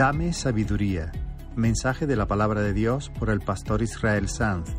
Dame 0.00 0.32
sabiduría. 0.32 1.12
Mensaje 1.56 2.06
de 2.06 2.16
la 2.16 2.26
palabra 2.26 2.62
de 2.62 2.72
Dios 2.72 3.10
por 3.18 3.28
el 3.28 3.40
pastor 3.40 3.82
Israel 3.82 4.30
Sanz 4.30 4.70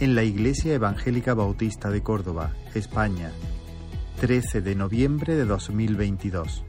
en 0.00 0.14
la 0.14 0.22
Iglesia 0.22 0.72
Evangélica 0.72 1.34
Bautista 1.34 1.90
de 1.90 2.02
Córdoba, 2.02 2.54
España, 2.74 3.32
13 4.22 4.62
de 4.62 4.74
noviembre 4.74 5.36
de 5.36 5.44
2022. 5.44 6.64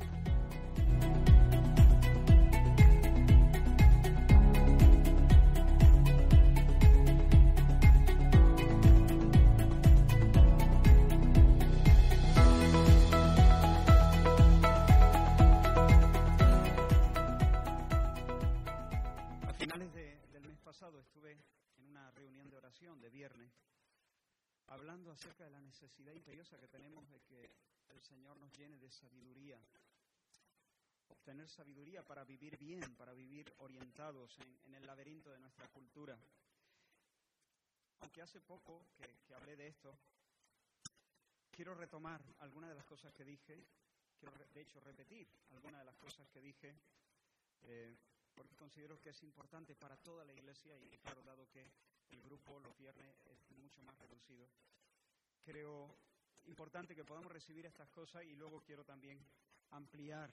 En, 34.40 34.74
el 34.76 34.86
laberinto 34.86 35.32
de 35.32 35.40
nuestra 35.40 35.68
cultura. 35.68 36.18
Aunque 38.00 38.22
hace 38.22 38.42
poco 38.42 38.86
que, 38.96 39.34
hablé 39.34 39.56
de 39.56 39.68
esto, 39.68 39.98
quiero 41.52 41.74
retomar 41.74 42.22
algunas 42.40 42.70
de 42.70 42.76
las 42.76 42.86
cosas 42.86 43.14
que 43.14 43.24
dije, 43.24 43.66
quiero 44.20 44.34
de 44.54 44.62
hecho 44.62 44.80
repetir 44.80 45.28
algunas 45.52 45.80
de 45.80 45.86
las 45.86 45.98
cosas 45.98 46.28
que 46.30 46.42
dije, 46.42 46.76
eh, 47.64 47.96
porque 48.34 48.56
considero 48.56 49.00
que 49.00 49.10
es 49.10 49.24
importante 49.24 49.76
para 49.76 49.96
toda 49.98 50.26
la 50.26 50.34
iglesia 50.34 50.78
y 50.80 50.98
claro, 50.98 51.22
dado 51.24 51.48
que 51.50 51.72
el 52.10 52.22
grupo 52.22 52.60
los 52.60 52.76
viernes 52.78 53.16
es 53.28 53.52
mucho 53.52 53.82
más 53.84 53.98
reducido, 54.00 54.48
creo 55.44 55.96
importante 56.46 56.96
que 56.96 57.06
podamos 57.06 57.32
recibir 57.32 57.66
estas 57.66 57.90
cosas 57.90 58.24
y 58.24 58.36
luego 58.36 58.62
quiero 58.62 58.84
también 58.84 59.20
ampliar. 59.72 60.32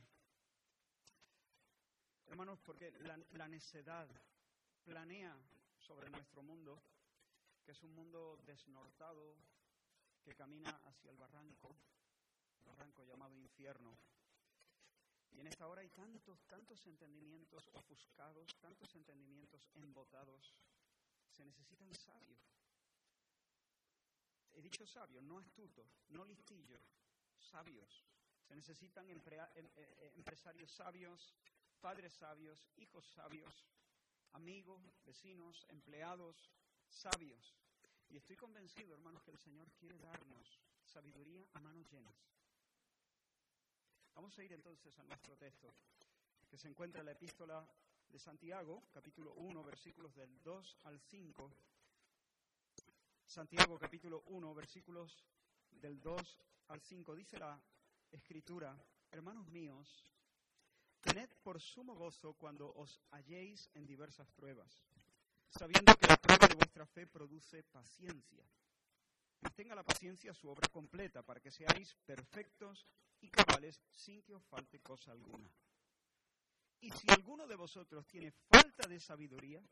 Hermanos, 2.30 2.60
porque 2.62 2.90
la, 3.32 3.48
necedad 3.48 4.08
planea 4.84 5.36
sobre 5.76 6.08
nuestro 6.08 6.42
mundo, 6.42 6.80
que 7.62 7.72
es 7.72 7.82
un 7.82 7.92
mundo 7.92 8.38
desnortado, 8.46 9.36
que 10.22 10.34
camina 10.34 10.70
hacia 10.86 11.10
el 11.10 11.16
barranco, 11.16 11.76
el 12.60 12.64
barranco 12.64 13.04
llamado 13.04 13.36
infierno. 13.36 13.98
Y 15.32 15.40
en 15.40 15.48
esta 15.48 15.66
hora 15.66 15.82
hay 15.82 15.90
tantos, 15.90 16.46
tantos 16.46 16.86
entendimientos 16.86 17.68
ofuscados, 17.74 18.56
tantos 18.60 18.94
entendimientos 18.94 19.68
embotados. 19.74 20.54
Se 21.30 21.44
necesitan 21.44 21.92
sabios 21.94 22.40
he 24.52 24.62
dicho 24.62 24.86
sabios, 24.86 25.22
no 25.22 25.38
astutos, 25.38 25.86
no 26.10 26.24
listillos, 26.24 26.82
sabios. 27.38 28.04
Se 28.46 28.54
necesitan 28.54 29.08
em, 29.08 29.18
eh, 29.18 29.58
eh, 29.76 30.12
empresarios 30.16 30.70
sabios, 30.70 31.34
padres 31.80 32.12
sabios, 32.12 32.68
hijos 32.76 33.06
sabios, 33.06 33.66
amigos, 34.32 34.80
vecinos, 35.04 35.66
empleados 35.68 36.50
sabios. 36.86 37.56
Y 38.08 38.16
estoy 38.16 38.36
convencido, 38.36 38.94
hermanos, 38.94 39.22
que 39.22 39.30
el 39.30 39.38
Señor 39.38 39.70
quiere 39.72 39.98
darnos 39.98 40.60
sabiduría 40.84 41.46
a 41.54 41.60
manos 41.60 41.90
llenas. 41.90 42.14
Vamos 44.14 44.38
a 44.38 44.44
ir 44.44 44.52
entonces 44.52 44.98
a 44.98 45.04
nuestro 45.04 45.36
texto, 45.36 45.72
que 46.48 46.58
se 46.58 46.68
encuentra 46.68 47.00
en 47.00 47.06
la 47.06 47.12
epístola 47.12 47.66
de 48.08 48.18
Santiago, 48.18 48.82
capítulo 48.92 49.32
1, 49.34 49.64
versículos 49.64 50.14
del 50.14 50.42
2 50.42 50.76
al 50.84 51.00
5 51.00 51.50
Santiago 53.30 53.78
capítulo 53.78 54.24
1, 54.26 54.54
versículos 54.54 55.24
del 55.70 56.00
2 56.00 56.40
al 56.66 56.80
5. 56.80 57.14
Dice 57.14 57.38
la 57.38 57.62
escritura, 58.10 58.76
hermanos 59.12 59.46
míos, 59.50 60.04
tened 61.00 61.30
por 61.42 61.60
sumo 61.60 61.94
gozo 61.94 62.34
cuando 62.34 62.72
os 62.74 63.00
halléis 63.10 63.70
en 63.74 63.86
diversas 63.86 64.30
pruebas, 64.32 64.84
sabiendo 65.48 65.94
que 65.96 66.06
la 66.06 66.16
prueba 66.16 66.46
de 66.46 66.54
vuestra 66.54 66.86
fe 66.86 67.06
produce 67.06 67.62
paciencia. 67.64 68.44
Y 69.42 69.50
tenga 69.50 69.74
la 69.74 69.84
paciencia 69.84 70.34
su 70.34 70.48
obra 70.48 70.68
completa, 70.68 71.22
para 71.22 71.40
que 71.40 71.50
seáis 71.50 71.94
perfectos 72.04 72.86
y 73.20 73.28
cabales 73.30 73.80
sin 73.90 74.22
que 74.22 74.34
os 74.34 74.44
falte 74.44 74.80
cosa 74.80 75.12
alguna. 75.12 75.50
Y 76.80 76.90
si 76.90 77.10
alguno 77.10 77.46
de 77.46 77.56
vosotros 77.56 78.06
tiene 78.06 78.30
falta 78.30 78.86
de 78.86 79.00
sabiduría, 79.00 79.62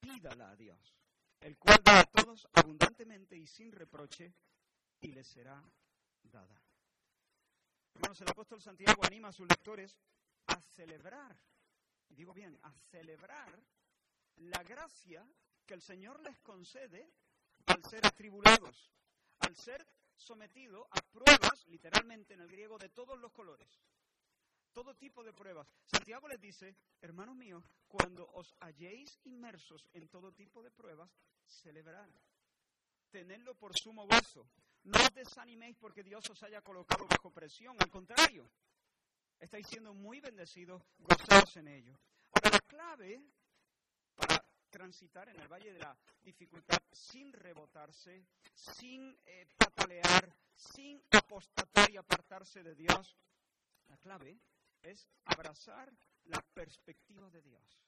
pídala 0.00 0.50
a 0.50 0.56
Dios 0.56 1.00
el 1.40 1.56
cual 1.56 1.80
da 1.84 2.00
a 2.00 2.04
todos 2.04 2.48
abundantemente 2.52 3.36
y 3.36 3.46
sin 3.46 3.72
reproche, 3.72 4.32
y 5.00 5.12
les 5.12 5.26
será 5.26 5.62
dada. 6.22 6.60
Hermanos, 7.94 8.20
el 8.20 8.30
apóstol 8.30 8.60
Santiago 8.60 9.04
anima 9.04 9.28
a 9.28 9.32
sus 9.32 9.48
lectores 9.48 9.96
a 10.46 10.60
celebrar, 10.60 11.36
digo 12.08 12.32
bien, 12.32 12.58
a 12.62 12.72
celebrar 12.90 13.62
la 14.36 14.62
gracia 14.62 15.26
que 15.66 15.74
el 15.74 15.82
Señor 15.82 16.20
les 16.20 16.38
concede 16.40 17.10
al 17.66 17.84
ser 17.84 18.06
atribulados, 18.06 18.92
al 19.40 19.56
ser 19.56 19.86
sometido 20.16 20.86
a 20.90 21.00
pruebas, 21.00 21.66
literalmente 21.66 22.34
en 22.34 22.40
el 22.40 22.48
griego, 22.48 22.78
de 22.78 22.88
todos 22.88 23.18
los 23.18 23.32
colores 23.32 23.80
todo 24.72 24.94
tipo 24.94 25.22
de 25.22 25.32
pruebas. 25.32 25.68
Santiago 25.86 26.28
les 26.28 26.40
dice, 26.40 26.76
hermanos 27.00 27.36
míos, 27.36 27.64
cuando 27.88 28.28
os 28.32 28.54
halléis 28.60 29.18
inmersos 29.24 29.86
en 29.92 30.08
todo 30.08 30.32
tipo 30.32 30.62
de 30.62 30.70
pruebas, 30.70 31.10
celebrad. 31.46 32.08
Tenedlo 33.10 33.54
por 33.54 33.72
sumo 33.76 34.06
gozo. 34.06 34.46
No 34.84 34.98
os 34.98 35.12
desaniméis 35.14 35.76
porque 35.76 36.02
Dios 36.02 36.24
os 36.30 36.42
haya 36.42 36.62
colocado 36.62 37.06
bajo 37.06 37.30
presión. 37.30 37.76
Al 37.78 37.90
contrario, 37.90 38.50
estáis 39.38 39.66
siendo 39.66 39.92
muy 39.92 40.20
bendecidos, 40.20 40.82
gozaos 40.98 41.56
en 41.56 41.68
ello. 41.68 41.98
Ahora, 42.32 42.50
la 42.50 42.60
clave 42.60 43.22
para 44.14 44.44
transitar 44.70 45.28
en 45.28 45.38
el 45.40 45.48
valle 45.48 45.72
de 45.72 45.80
la 45.80 45.96
dificultad 46.22 46.80
sin 46.92 47.32
rebotarse, 47.32 48.24
sin 48.54 49.18
eh, 49.26 49.46
patalear, 49.56 50.34
sin 50.54 51.02
apostatar 51.10 51.90
y 51.90 51.96
apartarse 51.96 52.62
de 52.62 52.74
Dios, 52.74 53.16
la 53.88 53.98
clave 53.98 54.40
es 54.82 55.06
abrazar 55.24 55.92
la 56.24 56.40
perspectiva 56.54 57.28
de 57.30 57.42
Dios. 57.42 57.82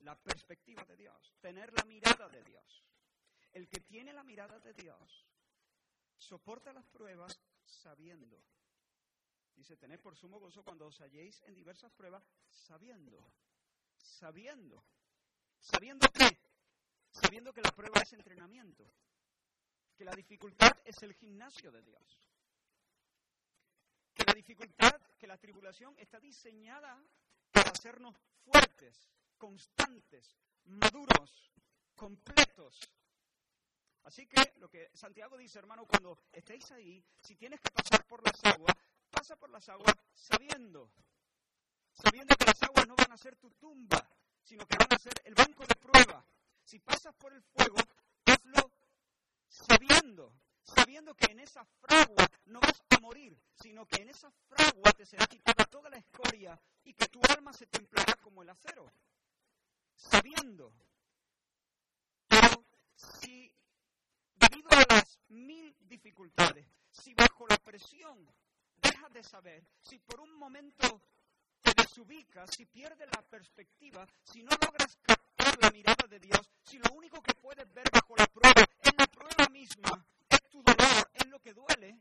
La 0.00 0.16
perspectiva 0.16 0.84
de 0.84 0.96
Dios, 0.96 1.34
tener 1.40 1.72
la 1.72 1.84
mirada 1.84 2.28
de 2.28 2.42
Dios. 2.42 2.84
El 3.52 3.68
que 3.68 3.80
tiene 3.80 4.12
la 4.12 4.24
mirada 4.24 4.58
de 4.58 4.72
Dios 4.72 5.26
soporta 6.16 6.72
las 6.72 6.86
pruebas 6.86 7.38
sabiendo. 7.64 8.42
Dice, 9.54 9.76
tened 9.76 10.00
por 10.00 10.16
sumo 10.16 10.40
gozo 10.40 10.64
cuando 10.64 10.86
os 10.86 11.00
halléis 11.00 11.40
en 11.42 11.54
diversas 11.54 11.92
pruebas, 11.92 12.24
sabiendo. 12.48 13.32
Sabiendo. 13.96 14.84
¿Sabiendo 15.60 16.06
qué? 16.12 16.38
Sabiendo 17.10 17.52
que 17.52 17.62
la 17.62 17.70
prueba 17.70 18.00
es 18.00 18.12
entrenamiento. 18.12 18.90
Que 19.96 20.04
la 20.04 20.12
dificultad 20.12 20.72
es 20.84 21.02
el 21.02 21.14
gimnasio 21.14 21.70
de 21.70 21.82
Dios. 21.82 22.20
Que 24.12 24.24
la 24.24 24.34
dificultad 24.34 25.00
que 25.18 25.26
la 25.26 25.38
tribulación 25.38 25.94
está 25.98 26.18
diseñada 26.18 27.00
para 27.52 27.70
hacernos 27.70 28.16
fuertes, 28.44 29.08
constantes, 29.38 30.36
maduros, 30.64 31.52
completos. 31.94 32.80
Así 34.04 34.26
que 34.26 34.52
lo 34.56 34.68
que 34.68 34.90
Santiago 34.94 35.36
dice, 35.36 35.58
hermano, 35.58 35.86
cuando 35.86 36.18
estéis 36.32 36.70
ahí, 36.72 37.02
si 37.22 37.36
tienes 37.36 37.60
que 37.60 37.70
pasar 37.70 38.06
por 38.06 38.22
las 38.22 38.44
aguas, 38.44 38.76
pasa 39.10 39.36
por 39.36 39.50
las 39.50 39.66
aguas 39.68 39.94
sabiendo, 40.12 40.90
sabiendo 41.92 42.34
que 42.36 42.44
las 42.44 42.62
aguas 42.62 42.86
no 42.86 42.96
van 42.96 43.12
a 43.12 43.16
ser 43.16 43.36
tu 43.36 43.50
tumba, 43.52 44.06
sino 44.42 44.66
que 44.66 44.76
van 44.76 44.92
a 44.92 44.98
ser 44.98 45.14
el 45.24 45.34
banco 45.34 45.64
de 45.66 45.74
prueba. 45.76 46.24
Si 46.62 46.78
pasas 46.80 47.14
por 47.14 47.32
el 47.32 47.42
fuego, 47.42 47.76
hazlo 48.26 48.70
sabiendo, 49.48 50.34
sabiendo 50.62 51.14
que 51.14 51.32
en 51.32 51.40
esa 51.40 51.64
fragua 51.64 52.26
no 52.46 52.60
vas 52.60 52.82
a 52.90 53.00
morir, 53.00 53.38
sino 53.62 53.86
que 53.86 54.02
en 54.02 54.10
esa 54.10 54.30
fragua 54.48 54.92
te 54.92 55.06
será 55.06 55.26
quitada 55.26 55.64
toda 55.64 55.88
la 55.88 55.96
escoria 55.96 56.60
y 56.84 56.92
que 56.92 57.06
tu 57.08 57.20
alma 57.34 57.52
se 57.52 57.66
templará 57.66 58.14
como 58.16 58.42
el 58.42 58.50
acero. 58.50 58.90
Sabiendo. 59.94 60.74
Pero 62.28 62.64
si, 62.94 63.54
debido 64.34 64.68
a 64.70 64.94
las 64.94 65.18
mil 65.28 65.76
dificultades, 65.80 66.66
si 66.90 67.14
bajo 67.14 67.46
la 67.48 67.58
presión 67.58 68.30
dejas 68.76 69.12
de 69.12 69.22
saber, 69.22 69.66
si 69.80 69.98
por 69.98 70.20
un 70.20 70.32
momento 70.34 71.02
te 71.60 71.72
desubicas, 71.76 72.50
si 72.50 72.66
pierdes 72.66 73.08
la 73.14 73.22
perspectiva, 73.22 74.06
si 74.22 74.42
no 74.42 74.50
logras 74.50 74.96
captar 75.02 75.58
la 75.60 75.70
mirada 75.70 76.06
de 76.08 76.20
Dios, 76.20 76.50
si 76.62 76.78
lo 76.78 76.92
único 76.92 77.22
que 77.22 77.34
puedes 77.34 77.72
ver 77.72 77.88
bajo 77.90 78.14
la 78.16 78.26
prueba 78.26 78.62
es 78.82 78.92
la 78.98 79.06
prueba 79.06 79.48
misma, 79.50 80.06
tu 80.50 80.62
dolor, 80.62 81.10
es 81.14 81.26
lo 81.26 81.40
que 81.40 81.54
duele, 81.54 82.00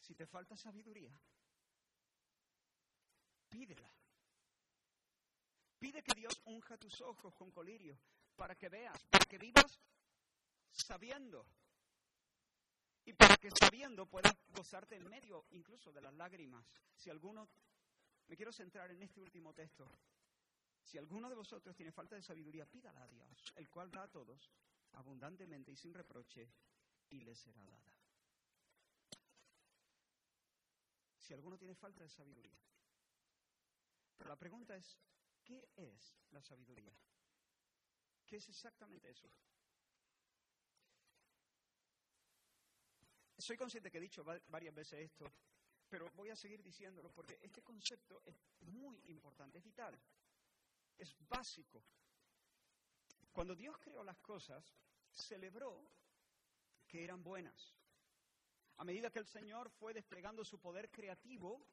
si 0.00 0.14
te 0.14 0.26
falta 0.26 0.56
sabiduría, 0.56 1.12
pídela. 3.48 3.90
Pide 5.78 6.02
que 6.02 6.14
Dios 6.14 6.40
unja 6.46 6.78
tus 6.78 7.00
ojos 7.02 7.34
con 7.34 7.50
colirio 7.50 7.98
para 8.36 8.54
que 8.54 8.68
veas, 8.68 8.98
para 9.10 9.24
que 9.24 9.38
vivas 9.38 9.80
sabiendo. 10.70 11.46
Y 13.04 13.12
para 13.12 13.36
que 13.36 13.50
sabiendo 13.50 14.06
puedas 14.06 14.34
gozarte 14.48 14.96
en 14.96 15.08
medio 15.08 15.46
incluso 15.50 15.92
de 15.92 16.00
las 16.00 16.14
lágrimas. 16.14 16.66
Si 16.94 17.08
alguno, 17.08 17.48
me 18.26 18.36
quiero 18.36 18.52
centrar 18.52 18.90
en 18.90 19.02
este 19.02 19.20
último 19.20 19.54
texto. 19.54 19.88
Si 20.82 20.98
alguno 20.98 21.28
de 21.28 21.34
vosotros 21.34 21.74
tiene 21.74 21.92
falta 21.92 22.14
de 22.14 22.22
sabiduría, 22.22 22.66
pídala 22.66 23.02
a 23.02 23.08
Dios, 23.08 23.52
el 23.56 23.68
cual 23.68 23.90
da 23.90 24.04
a 24.04 24.08
todos 24.08 24.50
abundantemente 24.92 25.72
y 25.72 25.76
sin 25.76 25.92
reproche, 25.92 26.48
y 27.10 27.20
le 27.20 27.34
será 27.34 27.64
dada. 27.64 27.92
Si 31.18 31.34
alguno 31.34 31.58
tiene 31.58 31.74
falta 31.74 32.02
de 32.02 32.08
sabiduría. 32.08 32.58
Pero 34.16 34.30
la 34.30 34.36
pregunta 34.36 34.76
es, 34.76 34.96
¿qué 35.44 35.68
es 35.76 36.14
la 36.30 36.40
sabiduría? 36.40 36.96
¿Qué 38.26 38.36
es 38.36 38.48
exactamente 38.48 39.08
eso? 39.08 39.30
Soy 43.38 43.56
consciente 43.56 43.90
que 43.90 43.98
he 43.98 44.00
dicho 44.00 44.24
varias 44.24 44.74
veces 44.74 44.98
esto, 44.98 45.30
pero 45.88 46.10
voy 46.12 46.30
a 46.30 46.36
seguir 46.36 46.62
diciéndolo 46.62 47.12
porque 47.12 47.38
este 47.40 47.62
concepto 47.62 48.22
es 48.24 48.34
muy 48.62 49.00
importante, 49.06 49.58
es 49.58 49.64
vital, 49.64 49.96
es 50.98 51.14
básico. 51.28 51.84
Cuando 53.30 53.54
Dios 53.54 53.78
creó 53.78 54.02
las 54.02 54.18
cosas, 54.18 54.74
celebró 55.12 55.88
que 56.88 57.04
eran 57.04 57.22
buenas. 57.22 57.76
A 58.78 58.84
medida 58.84 59.10
que 59.10 59.20
el 59.20 59.26
Señor 59.26 59.70
fue 59.70 59.94
desplegando 59.94 60.44
su 60.44 60.58
poder 60.58 60.90
creativo, 60.90 61.64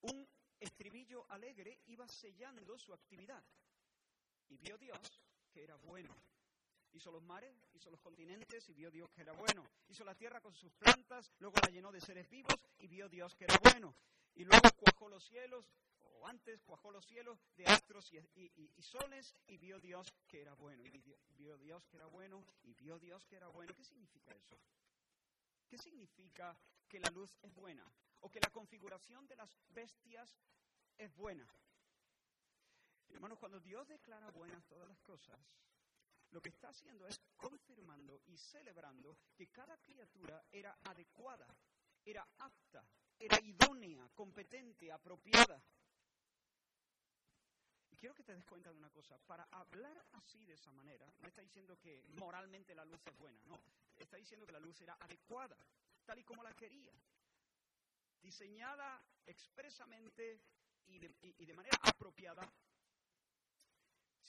un 0.00 0.28
estribillo 0.58 1.30
alegre 1.30 1.80
iba 1.86 2.08
sellando 2.08 2.76
su 2.78 2.92
actividad. 2.92 3.44
Y 4.48 4.56
vio 4.56 4.76
Dios 4.76 5.23
que 5.54 5.62
era 5.62 5.76
bueno. 5.76 6.12
Hizo 6.92 7.10
los 7.12 7.22
mares, 7.22 7.56
hizo 7.72 7.90
los 7.90 8.00
continentes 8.00 8.68
y 8.68 8.74
vio 8.74 8.90
Dios 8.90 9.10
que 9.12 9.22
era 9.22 9.32
bueno. 9.32 9.64
Hizo 9.88 10.04
la 10.04 10.14
tierra 10.14 10.40
con 10.40 10.54
sus 10.54 10.72
plantas, 10.74 11.32
luego 11.38 11.56
la 11.62 11.70
llenó 11.70 11.92
de 11.92 12.00
seres 12.00 12.28
vivos 12.28 12.56
y 12.78 12.88
vio 12.88 13.08
Dios 13.08 13.34
que 13.36 13.44
era 13.44 13.56
bueno. 13.62 13.94
Y 14.34 14.44
luego 14.44 14.68
cuajó 14.78 15.08
los 15.08 15.24
cielos, 15.24 15.64
o 16.00 16.26
antes 16.26 16.60
cuajó 16.62 16.90
los 16.90 17.06
cielos 17.06 17.38
de 17.56 17.66
astros 17.66 18.12
y, 18.12 18.82
soles 18.82 19.34
y 19.46 19.56
vio 19.56 19.78
Dios 19.80 20.12
que 20.26 20.40
era 20.40 20.54
bueno. 20.54 20.84
Y 20.84 21.34
vio 21.36 21.56
Dios 21.58 21.86
que 21.86 21.96
era 21.96 22.06
bueno 22.06 22.44
y 22.62 22.74
vio 22.74 22.98
Dios 22.98 23.24
que 23.26 23.36
era 23.36 23.48
bueno. 23.48 23.72
¿Qué 23.74 23.84
significa 23.84 24.34
eso? 24.34 24.58
¿Qué 25.68 25.78
significa 25.78 26.56
que 26.88 26.98
la 26.98 27.10
luz 27.10 27.38
es 27.42 27.54
buena? 27.54 27.84
O 28.20 28.30
que 28.30 28.40
la 28.40 28.50
configuración 28.50 29.26
de 29.26 29.36
las 29.36 29.56
bestias 29.70 30.36
es 30.98 31.14
buena. 31.14 31.46
Hermanos, 33.14 33.38
cuando 33.38 33.60
Dios 33.60 33.86
declara 33.86 34.28
buenas 34.30 34.66
todas 34.66 34.88
las 34.88 35.00
cosas, 35.00 35.38
lo 36.32 36.42
que 36.42 36.48
está 36.48 36.68
haciendo 36.68 37.06
es 37.06 37.20
confirmando 37.36 38.20
y 38.26 38.36
celebrando 38.36 39.16
que 39.36 39.46
cada 39.46 39.78
criatura 39.78 40.44
era 40.50 40.76
adecuada, 40.82 41.46
era 42.04 42.26
apta, 42.38 42.84
era 43.16 43.38
idónea, 43.40 44.10
competente, 44.14 44.90
apropiada. 44.90 45.62
Y 47.92 47.96
quiero 47.96 48.16
que 48.16 48.24
te 48.24 48.34
des 48.34 48.44
cuenta 48.44 48.72
de 48.72 48.78
una 48.78 48.90
cosa, 48.90 49.16
para 49.18 49.44
hablar 49.52 50.04
así 50.14 50.44
de 50.44 50.54
esa 50.54 50.72
manera, 50.72 51.06
no 51.20 51.28
está 51.28 51.40
diciendo 51.40 51.78
que 51.78 52.02
moralmente 52.18 52.74
la 52.74 52.84
luz 52.84 53.00
es 53.06 53.16
buena, 53.16 53.40
no, 53.44 53.60
está 53.96 54.16
diciendo 54.16 54.44
que 54.44 54.52
la 54.52 54.58
luz 54.58 54.80
era 54.80 54.94
adecuada, 54.94 55.56
tal 56.04 56.18
y 56.18 56.24
como 56.24 56.42
la 56.42 56.52
quería, 56.52 56.92
diseñada 58.20 59.00
expresamente 59.24 60.40
y 60.86 60.98
de, 60.98 61.14
y 61.22 61.46
de 61.46 61.54
manera 61.54 61.78
apropiada 61.80 62.42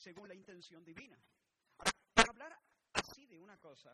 según 0.05 0.27
la 0.27 0.35
intención 0.35 0.85
divina. 0.85 1.17
Ahora, 1.79 1.91
para 2.13 2.29
hablar 2.29 2.61
así 2.93 3.25
de 3.25 3.39
una 3.39 3.57
cosa, 3.57 3.91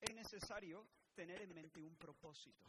es 0.00 0.12
necesario 0.12 0.84
tener 1.14 1.40
en 1.42 1.54
mente 1.54 1.80
un 1.80 1.94
propósito. 1.96 2.66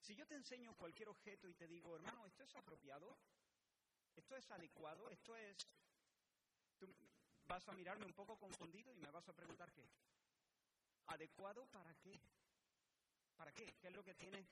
Si 0.00 0.16
yo 0.16 0.26
te 0.26 0.34
enseño 0.34 0.74
cualquier 0.74 1.08
objeto 1.08 1.48
y 1.48 1.54
te 1.54 1.68
digo, 1.68 1.94
hermano, 1.94 2.26
esto 2.26 2.42
es 2.42 2.56
apropiado, 2.56 3.16
esto 4.16 4.34
es 4.34 4.50
adecuado, 4.50 5.08
esto 5.10 5.36
es... 5.36 5.56
Tú 6.76 6.92
vas 7.46 7.68
a 7.68 7.72
mirarme 7.72 8.04
un 8.04 8.14
poco 8.14 8.36
confundido 8.36 8.92
y 8.92 8.98
me 8.98 9.12
vas 9.12 9.28
a 9.28 9.32
preguntar 9.32 9.70
qué. 9.72 9.88
¿Adecuado 11.06 11.66
para 11.66 11.94
qué? 11.94 12.20
¿Para 13.36 13.52
qué? 13.52 13.72
¿Qué 13.80 13.86
es 13.86 13.94
lo 13.94 14.02
que 14.02 14.16
tienes 14.16 14.44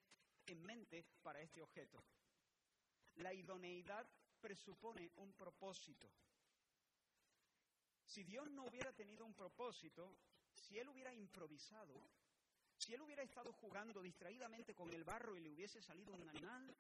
en 0.46 0.62
mente 0.62 1.04
para 1.20 1.40
este 1.40 1.62
objeto? 1.62 2.00
La 3.16 3.34
idoneidad 3.34 4.06
presupone 4.40 5.10
un 5.16 5.32
propósito. 5.32 6.08
Si 8.12 8.24
Dios 8.24 8.50
no 8.50 8.64
hubiera 8.64 8.92
tenido 8.92 9.24
un 9.24 9.32
propósito, 9.32 10.18
si 10.52 10.78
Él 10.78 10.86
hubiera 10.90 11.14
improvisado, 11.14 11.94
si 12.76 12.92
Él 12.92 13.00
hubiera 13.00 13.22
estado 13.22 13.54
jugando 13.54 14.02
distraídamente 14.02 14.74
con 14.74 14.92
el 14.92 15.02
barro 15.02 15.34
y 15.34 15.40
le 15.40 15.48
hubiese 15.48 15.80
salido 15.80 16.12
un 16.12 16.28
animal, 16.28 16.76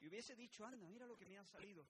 y 0.00 0.06
hubiese 0.06 0.36
dicho, 0.36 0.66
anda, 0.66 0.86
mira 0.86 1.06
lo 1.06 1.16
que 1.16 1.24
me 1.24 1.38
ha 1.38 1.46
salido, 1.46 1.88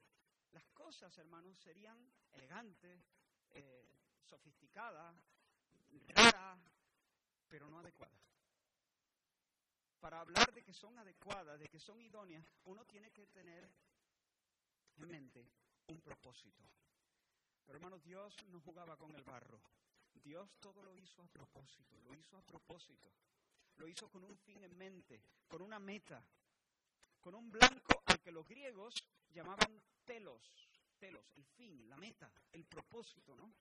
las 0.53 0.65
cosas, 0.69 1.19
hermanos, 1.19 1.59
serían 1.59 1.99
elegantes, 2.31 3.03
eh, 3.51 3.89
sofisticadas, 4.23 5.17
raras, 6.07 6.61
pero 7.49 7.69
no 7.69 7.81
adecuadas. 7.81 8.23
Para 9.99 10.21
hablar 10.21 10.55
de 10.55 10.63
que 10.63 10.73
son 10.73 10.97
adecuadas, 10.97 11.59
de 11.59 11.67
que 11.67 11.81
son 11.81 12.01
idóneas, 12.01 12.47
uno 12.67 12.85
tiene 12.85 13.11
que 13.11 13.27
tener 13.27 13.69
en 14.97 15.09
mente 15.09 15.45
un 15.89 16.01
propósito. 16.03 16.63
Pero 17.69 17.77
hermanos, 17.77 18.03
Dios 18.03 18.35
no 18.47 18.63
jugaba 18.63 18.97
con 18.97 19.15
el 19.15 19.23
barro. 19.25 19.61
Dios 20.15 20.57
todo 20.59 20.83
lo 20.83 20.97
hizo 20.97 21.23
a 21.23 21.27
propósito, 21.27 21.99
lo 21.99 22.15
hizo 22.15 22.39
a 22.39 22.43
propósito. 22.43 23.13
Lo 23.77 23.87
hizo 23.87 24.09
con 24.09 24.25
un 24.25 24.39
fin 24.39 24.65
en 24.65 24.75
mente, 24.75 25.21
con 25.47 25.61
una 25.61 25.79
meta, 25.79 26.25
con 27.21 27.35
un 27.35 27.51
blanco 27.51 28.03
al 28.07 28.21
que 28.21 28.33
los 28.33 28.49
griegos 28.49 28.95
llamaban 29.29 29.83
telos, 30.07 30.41
telos, 30.99 31.31
el 31.37 31.45
fin, 31.45 31.87
la 31.91 31.99
meta, 31.99 32.33
el 32.53 32.65
propósito, 32.65 33.37
¿no? 33.37 33.53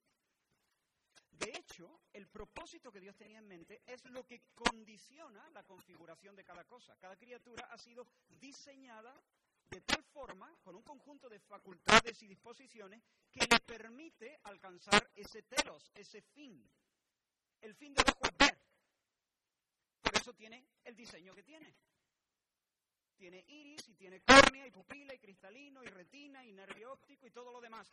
De 1.31 1.50
hecho, 1.50 2.00
el 2.13 2.27
propósito 2.30 2.89
que 2.89 3.01
Dios 3.01 3.18
tenía 3.18 3.39
en 3.39 3.48
mente 3.48 3.84
es 3.86 4.05
lo 4.05 4.25
que 4.25 4.41
condiciona 4.55 5.50
la 5.50 5.63
configuración 5.63 6.34
de 6.34 6.46
cada 6.46 6.63
cosa. 6.63 6.96
Cada 6.96 7.17
criatura 7.17 7.67
ha 7.70 7.77
sido 7.77 8.08
diseñada 8.39 9.13
de 9.69 9.81
tal 9.81 10.03
forma, 10.03 10.53
con 10.63 10.75
un 10.75 10.83
conjunto 10.83 11.29
de 11.29 11.39
facultades 11.39 12.21
y 12.24 12.27
disposiciones, 12.27 13.03
que 13.31 13.45
le 13.45 13.59
permite 13.59 14.39
alcanzar 14.43 15.09
ese 15.15 15.43
telos, 15.43 15.91
ese 15.93 16.21
fin. 16.21 16.69
El 17.62 17.75
fin 17.75 17.93
de 17.93 18.01
ojo 18.01 18.21
ver. 18.38 18.57
Por 20.01 20.15
eso 20.15 20.33
tiene 20.33 20.67
el 20.83 20.95
diseño 20.95 21.36
que 21.36 21.43
tiene. 21.43 21.75
Tiene 23.15 23.43
iris 23.47 23.88
y 23.89 23.95
tiene 23.95 24.21
córnea 24.21 24.67
y 24.67 24.71
pupila 24.71 25.13
y 25.13 25.19
cristalino 25.19 25.83
y 25.83 25.88
retina 25.88 26.45
y 26.45 26.53
nervio 26.53 26.93
óptico 26.93 27.25
y 27.25 27.31
todo 27.31 27.51
lo 27.51 27.59
demás. 27.59 27.91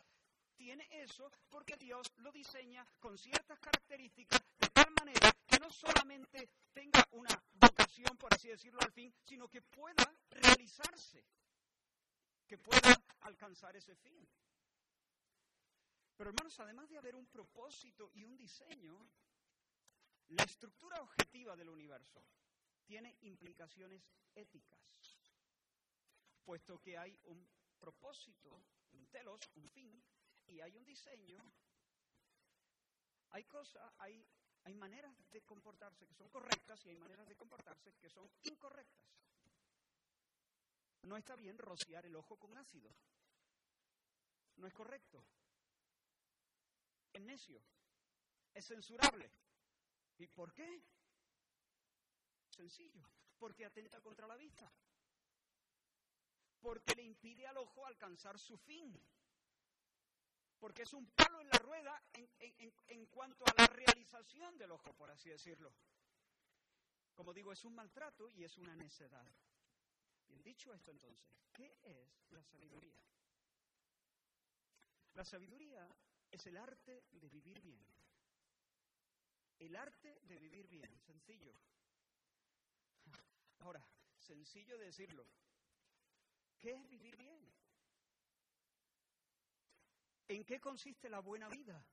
Tiene 0.55 0.87
eso 0.91 1.31
porque 1.49 1.75
Dios 1.77 2.13
lo 2.17 2.31
diseña 2.31 2.85
con 2.99 3.17
ciertas 3.17 3.59
características 3.59 4.41
de 4.57 4.69
tal 4.69 4.93
manera 4.99 5.31
que 5.45 5.59
no 5.59 5.69
solamente 5.69 6.49
tenga 6.71 7.05
una 7.11 7.43
vocación, 7.53 8.15
por 8.17 8.33
así 8.33 8.49
decirlo, 8.49 8.79
al 8.81 8.91
fin, 8.91 9.13
sino 9.25 9.49
que 9.49 9.61
pueda 9.61 10.15
realizarse 10.29 11.25
que 12.47 12.57
pueda 12.57 12.95
alcanzar 13.21 13.75
ese 13.75 13.95
fin. 13.95 14.27
Pero 16.15 16.29
hermanos, 16.29 16.59
además 16.59 16.89
de 16.89 16.97
haber 16.97 17.15
un 17.15 17.27
propósito 17.27 18.11
y 18.13 18.23
un 18.23 18.37
diseño, 18.37 18.97
la 20.29 20.43
estructura 20.43 21.01
objetiva 21.01 21.55
del 21.55 21.69
universo 21.69 22.25
tiene 22.85 23.17
implicaciones 23.21 24.01
éticas, 24.33 24.79
puesto 26.43 26.79
que 26.79 26.97
hay 26.97 27.19
un 27.23 27.47
propósito, 27.79 28.63
un 28.93 29.07
telos, 29.07 29.41
un 29.55 29.69
fin, 29.69 30.03
y 30.47 30.61
hay 30.61 30.75
un 30.75 30.85
diseño, 30.85 31.39
hay 33.31 33.43
cosas, 33.45 33.91
hay, 33.97 34.25
hay 34.63 34.73
maneras 34.75 35.13
de 35.31 35.41
comportarse 35.41 36.07
que 36.07 36.13
son 36.13 36.29
correctas 36.29 36.85
y 36.85 36.89
hay 36.89 36.97
maneras 36.97 37.27
de 37.27 37.35
comportarse 37.35 37.93
que 37.95 38.09
son 38.09 38.29
incorrectas 38.43 39.05
no 41.05 41.17
está 41.17 41.35
bien 41.35 41.57
rociar 41.57 42.05
el 42.05 42.15
ojo 42.15 42.37
con 42.37 42.57
ácido. 42.57 42.91
No 44.57 44.67
es 44.67 44.73
correcto. 44.73 45.23
Es 47.13 47.21
necio. 47.21 47.61
Es 48.53 48.65
censurable. 48.65 49.31
¿Y 50.17 50.27
por 50.27 50.53
qué? 50.53 50.81
Sencillo. 52.49 53.03
Porque 53.37 53.65
atenta 53.65 54.01
contra 54.01 54.27
la 54.27 54.35
vista. 54.35 54.71
Porque 56.59 56.95
le 56.95 57.03
impide 57.03 57.45
al 57.47 57.57
ojo 57.57 57.85
alcanzar 57.85 58.39
su 58.39 58.57
fin. 58.57 58.99
Porque 60.57 60.83
es 60.83 60.93
un 60.93 61.05
palo 61.11 61.41
en 61.41 61.49
la 61.49 61.59
rueda 61.59 62.01
en, 62.13 62.73
en 62.87 63.05
cuanto 63.07 63.45
a 63.45 63.61
la 63.61 63.67
realización 63.67 64.57
del 64.57 64.71
ojo, 64.71 64.93
por 64.93 65.11
así 65.11 65.29
decirlo. 65.29 65.71
Como 67.13 67.33
digo, 67.33 67.51
es 67.51 67.63
un 67.65 67.75
maltrato 67.75 68.31
y 68.31 68.43
es 68.43 68.57
una 68.57 68.75
necedad. 68.75 69.25
Dicho 70.43 70.73
esto 70.73 70.91
entonces, 70.91 71.25
¿qué 71.51 71.79
es 71.83 72.23
la 72.29 72.43
sabiduría? 72.43 73.01
La 75.13 75.23
sabiduría 75.23 75.87
es 76.29 76.45
el 76.47 76.57
arte 76.57 77.05
de 77.11 77.29
vivir 77.29 77.61
bien. 77.61 77.85
El 79.59 79.75
arte 79.75 80.19
de 80.23 80.37
vivir 80.37 80.67
bien, 80.67 80.99
sencillo. 80.99 81.53
Ahora, 83.59 83.85
sencillo 84.17 84.77
decirlo. 84.77 85.25
¿Qué 86.59 86.71
es 86.71 86.87
vivir 86.89 87.15
bien? 87.15 87.53
¿En 90.27 90.43
qué 90.43 90.59
consiste 90.59 91.09
la 91.09 91.19
buena 91.19 91.47
vida? 91.47 91.85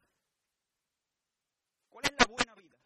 ¿Cuál 1.88 2.06
es 2.06 2.12
la 2.18 2.26
buena 2.26 2.54
vida? 2.54 2.78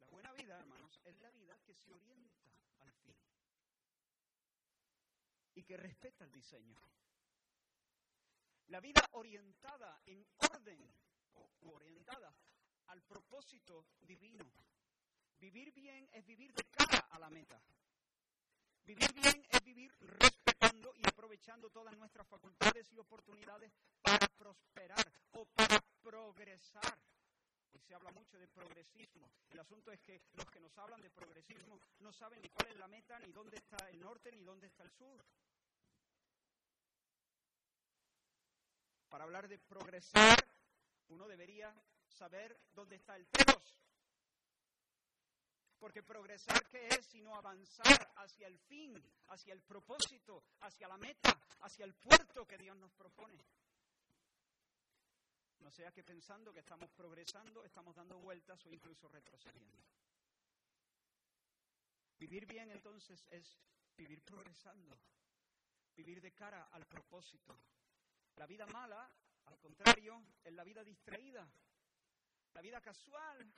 La 0.00 0.06
buena 0.06 0.32
vida, 0.32 0.58
hermanos, 0.58 1.00
es 1.04 1.20
la 1.20 1.30
vida 1.30 1.58
que 1.64 1.74
se 1.74 1.92
orienta 1.92 2.50
al 2.80 2.92
fin 2.92 3.23
y 5.54 5.62
que 5.62 5.76
respeta 5.76 6.24
el 6.24 6.32
diseño. 6.32 6.76
La 8.68 8.80
vida 8.80 9.02
orientada 9.12 10.00
en 10.06 10.26
orden 10.38 10.80
o 11.34 11.50
orientada 11.72 12.34
al 12.86 13.02
propósito 13.02 13.86
divino. 14.00 14.44
Vivir 15.38 15.72
bien 15.72 16.08
es 16.12 16.24
vivir 16.24 16.52
de 16.54 16.64
cara 16.64 17.06
a 17.10 17.18
la 17.18 17.28
meta. 17.30 17.60
Vivir 18.84 19.12
bien 19.14 19.46
es 19.50 19.62
vivir 19.62 19.94
respetando 20.00 20.92
y 20.96 21.06
aprovechando 21.06 21.70
todas 21.70 21.96
nuestras 21.96 22.26
facultades 22.28 22.90
y 22.92 22.98
oportunidades 22.98 23.72
para 24.02 24.26
prosperar 24.28 25.12
o 25.32 25.44
para 25.46 25.80
progresar. 26.02 27.03
Se 27.86 27.94
habla 27.94 28.10
mucho 28.12 28.38
de 28.38 28.48
progresismo. 28.48 29.30
El 29.50 29.60
asunto 29.60 29.92
es 29.92 30.00
que 30.00 30.22
los 30.32 30.50
que 30.50 30.60
nos 30.60 30.76
hablan 30.78 31.00
de 31.02 31.10
progresismo 31.10 31.78
no 32.00 32.12
saben 32.12 32.40
ni 32.40 32.48
cuál 32.48 32.68
es 32.68 32.78
la 32.78 32.88
meta, 32.88 33.18
ni 33.18 33.30
dónde 33.30 33.58
está 33.58 33.76
el 33.90 34.00
norte, 34.00 34.32
ni 34.32 34.42
dónde 34.42 34.66
está 34.66 34.84
el 34.84 34.90
sur. 34.92 35.22
Para 39.08 39.24
hablar 39.24 39.48
de 39.48 39.58
progresar, 39.58 40.38
uno 41.08 41.28
debería 41.28 41.74
saber 42.08 42.58
dónde 42.72 42.96
está 42.96 43.16
el 43.16 43.26
telos. 43.28 43.80
Porque 45.78 46.02
progresar, 46.02 46.66
¿qué 46.68 46.88
es? 46.88 47.04
Sino 47.06 47.34
avanzar 47.34 48.12
hacia 48.16 48.46
el 48.46 48.58
fin, 48.60 49.00
hacia 49.28 49.52
el 49.52 49.60
propósito, 49.60 50.42
hacia 50.60 50.88
la 50.88 50.96
meta, 50.96 51.38
hacia 51.60 51.84
el 51.84 51.94
puerto 51.94 52.46
que 52.46 52.56
Dios 52.56 52.76
nos 52.78 52.92
propone. 52.92 53.44
No 55.64 55.70
sea 55.70 55.90
que 55.90 56.04
pensando 56.04 56.52
que 56.52 56.60
estamos 56.60 56.90
progresando, 56.92 57.64
estamos 57.64 57.96
dando 57.96 58.18
vueltas 58.18 58.64
o 58.66 58.70
incluso 58.70 59.08
retrocediendo. 59.08 59.82
Vivir 62.18 62.44
bien 62.44 62.70
entonces 62.70 63.26
es 63.30 63.58
vivir 63.96 64.22
progresando, 64.22 64.94
vivir 65.96 66.20
de 66.20 66.32
cara 66.32 66.68
al 66.70 66.84
propósito. 66.84 67.58
La 68.36 68.46
vida 68.46 68.66
mala, 68.66 69.10
al 69.46 69.58
contrario, 69.58 70.22
es 70.44 70.52
la 70.52 70.64
vida 70.64 70.84
distraída, 70.84 71.50
la 72.52 72.60
vida 72.60 72.82
casual, 72.82 73.50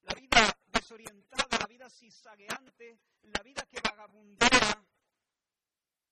la 0.00 0.14
vida 0.14 0.58
desorientada, 0.66 1.58
la 1.58 1.66
vida 1.66 1.90
cizagueante, 1.90 3.00
la 3.20 3.42
vida 3.42 3.66
que 3.66 3.82
vagabundea, 3.82 4.82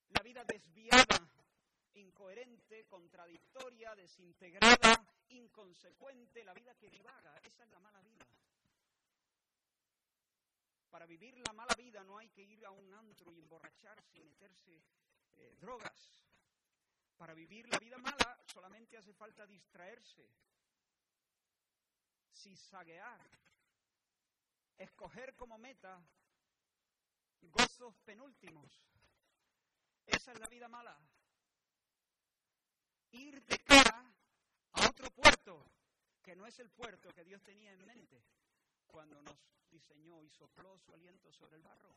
la 0.09 0.23
vida 0.23 0.45
desviada, 0.45 1.27
incoherente, 1.95 2.87
contradictoria, 2.87 3.95
desintegrada, 3.95 4.96
inconsecuente, 5.29 6.45
la 6.45 6.55
vida 6.55 6.75
que 6.77 6.91
divaga. 6.91 7.37
Esa 7.45 7.65
es 7.65 7.71
la 7.71 7.81
mala 7.81 8.01
vida. 8.01 8.27
Para 10.91 11.07
vivir 11.07 11.37
la 11.47 11.53
mala 11.53 11.75
vida 11.75 12.03
no 12.05 12.19
hay 12.19 12.31
que 12.31 12.43
ir 12.43 12.65
a 12.65 12.71
un 12.71 12.93
antro 12.95 13.33
y 13.33 13.39
emborracharse 13.39 14.19
y 14.19 14.25
meterse 14.25 14.83
eh, 15.37 15.55
drogas. 15.61 16.23
Para 17.17 17.35
vivir 17.35 17.69
la 17.69 17.79
vida 17.79 17.99
mala 17.99 18.39
solamente 18.53 18.97
hace 18.97 19.13
falta 19.13 19.47
distraerse, 19.47 20.29
cizaguear, 22.33 23.21
escoger 24.79 25.35
como 25.35 25.59
meta 25.59 26.03
gozos 27.43 27.95
penúltimos. 28.05 28.83
Esa 30.07 30.33
es 30.33 30.41
la 30.41 30.47
vida 30.49 30.69
mala. 30.69 30.99
Ir 33.13 33.45
de 33.45 33.59
cara 33.59 34.16
otro 34.97 35.11
puerto 35.11 35.63
que 36.23 36.35
no 36.35 36.47
es 36.47 36.59
el 36.59 36.71
puerto 36.71 37.11
que 37.11 37.23
Dios 37.23 37.43
tenía 37.43 37.71
en 37.71 37.85
mente 37.85 38.25
cuando 38.87 39.21
nos 39.21 39.37
diseñó 39.71 40.23
y 40.23 40.31
sopló 40.31 40.79
su 40.79 40.95
aliento 40.95 41.31
sobre 41.31 41.57
el 41.57 41.63
barro. 41.63 41.95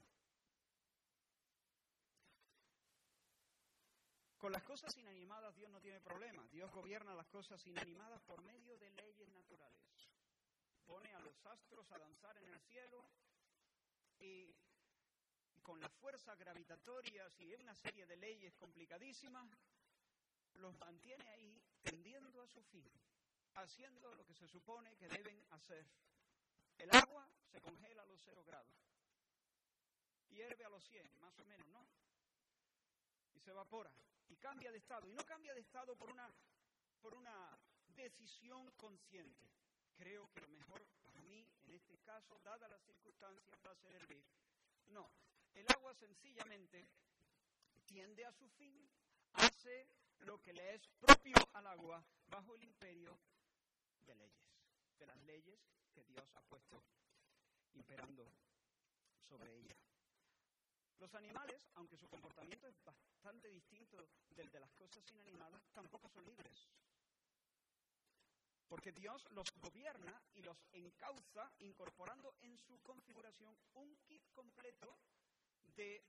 Con 4.37 4.51
las 4.51 4.63
cosas 4.63 4.97
inanimadas 4.97 5.55
Dios 5.55 5.71
no 5.71 5.79
tiene 5.79 6.01
problema. 6.01 6.45
Dios 6.49 6.69
gobierna 6.71 7.13
las 7.13 7.27
cosas 7.27 7.65
inanimadas 7.67 8.21
por 8.23 8.41
medio 8.43 8.77
de 8.77 8.91
leyes 8.91 9.29
naturales 9.29 10.09
pone 10.85 11.13
a 11.13 11.19
los 11.19 11.45
astros 11.45 11.89
a 11.91 11.99
danzar 11.99 12.35
en 12.35 12.47
el 12.47 12.59
cielo 12.59 13.05
y 14.19 14.53
con 15.61 15.79
las 15.79 15.93
fuerzas 15.93 16.37
gravitatorias 16.37 17.39
y 17.39 17.53
una 17.53 17.75
serie 17.75 18.05
de 18.05 18.17
leyes 18.17 18.55
complicadísimas, 18.55 19.47
los 20.55 20.77
mantiene 20.79 21.29
ahí 21.29 21.61
tendiendo 21.81 22.41
a 22.41 22.47
su 22.47 22.61
fin, 22.63 22.89
haciendo 23.55 24.13
lo 24.15 24.25
que 24.25 24.33
se 24.33 24.47
supone 24.47 24.95
que 24.95 25.07
deben 25.07 25.43
hacer. 25.51 25.85
El 26.77 26.89
agua 26.95 27.27
se 27.51 27.61
congela 27.61 28.03
a 28.03 28.05
los 28.05 28.21
cero 28.23 28.43
grados, 28.45 28.75
hierve 30.29 30.63
a 30.65 30.69
los 30.69 30.83
100, 30.85 31.19
más 31.19 31.37
o 31.39 31.45
menos, 31.45 31.67
¿no? 31.69 31.87
Y 33.33 33.39
se 33.39 33.51
evapora 33.51 33.91
y 34.27 34.35
cambia 34.37 34.71
de 34.71 34.77
estado. 34.77 35.07
Y 35.07 35.13
no 35.13 35.25
cambia 35.25 35.53
de 35.53 35.61
estado 35.61 35.95
por 35.95 36.09
una, 36.11 36.29
por 37.01 37.13
una 37.15 37.57
decisión 37.95 38.71
consciente 38.71 39.49
creo 39.99 40.31
que 40.31 40.39
lo 40.39 40.47
mejor 40.47 40.81
para 41.03 41.21
mí, 41.23 41.45
en 41.63 41.73
este 41.73 41.97
caso, 41.99 42.39
dadas 42.39 42.69
las 42.69 42.81
circunstancias, 42.83 43.59
va 43.65 43.71
a 43.71 43.75
ser 43.75 43.93
hervir. 43.93 44.23
No, 44.87 45.11
el 45.53 45.65
agua 45.69 45.93
sencillamente 45.93 46.87
tiende 47.85 48.25
a 48.25 48.31
su 48.31 48.47
fin, 48.47 48.89
hace 49.33 49.87
lo 50.19 50.41
que 50.41 50.53
le 50.53 50.75
es 50.75 50.87
propio 50.99 51.35
al 51.53 51.67
agua 51.67 52.03
bajo 52.27 52.55
el 52.55 52.63
imperio 52.63 53.17
de 54.01 54.15
leyes, 54.15 54.47
de 54.97 55.05
las 55.07 55.17
leyes 55.23 55.59
que 55.93 56.03
Dios 56.03 56.31
ha 56.35 56.41
puesto 56.41 56.83
imperando 57.73 58.31
sobre 59.19 59.55
ella. 59.55 59.75
Los 60.99 61.15
animales, 61.15 61.61
aunque 61.75 61.97
su 61.97 62.07
comportamiento 62.09 62.67
es 62.67 62.83
bastante 62.83 63.49
distinto 63.49 63.97
del 64.31 64.51
de 64.51 64.59
las 64.59 64.73
cosas 64.73 65.03
inanimadas, 65.11 65.61
tampoco 65.73 66.09
son 66.09 66.25
libres. 66.25 66.67
Porque 68.67 68.91
Dios 68.91 69.25
los 69.31 69.49
gobierna 69.55 70.21
y 70.35 70.41
los 70.43 70.57
encauza 70.73 71.51
incorporando 71.59 72.35
en 72.41 72.57
su 72.57 72.79
configuración 72.81 73.57
un 73.73 73.95
kit 74.07 74.21
completo 74.33 74.99
de, 75.75 76.03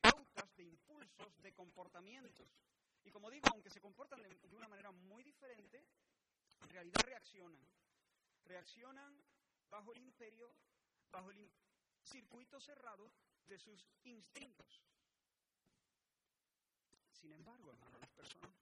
pautas, 0.00 0.56
de 0.56 0.64
impulsos, 0.64 1.42
de 1.42 1.52
comportamientos. 1.52 2.48
Y 3.06 3.10
como 3.12 3.30
digo, 3.30 3.48
aunque 3.48 3.70
se 3.70 3.80
comportan 3.80 4.20
de, 4.20 4.56
una 4.56 4.66
manera 4.66 4.90
muy 4.90 5.22
diferente, 5.22 5.86
en 6.60 6.68
realidad 6.68 7.02
reaccionan. 7.04 7.64
Reaccionan 8.44 9.24
bajo 9.70 9.92
el 9.92 10.02
imperio, 10.02 10.52
bajo 11.12 11.30
el 11.30 11.48
circuito 12.02 12.60
cerrado 12.60 13.12
de 13.46 13.58
sus 13.58 13.86
instintos. 14.02 14.82
Sin 17.12 17.32
embargo, 17.32 17.70
hermano, 17.70 17.96
las 18.00 18.10
personas 18.10 18.52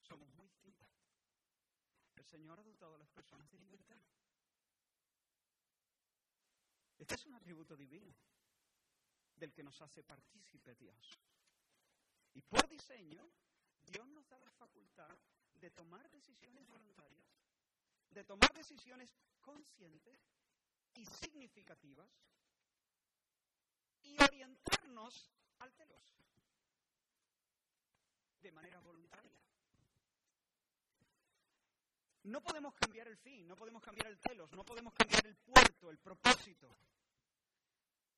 somos 0.00 0.28
muy 0.34 0.48
distintas. 0.48 0.88
El 2.16 2.24
Señor 2.24 2.58
ha 2.58 2.64
dotado 2.64 2.96
a 2.96 2.98
las 2.98 3.10
personas 3.10 3.48
de 3.52 3.58
libertad. 3.58 4.00
Este 6.98 7.14
es 7.14 7.26
un 7.26 7.34
atributo 7.34 7.76
divino 7.76 8.12
del 9.36 9.52
que 9.52 9.62
nos 9.62 9.80
hace 9.80 10.02
partícipe 10.02 10.74
Dios. 10.74 11.20
Y 12.34 12.42
por 12.42 12.68
diseño, 12.68 13.30
Dios 13.86 14.06
nos 14.08 14.28
da 14.28 14.38
la 14.38 14.50
facultad 14.52 15.08
de 15.54 15.70
tomar 15.70 16.08
decisiones 16.10 16.66
voluntarias, 16.66 17.26
de 18.10 18.24
tomar 18.24 18.52
decisiones 18.54 19.14
conscientes 19.40 20.20
y 20.94 21.04
significativas 21.06 22.10
y 24.02 24.22
orientarnos 24.22 25.30
al 25.58 25.72
telos 25.74 26.14
de 28.40 28.52
manera 28.52 28.78
voluntaria. 28.80 29.40
No 32.24 32.42
podemos 32.42 32.74
cambiar 32.74 33.08
el 33.08 33.16
fin, 33.18 33.46
no 33.46 33.56
podemos 33.56 33.82
cambiar 33.82 34.06
el 34.06 34.18
telos, 34.18 34.50
no 34.52 34.64
podemos 34.64 34.94
cambiar 34.94 35.26
el 35.26 35.36
puerto, 35.36 35.90
el 35.90 35.98
propósito. 35.98 36.74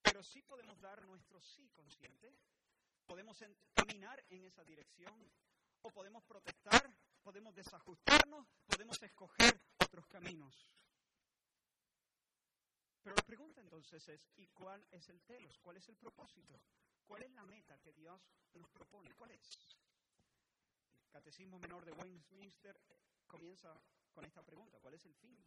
Pero 0.03 0.23
sí 0.23 0.43
podemos 0.43 0.81
dar 0.81 1.05
nuestro 1.07 1.41
sí 1.41 1.69
consciente. 1.75 2.33
Podemos 3.05 3.43
caminar 3.75 4.25
en 4.31 4.45
esa 4.45 4.63
dirección. 4.65 5.13
Podemos 5.93 6.25
protestar, 6.25 6.93
podemos 7.23 7.55
desajustarnos, 7.55 8.47
podemos 8.67 9.01
escoger 9.03 9.61
otros 9.79 10.07
caminos. 10.07 10.69
Pero 13.03 13.15
la 13.15 13.23
pregunta 13.23 13.61
entonces 13.61 14.07
es, 14.09 14.29
¿y 14.37 14.49
cuál 14.49 14.85
es 14.91 15.09
el 15.09 15.23
telos? 15.23 15.59
¿Cuál 15.59 15.77
es 15.77 15.89
el 15.89 15.97
propósito? 15.97 16.61
¿Cuál 17.07 17.23
es 17.23 17.31
la 17.33 17.45
meta 17.45 17.79
que 17.79 17.93
Dios 17.93 18.21
nos 18.55 18.69
propone? 18.71 19.15
¿Cuál 19.15 19.31
es? 19.31 19.79
El 21.05 21.11
Catecismo 21.13 21.59
Menor 21.61 21.85
de 21.85 21.93
Westminster 21.93 22.81
comienza 23.29 23.73
con 24.13 24.25
esta 24.25 24.43
pregunta. 24.43 24.81
¿Cuál 24.81 24.95
es 24.95 25.07
el 25.07 25.15
fin 25.15 25.39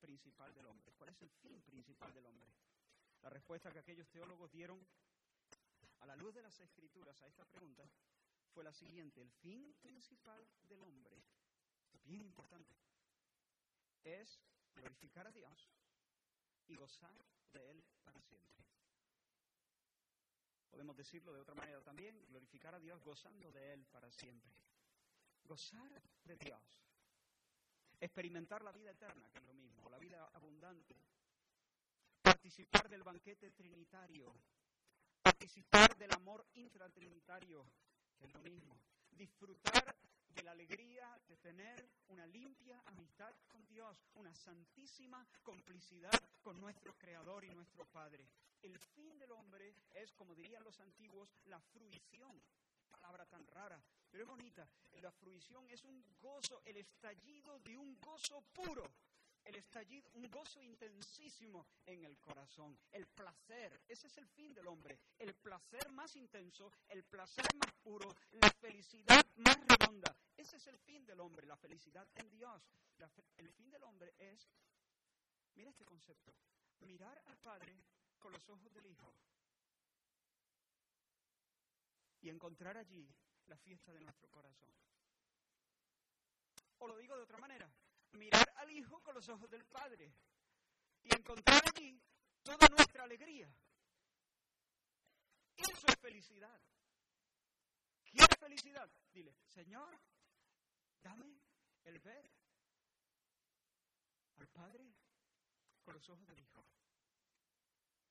principal 0.00 0.52
del 0.54 0.66
hombre? 0.66 0.92
¿Cuál 0.92 1.10
es 1.10 1.22
el 1.22 1.30
fin 1.30 1.62
principal 1.62 2.12
del 2.12 2.26
hombre? 2.26 2.50
La 3.22 3.30
respuesta 3.30 3.70
que 3.70 3.78
aquellos 3.78 4.08
teólogos 4.08 4.50
dieron 4.50 4.84
a 6.00 6.06
la 6.06 6.16
luz 6.16 6.34
de 6.34 6.42
las 6.42 6.58
escrituras 6.58 7.22
a 7.22 7.26
esta 7.28 7.44
pregunta 7.44 7.88
fue 8.58 8.64
la 8.64 8.72
siguiente. 8.72 9.20
El 9.20 9.30
fin 9.30 9.72
principal 9.80 10.44
del 10.68 10.82
hombre, 10.82 11.16
bien 12.02 12.22
importante, 12.22 12.74
es 14.02 14.40
glorificar 14.74 15.28
a 15.28 15.30
Dios 15.30 15.70
y 16.66 16.74
gozar 16.74 17.14
de 17.52 17.70
Él 17.70 17.84
para 18.02 18.20
siempre. 18.20 18.64
Podemos 20.68 20.96
decirlo 20.96 21.32
de 21.32 21.38
otra 21.38 21.54
manera 21.54 21.80
también, 21.82 22.20
glorificar 22.26 22.74
a 22.74 22.80
Dios 22.80 23.00
gozando 23.04 23.52
de 23.52 23.74
Él 23.74 23.86
para 23.92 24.10
siempre. 24.10 24.50
Gozar 25.44 26.02
de 26.24 26.36
Dios. 26.38 26.82
Experimentar 28.00 28.62
la 28.62 28.72
vida 28.72 28.90
eterna, 28.90 29.30
que 29.30 29.38
es 29.38 29.44
lo 29.44 29.54
mismo, 29.54 29.88
la 29.88 29.98
vida 29.98 30.28
abundante. 30.34 30.96
Participar 32.22 32.88
del 32.88 33.04
banquete 33.04 33.52
trinitario. 33.52 34.34
Participar 35.22 35.96
del 35.96 36.12
amor 36.12 36.44
intratrinitario, 36.54 37.64
es 38.20 38.32
lo 38.32 38.40
mismo. 38.40 38.78
Disfrutar 39.12 39.96
de 40.28 40.42
la 40.42 40.52
alegría 40.52 41.20
de 41.28 41.36
tener 41.36 41.88
una 42.08 42.26
limpia 42.26 42.80
amistad 42.86 43.34
con 43.48 43.66
Dios, 43.66 44.06
una 44.14 44.34
santísima 44.34 45.26
complicidad 45.42 46.20
con 46.42 46.60
nuestro 46.60 46.94
Creador 46.96 47.44
y 47.44 47.50
nuestro 47.50 47.84
Padre. 47.86 48.28
El 48.62 48.78
fin 48.78 49.18
del 49.18 49.32
hombre 49.32 49.74
es, 49.94 50.12
como 50.12 50.34
dirían 50.34 50.64
los 50.64 50.80
antiguos, 50.80 51.34
la 51.46 51.60
fruición. 51.60 52.40
Palabra 52.90 53.26
tan 53.26 53.46
rara, 53.46 53.80
pero 54.10 54.24
es 54.24 54.28
bonita. 54.28 54.68
La 55.00 55.12
fruición 55.12 55.68
es 55.68 55.84
un 55.84 56.04
gozo, 56.20 56.62
el 56.64 56.76
estallido 56.78 57.58
de 57.60 57.76
un 57.76 57.98
gozo 58.00 58.42
puro 58.52 58.90
el 59.48 59.56
estallido, 59.56 60.10
un 60.14 60.30
gozo 60.30 60.60
intensísimo 60.60 61.66
en 61.86 62.04
el 62.04 62.18
corazón, 62.18 62.78
el 62.92 63.06
placer, 63.06 63.80
ese 63.88 64.06
es 64.06 64.18
el 64.18 64.28
fin 64.28 64.52
del 64.52 64.66
hombre, 64.66 64.98
el 65.18 65.34
placer 65.34 65.90
más 65.92 66.14
intenso, 66.16 66.70
el 66.88 67.02
placer 67.04 67.46
más 67.54 67.72
puro, 67.82 68.14
la 68.32 68.50
felicidad 68.60 69.24
más 69.36 69.56
redonda, 69.66 70.14
ese 70.36 70.58
es 70.58 70.66
el 70.66 70.78
fin 70.78 71.06
del 71.06 71.20
hombre, 71.20 71.46
la 71.46 71.56
felicidad 71.56 72.06
en 72.16 72.28
Dios. 72.30 72.62
el 73.38 73.48
fin 73.52 73.70
del 73.70 73.82
hombre 73.84 74.14
es, 74.18 74.50
mira 75.54 75.70
este 75.70 75.86
concepto, 75.86 76.34
mirar 76.80 77.22
al 77.24 77.38
Padre 77.38 77.74
con 78.18 78.32
los 78.32 78.46
ojos 78.50 78.72
del 78.74 78.84
Hijo 78.86 79.14
y 82.20 82.28
encontrar 82.28 82.76
allí 82.76 83.08
la 83.46 83.56
fiesta 83.56 83.94
de 83.94 84.02
nuestro 84.02 84.28
corazón. 84.28 84.68
O 86.80 86.86
lo 86.86 86.98
digo 86.98 87.16
de 87.16 87.22
otra 87.22 87.38
manera, 87.38 87.68
mirar 88.12 88.52
al 88.56 88.70
Hijo 88.70 89.02
con 89.02 89.14
los 89.14 89.28
ojos 89.28 89.50
del 89.50 89.64
Padre 89.64 90.12
y 91.02 91.14
encontrar 91.14 91.62
allí 91.74 92.00
toda 92.42 92.68
nuestra 92.68 93.04
alegría. 93.04 93.52
Eso 95.56 95.86
es 95.86 95.96
felicidad. 96.00 96.60
¿Quieres 98.04 98.38
felicidad? 98.38 98.90
Dile, 99.12 99.36
Señor, 99.46 99.98
dame 101.02 101.40
el 101.84 101.98
ver 101.98 102.30
al 104.36 104.48
Padre 104.48 104.94
con 105.82 105.94
los 105.94 106.08
ojos 106.08 106.26
del 106.26 106.38
Hijo. 106.38 106.64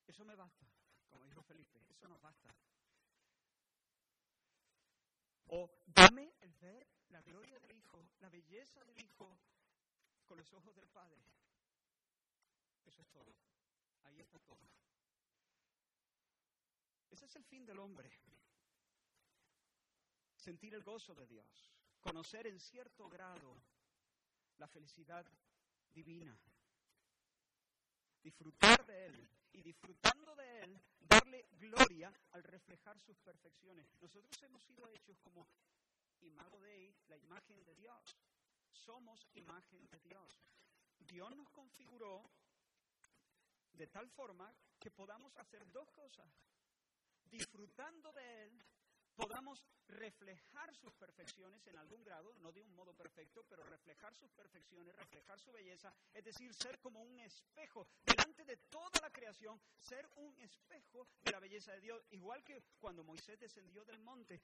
Eso 0.05 0.23
me 0.25 0.35
basta, 0.35 0.67
como 1.09 1.25
dijo 1.25 1.41
Felipe, 1.43 1.81
eso 1.89 2.07
nos 2.07 2.21
basta. 2.21 2.53
O 5.47 5.69
dame 5.85 6.33
el 6.41 6.53
ver 6.55 6.87
la 7.09 7.21
gloria 7.21 7.59
del 7.59 7.71
Hijo, 7.71 8.05
la 8.19 8.29
belleza 8.29 8.83
del 8.83 8.99
Hijo 8.99 9.39
con 10.27 10.37
los 10.37 10.53
ojos 10.53 10.75
del 10.75 10.87
Padre. 10.89 11.21
Eso 12.85 13.01
es 13.01 13.09
todo. 13.09 13.33
Ahí 14.03 14.19
está 14.19 14.37
todo. 14.39 14.59
Ese 17.09 17.25
es 17.25 17.35
el 17.35 17.45
fin 17.45 17.65
del 17.65 17.79
hombre. 17.79 18.11
Sentir 20.35 20.75
el 20.75 20.83
gozo 20.83 21.15
de 21.15 21.25
Dios. 21.25 21.73
Conocer 21.99 22.47
en 22.47 22.59
cierto 22.59 23.09
grado 23.09 23.55
la 24.57 24.67
felicidad 24.67 25.25
divina. 25.93 26.37
Disfrutar 28.21 28.85
de 28.85 29.05
Él. 29.07 29.29
Y 29.53 29.61
disfrutando 29.61 30.35
de 30.35 30.59
Él, 30.59 30.81
darle 30.99 31.47
gloria 31.53 32.13
al 32.31 32.43
reflejar 32.43 32.99
sus 32.99 33.17
perfecciones. 33.19 33.87
Nosotros 33.99 34.43
hemos 34.43 34.61
sido 34.63 34.87
hechos 34.89 35.17
como 35.19 35.47
imago 36.21 36.59
de 36.59 36.93
la 37.07 37.17
imagen 37.17 37.63
de 37.63 37.73
Dios 37.75 38.17
somos 38.77 39.27
imagen 39.33 39.87
de 39.89 39.99
Dios. 39.99 40.41
Dios 40.99 41.35
nos 41.35 41.49
configuró 41.49 42.29
de 43.73 43.87
tal 43.87 44.09
forma 44.09 44.53
que 44.79 44.91
podamos 44.91 45.35
hacer 45.37 45.69
dos 45.71 45.89
cosas. 45.91 46.29
Disfrutando 47.25 48.11
de 48.13 48.43
Él, 48.45 48.63
podamos 49.15 49.65
reflejar 49.87 50.73
sus 50.75 50.93
perfecciones 50.93 51.65
en 51.67 51.77
algún 51.77 52.03
grado, 52.03 52.33
no 52.39 52.51
de 52.51 52.61
un 52.61 52.75
modo 52.75 52.93
perfecto, 52.93 53.43
pero 53.49 53.63
reflejar 53.63 54.13
sus 54.13 54.31
perfecciones, 54.31 54.95
reflejar 54.95 55.39
su 55.39 55.51
belleza, 55.51 55.93
es 56.13 56.23
decir, 56.23 56.53
ser 56.53 56.79
como 56.79 57.01
un 57.01 57.19
espejo 57.19 57.87
delante 58.05 58.45
de 58.45 58.57
toda 58.69 59.01
la 59.01 59.09
creación, 59.09 59.59
ser 59.79 60.07
un 60.15 60.37
espejo 60.39 61.07
de 61.23 61.31
la 61.31 61.39
belleza 61.39 61.71
de 61.73 61.81
Dios, 61.81 62.05
igual 62.11 62.43
que 62.43 62.61
cuando 62.79 63.03
Moisés 63.03 63.39
descendió 63.39 63.83
del 63.85 63.99
monte, 63.99 64.41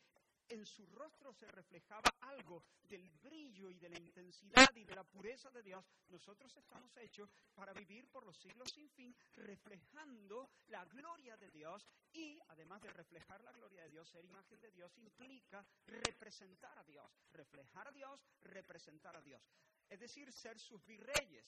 en 0.49 0.65
su 0.65 0.85
rostro 0.87 1.33
se 1.33 1.47
reflejaba 1.47 2.13
algo 2.21 2.63
del 2.83 3.09
brillo 3.21 3.69
y 3.69 3.77
de 3.79 3.89
la 3.89 3.99
intensidad 3.99 4.69
y 4.75 4.83
de 4.83 4.95
la 4.95 5.03
pureza 5.03 5.49
de 5.51 5.63
Dios, 5.63 5.85
nosotros 6.09 6.55
estamos 6.55 6.95
hechos 6.97 7.29
para 7.55 7.73
vivir 7.73 8.07
por 8.09 8.25
los 8.25 8.37
siglos 8.37 8.71
sin 8.71 8.89
fin, 8.89 9.15
reflejando 9.33 10.49
la 10.67 10.85
gloria 10.85 11.37
de 11.37 11.49
Dios 11.51 11.87
y, 12.13 12.39
además 12.49 12.81
de 12.81 12.91
reflejar 12.91 13.43
la 13.43 13.51
gloria 13.51 13.83
de 13.83 13.89
Dios, 13.89 14.09
ser 14.09 14.25
imagen 14.25 14.59
de 14.59 14.71
Dios 14.71 14.97
implica 14.97 15.65
representar 15.85 16.77
a 16.77 16.83
Dios, 16.83 17.11
reflejar 17.31 17.87
a 17.87 17.91
Dios, 17.91 18.19
representar 18.41 19.15
a 19.15 19.21
Dios. 19.21 19.41
Es 19.89 19.99
decir, 19.99 20.31
ser 20.31 20.59
sus 20.59 20.83
virreyes, 20.85 21.45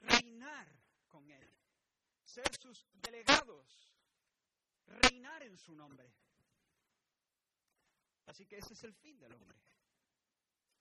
reinar 0.00 0.68
con 1.08 1.30
Él, 1.30 1.50
ser 2.22 2.48
sus 2.58 2.86
delegados, 2.92 3.94
reinar 4.86 5.42
en 5.42 5.56
su 5.56 5.74
nombre. 5.74 6.12
Así 8.28 8.44
que 8.46 8.58
ese 8.58 8.74
es 8.74 8.84
el 8.84 8.94
fin 8.94 9.18
del 9.18 9.32
hombre. 9.32 9.58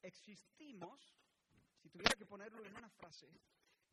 Existimos, 0.02 1.16
si 1.82 1.90
tuviera 1.90 2.16
que 2.16 2.26
ponerlo 2.26 2.64
en 2.66 2.76
una 2.76 2.90
frase, 2.90 3.32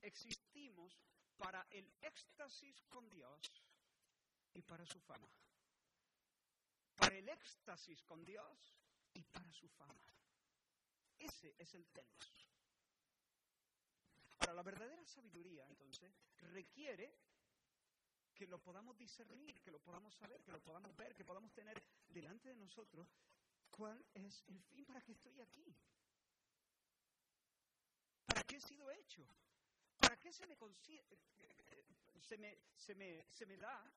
existimos 0.02 1.00
para 1.36 1.64
el 1.70 1.88
éxtasis 2.02 2.82
con 2.88 3.08
Dios 3.08 3.40
y 4.54 4.62
para 4.62 4.84
su 4.84 5.00
fama. 5.00 5.28
Para 6.96 7.16
el 7.16 7.28
éxtasis 7.28 8.02
con 8.02 8.24
Dios 8.24 8.76
y 9.12 9.22
para 9.22 9.52
su 9.52 9.68
fama. 9.68 10.04
Ese 11.16 11.54
es 11.56 11.74
el 11.74 11.86
telos. 11.86 12.50
Ahora, 14.38 14.54
la 14.54 14.62
verdadera 14.62 15.04
sabiduría, 15.04 15.64
entonces, 15.66 16.12
requiere 16.38 17.16
que 18.34 18.48
lo 18.48 18.58
podamos 18.58 18.98
discernir, 18.98 19.60
que 19.60 19.70
lo 19.70 19.78
podamos 19.78 20.12
saber, 20.16 20.42
que 20.42 20.50
lo 20.50 20.60
podamos 20.60 20.94
ver, 20.96 21.14
que 21.14 21.24
podamos 21.24 21.52
tener 21.52 21.80
delante 22.08 22.48
de 22.48 22.56
nosotros 22.56 23.08
¿Cuál 23.76 24.06
es 24.14 24.44
el 24.46 24.62
fin 24.62 24.84
para 24.84 25.00
que 25.00 25.10
estoy 25.10 25.40
aquí? 25.40 25.74
¿Para 28.24 28.42
qué 28.44 28.56
he 28.56 28.60
sido 28.60 28.88
hecho? 28.92 29.26
¿Para 29.98 30.16
qué 30.16 30.32
se 30.32 30.46
me, 30.46 30.56
se 32.20 32.38
me, 32.38 32.56
se 32.76 32.94
me, 32.94 33.26
se 33.32 33.46
me 33.46 33.56
da 33.56 33.92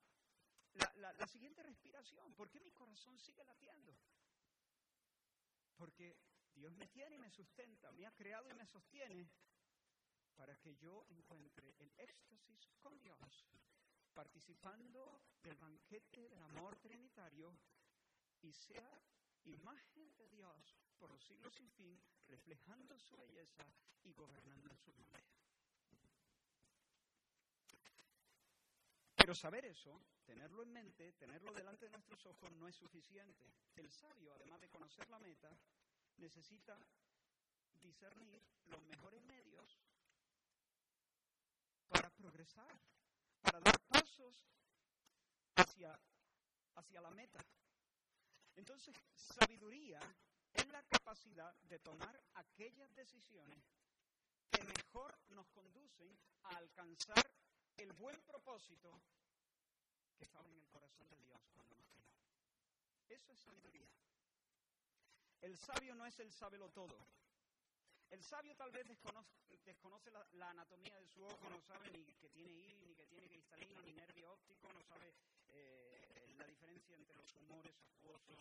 la, 0.95 1.13
la 1.13 1.27
siguiente 1.27 1.61
respiración? 1.61 2.33
¿Por 2.33 2.49
qué 2.49 2.59
mi 2.59 2.71
corazón 2.71 3.19
sigue 3.19 3.43
latiendo? 3.43 3.95
Porque 5.75 6.17
Dios 6.55 6.75
me 6.75 6.87
tiene 6.87 7.17
y 7.17 7.19
me 7.19 7.29
sustenta, 7.29 7.91
me 7.91 8.07
ha 8.07 8.11
creado 8.15 8.49
y 8.49 8.55
me 8.55 8.65
sostiene 8.65 9.29
para 10.35 10.55
que 10.57 10.75
yo 10.77 11.05
encuentre 11.09 11.75
el 11.77 11.93
éxtasis 11.97 12.67
con 12.79 12.99
Dios, 12.99 13.45
participando 14.15 15.21
del 15.43 15.55
banquete 15.57 16.29
del 16.29 16.41
amor 16.41 16.75
trinitario 16.79 17.55
y 18.41 18.51
sea 18.51 19.03
imagen 19.47 20.15
de 20.17 20.27
Dios 20.29 20.77
por 20.97 21.11
los 21.11 21.23
siglos 21.23 21.53
sin 21.53 21.69
fin, 21.71 21.99
reflejando 22.27 22.97
su 22.99 23.15
belleza 23.17 23.65
y 24.03 24.13
gobernando 24.13 24.75
su 24.75 24.93
nombre. 24.93 25.23
Pero 29.15 29.35
saber 29.35 29.65
eso, 29.65 29.99
tenerlo 30.25 30.63
en 30.63 30.71
mente, 30.71 31.11
tenerlo 31.13 31.51
delante 31.51 31.85
de 31.85 31.91
nuestros 31.91 32.25
ojos, 32.27 32.51
no 32.53 32.67
es 32.67 32.75
suficiente. 32.75 33.51
El 33.75 33.89
sabio, 33.91 34.33
además 34.33 34.61
de 34.61 34.69
conocer 34.69 35.09
la 35.09 35.19
meta, 35.19 35.49
necesita 36.17 36.79
discernir 37.73 38.41
los 38.65 38.81
mejores 38.85 39.21
medios 39.23 39.77
para 41.89 42.09
progresar, 42.11 42.79
para 43.41 43.59
dar 43.59 43.79
pasos 43.87 44.47
hacia, 45.55 45.99
hacia 46.75 47.01
la 47.01 47.11
meta 47.11 47.45
Entonces, 48.57 48.95
sabiduría 49.15 49.99
es 50.53 50.67
la 50.69 50.81
capacidad 50.83 51.55
de 51.63 51.79
tomar 51.79 52.21
aquellas 52.33 52.93
decisiones 52.95 53.63
que 54.51 54.63
mejor 54.63 55.17
nos 55.29 55.47
conducen 55.49 56.19
a 56.43 56.57
alcanzar 56.57 57.23
el 57.77 57.93
buen 57.93 58.19
propósito 58.23 58.99
que 60.17 60.23
estaba 60.23 60.49
en 60.49 60.57
el 60.57 60.67
corazón 60.67 61.07
de 61.09 61.17
Dios 61.21 61.39
cuando 61.53 61.75
nos 61.75 61.87
creó. 61.91 62.09
Eso 63.09 63.31
es 63.31 63.39
sabiduría. 63.39 63.87
El 65.41 65.55
sabio 65.55 65.93
no 65.93 66.05
es 66.07 66.19
el 66.19 66.31
sábelo 66.31 66.69
todo. 66.71 66.97
El 68.09 68.23
sabio 68.23 68.55
tal 68.55 68.71
vez 68.71 68.87
desconoce, 68.87 70.11
la, 70.33 70.49
anatomía 70.49 70.97
de 70.97 71.07
su 71.07 71.23
ojo, 71.23 71.49
no 71.49 71.61
sabe 71.61 71.91
ni 71.91 72.05
que 72.15 72.29
tiene 72.29 72.51
iris, 72.51 72.81
ni 72.81 72.95
que 72.95 73.05
tiene 73.05 73.27
cristalino, 73.27 73.81
ni 73.81 73.93
nervio 73.93 74.31
óptico, 74.31 74.71
no 74.71 74.81
sabe 74.81 75.13
eh, 75.49 75.96
la 76.37 76.45
diferencia 76.45 76.95
entre 76.95 77.15
los 77.15 77.35
humores 77.35 77.75
acuosos. 77.89 78.39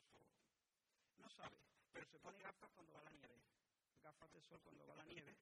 No 1.18 1.28
sabe, 1.30 1.56
pero 1.92 2.06
se 2.06 2.18
pone 2.18 2.38
gafas 2.40 2.70
cuando 2.72 2.92
va 2.92 3.02
la 3.02 3.10
nieve, 3.10 3.40
gafas 4.02 4.32
de 4.32 4.42
sol 4.42 4.60
cuando 4.62 4.86
va 4.86 4.96
la 4.96 5.04
nieve 5.04 5.36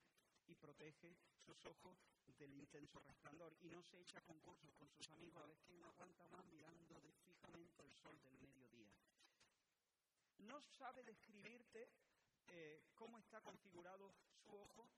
y 0.47 0.55
protege 0.55 1.17
sus 1.45 1.65
ojos 1.67 1.99
del 2.39 2.55
intenso 2.55 3.01
resplandor 3.01 3.55
y 3.61 3.69
no 3.69 3.83
se 3.83 4.01
echa 4.01 4.21
concursos 4.23 4.73
con 4.75 4.89
sus 4.91 5.09
amigos 5.11 5.43
a 5.43 5.47
ver 5.47 5.59
quién 5.67 5.83
aguanta 5.83 6.27
más 6.29 6.45
mirando 6.47 7.01
fijamente 7.25 7.83
el 7.83 7.93
sol 7.93 8.21
del 8.23 8.39
mediodía. 8.39 8.93
No 10.39 10.61
sabe 10.61 11.03
describirte 11.05 11.89
eh, 12.49 12.83
cómo 12.95 13.19
está 13.19 13.41
configurado 13.41 14.13
su 14.45 14.55
ojo, 14.57 14.89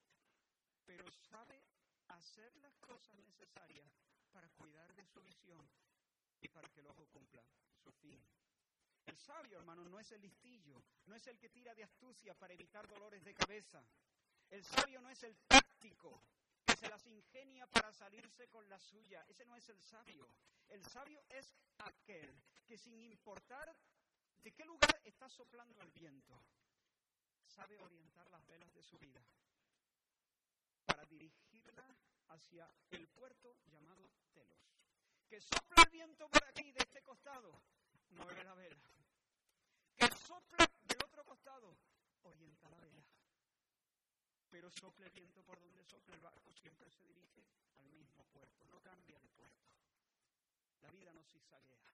pero 0.85 1.11
sabe 1.31 1.62
hacer 2.09 2.55
las 2.57 2.77
cosas 2.79 3.19
necesarias 3.21 3.90
para 4.33 4.49
cuidar 4.51 4.92
de 4.95 5.07
su 5.07 5.23
visión 5.23 5.69
y 6.40 6.49
para 6.49 6.68
que 6.68 6.81
el 6.81 6.87
ojo 6.87 7.07
cumpla 7.07 7.42
su 7.83 7.92
fin. 7.92 8.20
El 9.07 9.16
sabio, 9.18 9.59
hermano, 9.59 9.85
no 9.85 9.99
es 9.99 10.11
el 10.12 10.20
listillo, 10.20 10.83
no 11.07 11.14
es 11.14 11.27
el 11.27 11.38
que 11.38 11.49
tira 11.49 11.75
de 11.75 11.85
astucia 11.85 12.35
para 12.35 12.55
evitar 12.55 12.87
dolores 12.88 13.22
de 13.25 13.35
cabeza. 13.35 13.83
El 14.51 14.64
sabio 14.64 15.01
no 15.01 15.11
es 15.11 15.22
el 15.22 15.37
táctico 15.46 16.22
que 16.64 16.77
se 16.77 16.88
las 16.88 17.07
ingenia 17.07 17.66
para 17.68 17.92
salirse 17.92 18.49
con 18.49 18.68
la 18.68 18.79
suya. 18.79 19.25
Ese 19.29 19.44
no 19.46 19.57
es 19.57 19.68
el 19.68 19.81
sabio. 19.81 20.29
El 20.68 20.85
sabio 20.85 21.22
es 21.29 21.55
aquel 21.79 22.42
que 22.66 22.77
sin 22.77 23.01
importar 23.01 23.77
de 24.42 24.53
qué 24.53 24.64
lugar 24.64 25.01
está 25.05 25.29
soplando 25.29 25.81
el 25.83 25.90
viento, 25.92 26.40
sabe 27.46 27.79
orientar 27.79 28.29
las 28.31 28.44
velas 28.46 28.72
de 28.75 28.83
su 28.83 28.99
vida 28.99 29.25
para 30.85 31.05
dirigirla 31.07 31.96
hacia 32.29 32.70
el 32.90 33.09
puerto 33.09 33.57
llamado 33.66 34.11
Telos. 34.33 34.75
Que 35.28 35.40
sopla 35.40 35.82
el 35.82 35.90
viento 35.90 36.28
por 36.28 36.44
aquí, 36.44 36.70
de 36.72 36.78
este 36.78 37.02
costado, 37.02 37.60
mueve 38.10 38.44
la 38.44 38.54
vela. 38.54 38.78
Que 39.96 40.06
sopla 40.14 40.70
del 40.82 40.98
otro 41.04 41.24
costado, 41.24 41.76
orienta 42.22 42.70
la 42.70 42.78
vela. 42.78 43.02
Pero 44.50 44.70
sopla 44.70 45.06
el 45.06 45.12
viento 45.12 45.42
por 45.42 45.58
donde 45.58 45.84
sopla 45.84 46.14
el 46.14 46.20
barco, 46.20 46.52
siempre 46.52 46.90
se 46.90 47.04
dirige 47.04 47.44
al 47.78 47.86
mismo 47.88 48.24
puerto, 48.26 48.64
no 48.66 48.80
cambia 48.80 49.18
de 49.18 49.28
puerto. 49.30 49.66
La 50.82 50.90
vida 50.90 51.12
no 51.12 51.24
zigzaguea. 51.24 51.92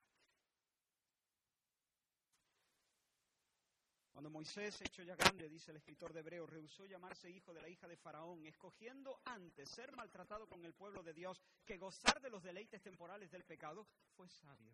Cuando 4.13 4.29
Moisés, 4.29 4.79
hecho 4.81 5.01
ya 5.01 5.15
grande, 5.15 5.49
dice 5.49 5.71
el 5.71 5.77
escritor 5.77 6.13
de 6.13 6.19
Hebreo, 6.19 6.45
rehusó 6.45 6.85
llamarse 6.85 7.31
hijo 7.31 7.51
de 7.51 7.61
la 7.61 7.67
hija 7.67 7.87
de 7.87 7.97
Faraón, 7.97 8.45
escogiendo 8.45 9.19
antes 9.25 9.67
ser 9.67 9.91
maltratado 9.95 10.47
con 10.47 10.63
el 10.63 10.73
pueblo 10.75 11.01
de 11.01 11.13
Dios 11.13 11.41
que 11.65 11.79
gozar 11.79 12.21
de 12.21 12.29
los 12.29 12.43
deleites 12.43 12.79
temporales 12.83 13.31
del 13.31 13.43
pecado, 13.43 13.87
fue 14.15 14.29
sabio. 14.29 14.71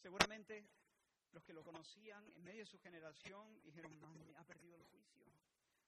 Seguramente 0.00 0.64
los 1.32 1.42
que 1.42 1.52
lo 1.52 1.64
conocían 1.64 2.24
en 2.36 2.44
medio 2.44 2.60
de 2.60 2.66
su 2.66 2.78
generación 2.78 3.60
dijeron, 3.64 3.92
ha 4.38 4.44
perdido 4.44 4.76
el 4.76 4.84
juicio. 4.84 5.24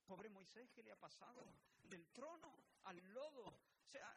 Pobre 0.05 0.29
Moisés, 0.29 0.73
¿qué 0.73 0.83
le 0.83 0.91
ha 0.91 0.97
pasado? 0.97 1.41
Del 1.85 2.05
trono 2.09 2.53
al 2.83 2.97
lodo. 3.15 3.47
O 3.47 3.87
sea, 3.87 4.13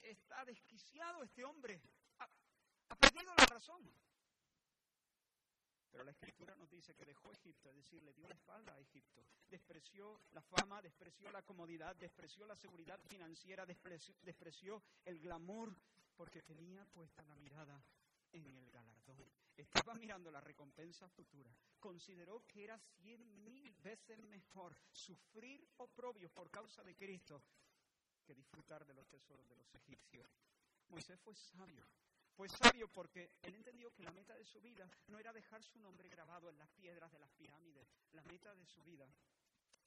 está 0.00 0.44
desquiciado 0.44 1.24
este 1.24 1.44
hombre. 1.44 1.82
ha 2.18 2.96
perdido 2.96 3.34
la 3.34 3.46
razón. 3.46 3.82
Pero 5.92 6.04
la 6.04 6.10
escritura 6.10 6.56
nos 6.56 6.70
dice 6.70 6.94
que 6.94 7.04
dejó 7.04 7.30
Egipto, 7.30 7.68
es 7.68 7.76
decir, 7.76 8.02
le 8.02 8.14
dio 8.14 8.26
la 8.26 8.34
espalda 8.34 8.72
a 8.72 8.80
Egipto. 8.80 9.26
Despreció 9.46 10.22
la 10.32 10.40
fama, 10.40 10.80
despreció 10.80 11.30
la 11.30 11.42
comodidad, 11.42 11.94
despreció 11.96 12.46
la 12.46 12.56
seguridad 12.56 12.98
financiera, 13.08 13.66
despreció, 13.66 14.82
el 15.04 15.20
glamour, 15.20 15.76
porque 16.16 16.40
tenía 16.40 16.86
puesta 16.86 17.22
la 17.24 17.36
mirada 17.36 17.84
en 18.32 18.46
el 18.46 18.70
galardón. 18.70 19.30
Estaba 19.54 19.94
mirando 19.94 20.30
la 20.30 20.40
recompensa 20.40 21.10
futura. 21.10 21.54
Consideró 21.78 22.46
que 22.46 22.64
era 22.64 22.78
cien 22.78 23.44
mil 23.44 23.70
veces 23.82 24.18
mejor 24.24 24.74
sufrir 24.90 25.68
oprobios 25.76 26.32
por 26.32 26.50
causa 26.50 26.82
de 26.82 26.96
Cristo 26.96 27.44
que 28.24 28.34
disfrutar 28.34 28.86
de 28.86 28.94
los 28.94 29.06
tesoros 29.08 29.46
de 29.46 29.56
los 29.56 29.74
egipcios. 29.74 30.26
Moisés 30.88 31.20
fue 31.20 31.34
sabio, 31.34 31.86
fue 32.34 32.48
sabio 32.48 32.88
porque 32.88 33.32
él 33.42 33.54
entendió 33.54 33.92
que 33.92 34.02
la 34.02 34.12
meta 34.12 34.34
de 34.34 34.44
su 34.44 34.60
vida 34.60 34.88
no 35.08 35.18
era 35.18 35.32
dejar 35.32 35.62
su 35.62 35.78
nombre 35.78 36.08
grabado 36.08 36.48
en 36.48 36.58
las 36.58 36.70
piedras 36.70 37.12
de 37.12 37.18
las 37.18 37.30
pirámides. 37.32 37.88
La 38.12 38.22
meta 38.24 38.54
de 38.54 38.66
su 38.66 38.82
vida 38.82 39.08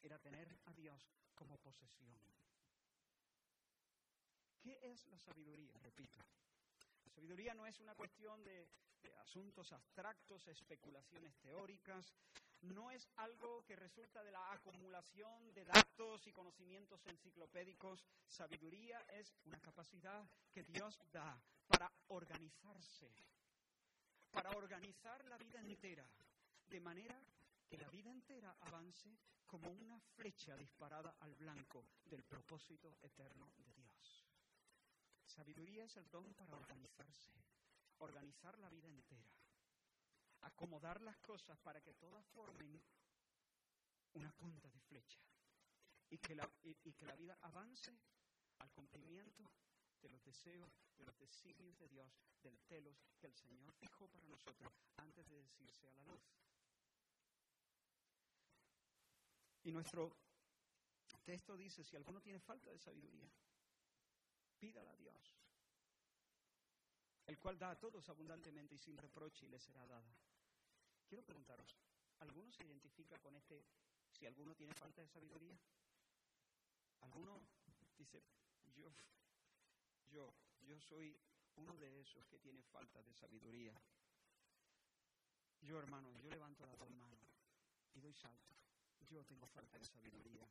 era 0.02 0.20
tener 0.20 0.48
a 0.66 0.74
Dios 0.74 1.10
como 1.34 1.58
posesión. 1.58 2.16
¿Qué 4.62 4.80
es 4.82 5.06
la 5.08 5.20
sabiduría? 5.20 5.78
Repito. 5.80 6.20
La 7.04 7.12
sabiduría 7.12 7.54
no 7.54 7.66
es 7.66 7.80
una 7.80 7.96
cuestión 7.96 8.44
de, 8.44 8.68
de 9.02 9.16
asuntos 9.18 9.72
abstractos, 9.72 10.48
especulaciones 10.48 11.36
teóricas, 11.38 12.14
no 12.62 12.90
es 12.90 13.08
algo 13.18 13.64
que 13.66 13.76
resulta 13.76 14.24
de 14.24 14.32
la 14.32 14.52
acumulación 14.52 15.54
de 15.54 15.66
datos 15.66 16.26
y 16.26 16.32
conocimientos 16.32 17.06
enciclopédicos. 17.06 18.04
Sabiduría 18.26 19.00
es 19.10 19.36
una 19.46 19.60
capacidad 19.60 20.28
que 20.52 20.64
Dios 20.64 21.00
da 21.12 21.40
para 21.68 21.92
organizarse, 22.08 23.12
para 24.32 24.52
organizar 24.52 25.24
la 25.26 25.38
vida 25.38 25.60
entera, 25.60 26.10
de 26.68 26.80
manera 26.80 27.20
que 27.68 27.78
la 27.78 27.90
vida 27.90 28.12
entera 28.12 28.56
avance 28.62 29.18
como 29.46 29.70
una 29.72 30.00
flecha 30.00 30.56
disparada 30.58 31.16
al 31.20 31.36
blanco 31.36 31.86
del 32.04 32.24
propósito 32.24 32.98
eterno 33.02 33.52
de 33.58 33.74
Dios. 33.74 34.26
Sabiduría 35.26 35.86
es 35.86 35.98
el 35.98 36.10
don 36.10 36.34
para 36.34 36.56
organizarse, 36.56 37.34
organizar 37.98 38.58
la 38.60 38.70
vida 38.70 38.88
entera 38.88 39.36
acomodar 40.46 41.02
las 41.02 41.18
cosas 41.18 41.58
para 41.60 41.82
que 41.82 41.94
todas 41.96 42.26
formen 42.28 42.82
una 44.14 44.32
punta 44.34 44.70
de 44.70 44.80
flecha 44.82 45.20
y 46.10 46.18
que 46.20 46.36
la, 46.36 46.50
y, 46.64 46.94
que 46.94 47.06
la 47.06 47.16
vida 47.16 47.38
avance 47.42 47.98
al 48.60 48.72
cumplimiento 48.72 49.50
de 50.02 50.10
los 50.10 50.24
deseos, 50.24 50.72
de 50.98 51.06
los 51.06 51.18
designios 51.18 51.78
de 51.78 51.88
Dios, 51.88 52.12
del 52.42 52.58
telos 52.62 53.04
que 53.20 53.28
el 53.28 53.36
Señor 53.36 53.74
fijó 53.74 54.08
para 54.08 54.28
nosotros 54.28 54.74
antes 54.98 55.28
de 55.30 55.38
decirse 55.38 55.88
a 55.88 55.94
la 55.94 56.04
luz. 56.04 56.22
Y 59.64 59.72
nuestro 59.72 60.16
texto 61.24 61.58
dice, 61.58 61.84
si 61.84 61.96
alguno 61.96 62.22
tiene 62.22 62.40
falta 62.40 62.70
de 62.70 62.78
sabiduría, 62.78 63.32
pídala 64.60 64.92
a 64.92 64.96
Dios, 64.96 65.36
el 67.26 67.40
cual 67.40 67.58
da 67.58 67.72
a 67.72 67.80
todos 67.80 68.08
abundantemente 68.10 68.76
y 68.76 68.78
sin 68.78 68.98
reproche 68.98 69.46
y 69.46 69.50
le 69.50 69.60
será 69.60 69.86
dada. 69.88 70.16
Quiero 71.08 71.24
preguntaros, 71.24 71.76
¿alguno 72.20 72.52
se 72.52 72.64
identifica 72.64 73.18
con 73.20 73.36
este, 73.36 73.66
si 74.12 74.26
alguno 74.26 74.56
tiene 74.56 74.74
falta 74.74 75.02
de 75.02 75.08
sabiduría? 75.08 75.58
¿Alguno 77.02 77.42
dice, 77.98 78.24
yo, 78.76 78.94
yo, 80.16 80.34
yo 80.62 80.80
soy 80.80 81.20
uno 81.56 81.76
de 81.78 82.00
esos 82.00 82.26
que 82.28 82.40
tiene 82.40 82.64
falta 82.64 83.04
de 83.04 83.14
sabiduría? 83.14 83.76
Yo, 85.62 85.78
hermano, 85.78 86.14
yo 86.20 86.30
levanto 86.30 86.66
la 86.66 86.76
dos 86.78 86.90
manos 86.92 87.20
y 87.94 88.00
doy 88.00 88.14
salto. 88.14 88.56
Yo 89.10 89.26
tengo 89.26 89.46
falta 89.48 89.78
de 89.78 89.84
sabiduría. 89.84 90.48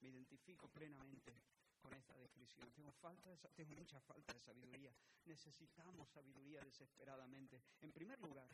Me 0.00 0.08
identifico 0.08 0.68
plenamente 0.68 1.32
con 1.78 1.94
esta 1.94 2.16
descripción. 2.16 2.70
Tengo, 2.72 2.90
falta 2.92 3.36
tengo 3.54 3.74
mucha 3.76 4.00
falta 4.00 4.32
de 4.34 4.40
sabiduría. 4.40 4.92
Necesitamos 5.24 6.08
sabiduría 6.10 6.60
desesperadamente. 6.62 7.62
En 7.80 7.92
primer 7.92 8.20
lugar, 8.20 8.50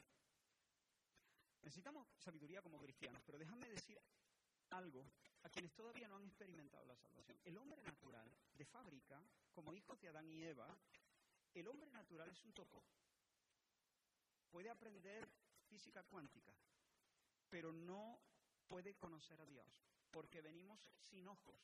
Necesitamos 1.62 2.08
sabiduría 2.18 2.60
como 2.60 2.80
cristianos, 2.80 3.22
pero 3.24 3.38
déjame 3.38 3.68
decir 3.68 3.96
algo 4.72 5.10
a 5.42 5.48
quienes 5.48 5.72
todavía 5.74 6.08
no 6.08 6.16
han 6.16 6.24
experimentado 6.24 6.84
la 6.84 6.96
salvación. 6.96 7.38
El 7.44 7.56
hombre 7.58 7.82
natural, 7.82 8.30
de 8.54 8.64
fábrica, 8.64 9.22
como 9.52 9.74
hijos 9.74 10.00
de 10.00 10.08
Adán 10.08 10.28
y 10.28 10.42
Eva, 10.42 10.76
el 11.54 11.68
hombre 11.68 11.90
natural 11.90 12.30
es 12.30 12.44
un 12.44 12.52
topo. 12.52 12.82
Puede 14.50 14.70
aprender 14.70 15.28
física 15.68 16.02
cuántica, 16.04 16.54
pero 17.48 17.72
no 17.72 18.20
puede 18.66 18.94
conocer 18.94 19.40
a 19.40 19.46
Dios, 19.46 19.66
porque 20.10 20.40
venimos 20.40 20.90
sin 20.98 21.26
ojos, 21.28 21.60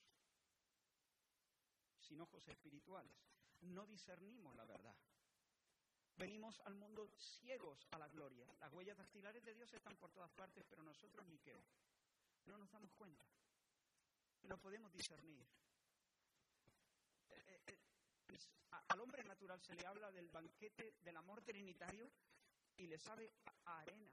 sin 2.00 2.20
ojos 2.20 2.46
espirituales. 2.48 3.16
No 3.60 3.86
discernimos 3.86 4.54
la 4.56 4.64
verdad. 4.64 4.96
Venimos 6.16 6.60
al 6.64 6.74
mundo 6.74 7.08
ciegos 7.16 7.86
a 7.92 7.98
la 7.98 8.08
gloria. 8.08 8.52
Las 8.60 8.72
huellas 8.72 8.96
dactilares 8.96 9.44
de 9.44 9.54
Dios 9.54 9.72
están 9.72 9.96
por 9.96 10.10
todas 10.10 10.32
partes, 10.32 10.64
pero 10.68 10.82
nosotros 10.82 11.26
ni 11.28 11.38
qué. 11.38 11.62
No 12.48 12.56
nos 12.56 12.70
damos 12.70 12.90
cuenta. 12.92 13.24
No 14.42 14.58
podemos 14.58 14.90
discernir. 14.92 15.46
Eh, 17.30 17.42
eh, 17.46 17.62
eh, 17.66 18.38
al 18.88 19.00
hombre 19.00 19.22
natural 19.22 19.60
se 19.60 19.74
le 19.74 19.86
habla 19.86 20.10
del 20.10 20.28
banquete 20.30 20.96
del 21.02 21.16
amor 21.16 21.42
trinitario 21.42 22.10
y 22.76 22.86
le 22.86 22.98
sabe 22.98 23.32
a, 23.66 23.80
arena. 23.80 24.10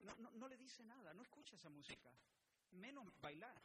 no, 0.00 0.30
no 0.32 0.48
le 0.48 0.56
dice 0.56 0.82
nada, 0.84 1.12
no 1.12 1.22
escucha 1.22 1.56
esa 1.56 1.68
música, 1.68 2.10
menos 2.70 3.12
bailar. 3.20 3.60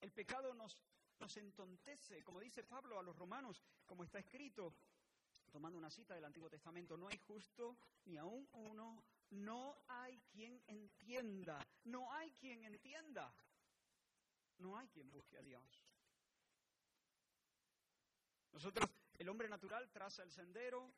El 0.00 0.12
pecado 0.12 0.52
nos, 0.54 0.78
nos 1.18 1.36
entontece, 1.36 2.22
como 2.22 2.40
dice 2.40 2.64
Pablo 2.64 2.98
a 2.98 3.02
los 3.02 3.16
romanos, 3.16 3.62
como 3.86 4.04
está 4.04 4.18
escrito, 4.18 4.74
tomando 5.50 5.78
una 5.78 5.90
cita 5.90 6.14
del 6.14 6.24
Antiguo 6.24 6.48
Testamento, 6.48 6.96
no 6.96 7.08
hay 7.08 7.18
justo 7.18 7.78
ni 8.04 8.16
aún 8.16 8.48
uno, 8.52 9.04
no 9.30 9.82
hay 9.88 10.20
quien 10.32 10.62
entienda, 10.66 11.66
no 11.84 12.12
hay 12.12 12.30
quien 12.32 12.64
entienda, 12.64 13.34
no 14.58 14.76
hay 14.76 14.88
quien 14.88 15.10
busque 15.10 15.38
a 15.38 15.42
Dios. 15.42 15.82
Nosotros, 18.52 18.90
el 19.18 19.28
hombre 19.28 19.48
natural 19.48 19.90
traza 19.90 20.22
el 20.22 20.30
sendero, 20.30 20.92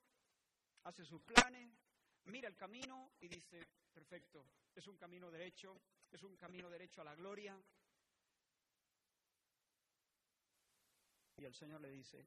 hace 0.84 1.04
sus 1.04 1.22
planes, 1.22 1.70
mira 2.24 2.48
el 2.48 2.56
camino 2.56 3.12
y 3.20 3.28
dice, 3.28 3.66
perfecto, 3.92 4.46
es 4.74 4.86
un 4.86 4.96
camino 4.96 5.30
derecho, 5.30 5.80
es 6.10 6.22
un 6.22 6.36
camino 6.36 6.70
derecho 6.70 7.02
a 7.02 7.04
la 7.04 7.14
gloria, 7.14 7.60
Y 11.42 11.44
el 11.44 11.54
Señor 11.54 11.80
le 11.80 11.90
dice, 11.90 12.24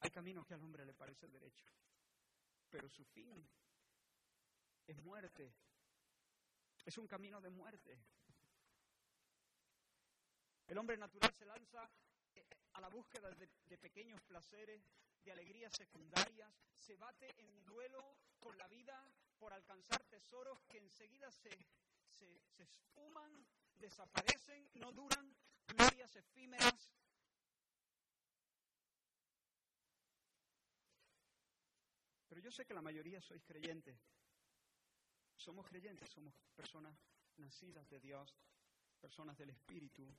hay 0.00 0.08
caminos 0.08 0.46
que 0.46 0.54
al 0.54 0.62
hombre 0.62 0.86
le 0.86 0.94
parecen 0.94 1.30
derecho, 1.30 1.66
pero 2.70 2.88
su 2.88 3.04
fin 3.04 3.46
es 4.86 5.02
muerte. 5.02 5.52
Es 6.84 6.96
un 6.98 7.06
camino 7.06 7.40
de 7.40 7.50
muerte. 7.50 7.98
El 10.66 10.78
hombre 10.78 10.96
natural 10.96 11.32
se 11.32 11.44
lanza 11.44 11.88
eh, 12.34 12.44
a 12.74 12.80
la 12.80 12.88
búsqueda 12.88 13.30
de, 13.30 13.78
pequeños 13.78 14.20
placeres, 14.22 14.82
de 15.22 15.32
alegrías 15.32 15.72
secundarias, 15.72 16.52
se 16.74 16.96
bate 16.96 17.28
en 17.38 17.64
duelo 17.64 18.16
con 18.40 18.56
la 18.58 18.66
vida 18.68 19.04
por 19.38 19.52
alcanzar 19.52 20.02
tesoros 20.04 20.60
que 20.68 20.78
enseguida 20.78 21.30
se, 21.30 21.50
se, 22.08 22.40
esfuman, 22.58 23.46
desaparecen, 23.74 24.68
no 24.74 24.92
duran, 24.92 25.36
glorias 25.66 26.16
efímeras. 26.16 26.92
Pero 32.28 32.40
yo 32.40 32.50
sé 32.50 32.66
que 32.66 32.74
la 32.74 32.82
mayoría 32.82 33.20
sois 33.20 33.44
creyentes. 33.44 33.98
Somos 35.36 35.66
creyentes, 35.66 36.08
somos 36.10 36.34
personas 36.54 36.96
nacidas 37.36 37.88
de 37.88 38.00
Dios, 38.00 38.34
personas 39.00 39.36
del 39.36 39.50
Espíritu, 39.50 40.14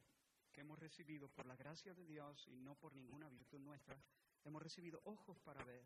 que 0.52 0.62
hemos 0.62 0.80
recibido 0.80 1.30
por 1.30 1.46
la 1.46 1.56
gracia 1.56 1.94
de 1.94 2.06
Dios 2.06 2.48
y 2.48 2.56
no 2.56 2.76
por 2.76 2.96
ninguna 2.96 3.28
virtud 3.30 3.60
nuestra, 3.60 4.02
hemos 4.44 4.62
recibido 4.62 5.02
ojos 5.06 5.40
para 5.40 5.64
ver. 5.64 5.84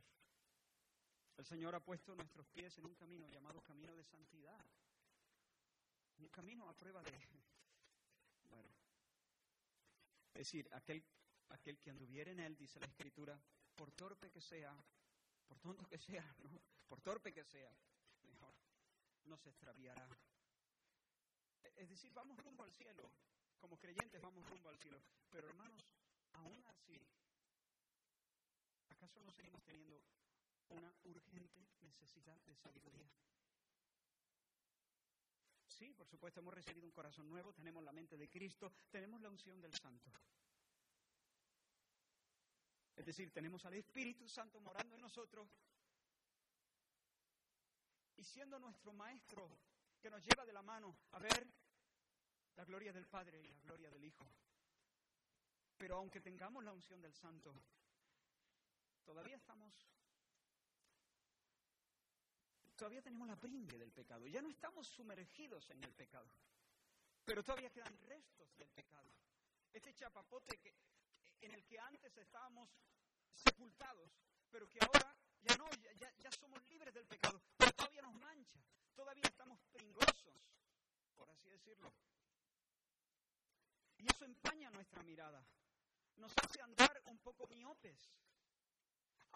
El 1.38 1.46
Señor 1.46 1.76
ha 1.76 1.84
puesto 1.84 2.16
nuestros 2.16 2.48
pies 2.48 2.78
en 2.78 2.86
un 2.86 2.96
camino 2.96 3.28
llamado 3.28 3.62
camino 3.62 3.96
de 3.96 4.04
santidad. 4.04 4.64
Un 6.18 6.30
camino 6.30 6.70
a 6.70 6.78
prueba 6.78 7.02
de... 7.02 7.12
Bueno, 8.50 8.70
es 10.34 10.40
decir, 10.40 10.68
aquel, 10.74 11.02
aquel 11.50 11.80
que 11.80 11.90
anduviera 11.90 12.32
en 12.32 12.42
él, 12.42 12.58
dice 12.58 12.82
la 12.82 12.88
Escritura, 12.88 13.42
por 13.76 13.92
torpe 13.94 14.30
que 14.30 14.42
sea, 14.42 14.76
por 15.48 15.58
tonto 15.60 15.88
que 15.88 15.98
sea, 15.98 16.36
por 16.90 17.00
torpe 17.00 17.34
que 17.34 17.46
sea, 17.46 17.74
no 19.26 19.38
se 19.38 19.50
extraviará. 19.50 20.08
Es 21.76 21.90
decir, 21.90 22.14
vamos 22.14 22.38
rumbo 22.44 22.64
al 22.64 22.72
cielo. 22.72 23.12
Como 23.60 23.78
creyentes 23.78 24.22
vamos 24.22 24.48
rumbo 24.50 24.70
al 24.70 24.78
cielo. 24.78 25.02
Pero 25.30 25.48
hermanos, 25.48 25.84
aún 26.34 26.64
así, 26.68 27.00
¿acaso 28.90 29.20
no 29.22 29.32
seguimos 29.32 29.64
teniendo 29.64 30.02
una 30.70 30.94
urgente 31.04 31.68
necesidad 31.82 32.40
de 32.42 32.56
sabiduría? 32.56 33.12
Sí, 35.68 35.94
por 35.94 36.08
supuesto, 36.08 36.40
hemos 36.40 36.54
recibido 36.54 36.86
un 36.86 36.92
corazón 36.92 37.28
nuevo, 37.28 37.54
tenemos 37.54 37.84
la 37.84 37.92
mente 37.92 38.18
de 38.18 38.30
Cristo, 38.30 38.72
tenemos 38.92 39.20
la 39.22 39.30
unción 39.30 39.60
del 39.60 39.74
Santo. 39.74 40.12
Es 42.96 43.06
decir, 43.06 43.32
tenemos 43.32 43.66
al 43.66 43.74
Espíritu 43.74 44.28
Santo 44.30 44.60
morando 44.60 44.96
en 44.96 45.02
nosotros 45.02 45.50
y 48.22 48.24
siendo 48.24 48.60
nuestro 48.60 48.94
Maestro 48.94 49.50
que 50.00 50.12
nos 50.12 50.24
lleva 50.24 50.46
de 50.46 50.54
la 50.54 50.62
mano 50.62 50.96
a 51.14 51.18
ver 51.18 51.48
la 52.56 52.64
gloria 52.66 52.94
del 52.94 53.08
Padre 53.08 53.42
y 53.42 53.48
la 53.48 53.60
gloria 53.62 53.90
del 53.90 54.06
Hijo. 54.06 54.32
Pero 55.76 55.98
aunque 55.98 56.22
tengamos 56.22 56.64
la 56.64 56.72
unción 56.72 57.02
del 57.02 57.16
Santo, 57.16 57.52
todavía 59.04 59.36
estamos 59.38 59.74
todavía 62.76 63.02
tenemos 63.02 63.28
la 63.28 63.40
prinde 63.40 63.76
del 63.80 63.92
pecado. 63.92 64.28
Ya 64.28 64.42
no 64.44 64.50
estamos 64.50 64.88
sumergidos 64.88 65.68
en 65.72 65.84
el 65.84 65.94
pecado, 65.94 66.30
pero 67.26 67.44
todavía 67.44 67.72
quedan 67.72 67.98
restos 68.02 68.56
del 68.56 68.70
pecado. 68.70 69.12
Este 69.74 69.96
chapapote 69.96 70.60
en 71.42 71.52
el 71.54 71.66
que 71.66 71.80
antes 71.80 72.16
estábamos 72.18 72.70
sepultados, 73.34 74.12
pero 74.52 74.70
que 74.70 74.80
ahora 74.80 75.21
ya 75.42 75.58
no, 75.58 75.70
ya, 75.96 76.12
ya 76.18 76.32
somos 76.32 76.64
libres 76.70 76.94
del 76.94 77.06
pecado, 77.06 77.42
pero 77.58 77.72
todavía 77.74 78.02
nos 78.02 78.16
mancha, 78.16 78.60
todavía 78.96 79.24
estamos 79.26 79.60
pringosos, 79.72 80.36
por 81.16 81.30
así 81.30 81.50
decirlo. 81.50 81.94
Y 83.98 84.08
eso 84.12 84.26
empaña 84.26 84.70
nuestra 84.72 85.04
mirada, 85.04 85.46
nos 86.16 86.32
hace 86.44 86.62
andar 86.62 87.02
un 87.06 87.18
poco 87.20 87.48
miopes, 87.48 88.12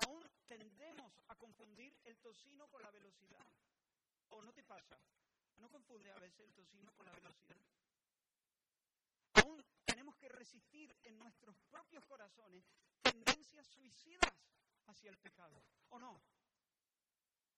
aún 0.07 0.23
tendemos 0.47 1.13
a 1.27 1.35
confundir 1.35 1.95
el 2.03 2.17
tocino 2.17 2.67
con 2.67 2.81
la 2.81 2.91
velocidad. 2.91 3.45
¿O 4.29 4.41
no 4.41 4.51
te 4.53 4.63
pasa? 4.63 4.99
¿No 5.57 5.69
confunde 5.69 6.11
a 6.11 6.19
veces 6.19 6.39
el 6.41 6.53
tocino 6.53 6.91
con 6.93 7.05
la 7.05 7.13
velocidad? 7.13 7.61
Aún 9.33 9.63
tenemos 9.85 10.15
que 10.17 10.29
resistir 10.29 10.95
en 11.03 11.17
nuestros 11.17 11.55
propios 11.69 12.05
corazones 12.05 12.65
hacia 14.95 15.09
el 15.09 15.17
pecado. 15.17 15.61
¿O 15.89 15.99
no? 15.99 16.21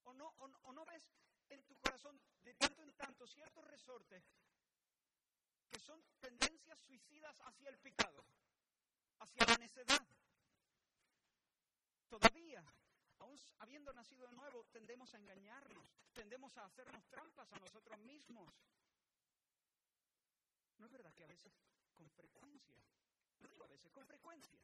¿O 0.04 0.13
no, 0.13 0.34
o 0.38 0.73
no, 0.73 0.86
ves 0.86 1.12
en 1.50 1.63
tu 1.65 1.76
corazón 1.78 2.19
de 2.43 2.54
tanto 2.56 2.82
en 2.82 2.93
tanto 2.93 3.28
ciertos 3.28 3.63
resortes 3.65 4.23
que 5.69 5.80
son 5.80 6.02
tendencias 6.19 6.80
suicidas 6.80 7.39
hacia 7.41 7.69
el 7.69 7.78
pecado, 7.78 8.26
hacia 9.19 9.45
la 9.45 9.58
necedad, 9.58 10.08
Todavía, 12.08 12.63
aún 13.19 13.38
habiendo 13.60 13.91
nacido 13.93 14.28
de 14.28 14.34
nuevo, 14.34 14.63
tendemos 14.71 15.13
a 15.13 15.17
engañarnos, 15.17 15.89
tendemos 16.13 16.58
a 16.58 16.65
hacernos 16.65 17.06
trampas 17.08 17.52
a 17.52 17.60
nosotros 17.60 18.00
mismos. 18.00 18.54
¿No 20.78 20.86
es 20.86 20.91
verdad 20.93 21.13
que 21.13 21.26
a 21.26 21.28
veces, 21.28 21.54
con 21.93 22.10
frecuencia, 22.12 22.82
no 23.39 23.50
digo 23.50 23.65
a 23.65 23.67
veces, 23.67 23.91
con 23.91 24.06
frecuencia, 24.06 24.58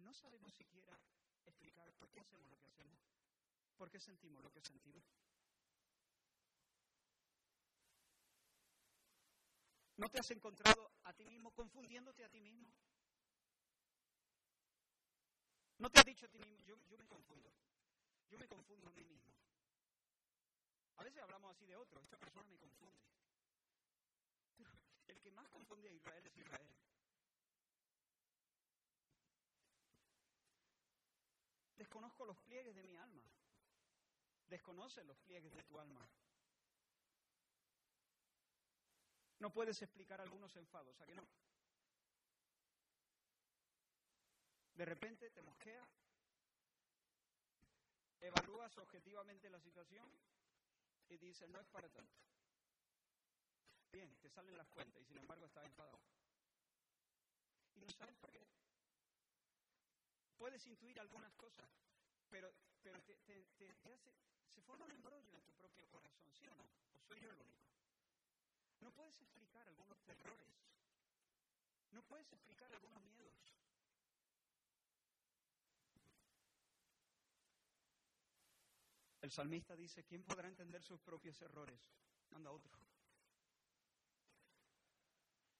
no 0.00 0.12
sabemos 0.14 0.52
siquiera 0.52 0.98
explicar 1.46 1.92
por 1.94 2.10
qué 2.10 2.20
hacemos 2.20 2.48
lo 2.48 2.58
que 2.58 2.66
hacemos, 2.66 3.00
por 3.76 3.90
qué 3.90 4.00
sentimos 4.00 4.42
lo 4.42 4.50
que 4.50 4.60
sentimos? 4.60 5.04
¿No 9.96 10.08
te 10.08 10.18
has 10.18 10.30
encontrado 10.32 10.90
a 11.04 11.12
ti 11.12 11.24
mismo 11.24 11.52
confundiéndote 11.52 12.24
a 12.24 12.28
ti 12.28 12.40
mismo? 12.40 12.74
No 15.78 15.90
te 15.90 16.00
has 16.00 16.04
dicho 16.04 16.26
a 16.26 16.28
ti 16.28 16.38
mismo, 16.38 16.60
yo, 16.62 16.76
me 16.98 17.06
confundo. 17.06 17.52
Yo 18.28 18.38
me 18.38 18.48
confundo 18.48 18.88
a 18.88 18.90
mí 18.92 19.04
mismo. 19.04 19.32
A 20.96 21.04
veces 21.04 21.22
hablamos 21.22 21.50
así 21.50 21.66
de 21.66 21.76
otro, 21.76 22.00
esta 22.00 22.16
persona 22.18 22.48
me 22.48 22.58
confunde. 22.58 23.02
el 25.08 25.20
que 25.20 25.30
más 25.30 25.48
confunde 25.48 25.88
a 25.88 25.92
Israel 25.92 26.26
es 26.26 26.36
Israel. 26.38 26.63
Los 32.24 32.38
pliegues 32.38 32.74
de 32.74 32.82
mi 32.82 32.96
alma. 32.96 33.22
Desconoce 34.48 35.04
los 35.04 35.18
pliegues 35.18 35.52
de 35.54 35.62
tu 35.64 35.78
alma. 35.78 36.08
No 39.40 39.52
puedes 39.52 39.80
explicar 39.82 40.20
algunos 40.20 40.56
enfados, 40.56 40.98
¿a 41.00 41.06
que 41.06 41.14
no? 41.14 41.26
De 44.74 44.84
repente 44.84 45.30
te 45.30 45.42
mosquea, 45.42 45.86
evalúas 48.20 48.76
objetivamente 48.78 49.50
la 49.50 49.60
situación 49.60 50.10
y 51.08 51.18
dices, 51.18 51.48
no 51.48 51.60
es 51.60 51.68
para 51.68 51.88
tanto. 51.90 52.18
Bien, 53.92 54.12
te 54.16 54.30
salen 54.30 54.56
las 54.56 54.68
cuentas 54.70 55.02
y 55.02 55.04
sin 55.04 55.18
embargo 55.18 55.46
estás 55.46 55.64
enfadado. 55.66 56.00
Y 57.74 57.80
no 57.80 57.90
sabes 57.90 58.16
por 58.16 58.30
qué. 58.30 58.44
puedes 60.44 60.66
intuir 60.66 61.00
algunas 61.00 61.32
cosas, 61.36 61.66
pero, 62.30 62.52
pero 62.82 63.00
te, 63.02 63.14
te, 63.26 63.44
te, 63.58 63.70
hace, 63.70 64.12
se 64.48 64.60
forma 64.62 64.84
un 64.84 64.92
embrollo 64.92 65.36
en 65.36 65.42
tu 65.42 65.52
propio 65.54 65.86
corazón, 65.88 66.26
¿sí 66.32 66.46
o 66.46 66.54
no? 66.54 66.64
¿O 66.94 67.00
soy 67.00 67.20
yo 67.20 67.30
el 67.30 67.36
único? 67.40 67.64
No 68.80 68.90
puedes 68.92 69.20
explicar 69.20 69.66
algunos 69.66 70.02
terrores, 70.02 70.54
no 71.92 72.02
puedes 72.02 72.32
explicar 72.32 72.72
algunos 72.72 73.02
miedos. 73.04 73.54
El 79.22 79.30
salmista 79.30 79.74
dice, 79.74 80.04
¿quién 80.04 80.22
podrá 80.22 80.48
entender 80.48 80.82
sus 80.82 81.00
propios 81.00 81.40
errores? 81.40 81.80
Manda 82.30 82.50
otro. 82.50 82.70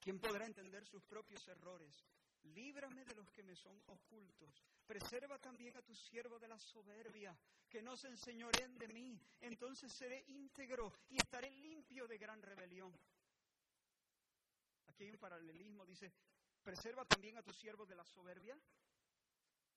¿Quién 0.00 0.20
podrá 0.20 0.44
entender 0.44 0.85
sus 0.85 1.03
propios 1.05 1.48
errores? 1.48 2.05
Líbrame 2.45 3.05
de 3.05 3.15
los 3.15 3.31
que 3.31 3.43
me 3.43 3.57
son 3.57 3.81
ocultos. 3.87 4.63
Preserva 4.87 5.39
también 5.39 5.77
a 5.77 5.83
tu 5.83 5.95
siervo 5.95 6.39
de 6.39 6.49
la 6.49 6.59
soberbia, 6.59 7.37
que 7.69 7.81
no 7.81 7.97
se 7.97 8.09
enseñoren 8.09 8.77
de 8.77 8.89
mí. 8.89 9.19
Entonces 9.41 9.93
seré 9.93 10.25
íntegro 10.29 10.93
y 11.09 11.19
estaré 11.19 11.51
limpio 11.51 12.07
de 12.07 12.19
gran 12.19 12.43
rebelión. 12.43 12.93
Aquí 14.89 15.05
hay 15.05 15.11
un 15.11 15.19
paralelismo, 15.19 15.87
dice, 15.87 16.13
preserva 16.63 17.05
también 17.05 17.37
a 17.39 17.43
tu 17.43 17.53
siervo 17.53 17.87
de 17.87 17.97
la 17.97 18.05
soberbia 18.05 18.57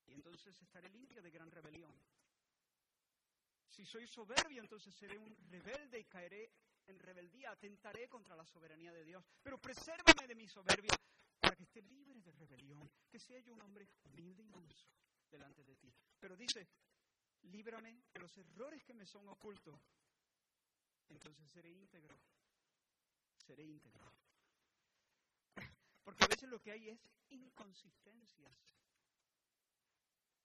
y 0.06 0.14
entonces 0.14 0.62
estaré 0.62 0.90
limpio 0.90 1.22
de 1.22 1.32
gran 1.32 1.50
rebelión. 1.50 1.94
Si 3.68 3.86
soy 3.86 4.08
soberbio, 4.08 4.62
entonces 4.62 4.94
seré 4.94 5.18
un 5.18 5.36
rebelde 5.50 6.00
y 6.00 6.06
caeré 6.06 6.52
en 6.88 7.00
rebeldía, 7.00 7.52
atentaré 7.52 8.08
contra 8.08 8.36
la 8.36 8.46
soberanía 8.46 8.92
de 8.92 9.04
Dios. 9.04 9.26
Pero 9.42 9.58
presérvame 9.58 10.28
de 10.28 10.36
mi 10.36 10.48
soberbia 10.48 10.92
para 11.40 11.56
que 11.56 11.64
esté 11.64 11.82
libre 11.82 12.22
de 12.22 12.32
rebelión, 12.32 12.90
que 13.10 13.20
sea 13.20 13.40
yo 13.40 13.54
un 13.54 13.62
hombre 13.62 13.90
humilde 14.04 14.44
y 14.44 14.50
manso 14.50 14.88
delante 15.30 15.64
de 15.64 15.76
ti. 15.76 15.94
Pero 16.20 16.36
dice, 16.36 16.68
líbrame 17.44 18.04
de 18.14 18.20
los 18.20 18.38
errores 18.38 18.84
que 18.84 18.94
me 18.94 19.06
son 19.06 19.28
ocultos. 19.30 19.80
Entonces 21.10 21.50
seré 21.52 21.72
íntegro. 21.72 22.20
Seré 23.46 23.64
íntegro. 23.64 24.14
Porque 26.04 26.24
a 26.24 26.28
veces 26.28 26.50
lo 26.50 26.62
que 26.62 26.72
hay 26.72 26.90
es 26.90 27.00
inconsistencias. 27.30 28.54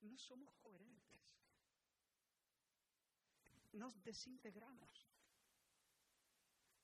No 0.02 0.18
somos 0.18 0.54
coherentes. 0.56 1.38
Nos 3.72 4.02
desintegramos. 4.02 5.08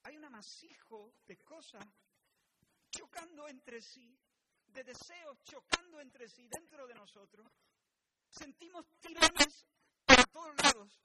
Hay 0.03 0.17
un 0.17 0.25
amasijo 0.25 1.13
de 1.27 1.37
cosas 1.37 1.85
chocando 2.89 3.47
entre 3.47 3.81
sí, 3.81 4.17
de 4.67 4.83
deseos 4.83 5.37
chocando 5.43 5.99
entre 5.99 6.27
sí 6.27 6.47
dentro 6.47 6.87
de 6.87 6.95
nosotros. 6.95 7.47
Sentimos 8.29 8.85
tirones 8.99 9.65
para 10.05 10.23
todos 10.25 10.55
lados. 10.63 11.01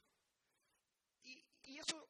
Y, 1.22 1.78
eso 1.78 2.08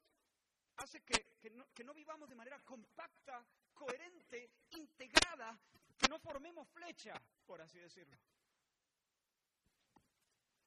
hace 0.76 1.00
que, 1.02 1.50
no, 1.50 1.66
que 1.72 1.84
no 1.84 1.94
vivamos 1.94 2.28
de 2.28 2.34
manera 2.34 2.60
compacta, 2.60 3.46
coherente, 3.72 4.50
integrada, 4.70 5.58
que 5.96 6.08
no 6.08 6.18
formemos 6.18 6.68
flecha, 6.68 7.14
por 7.46 7.60
así 7.60 7.78
decirlo. 7.78 8.18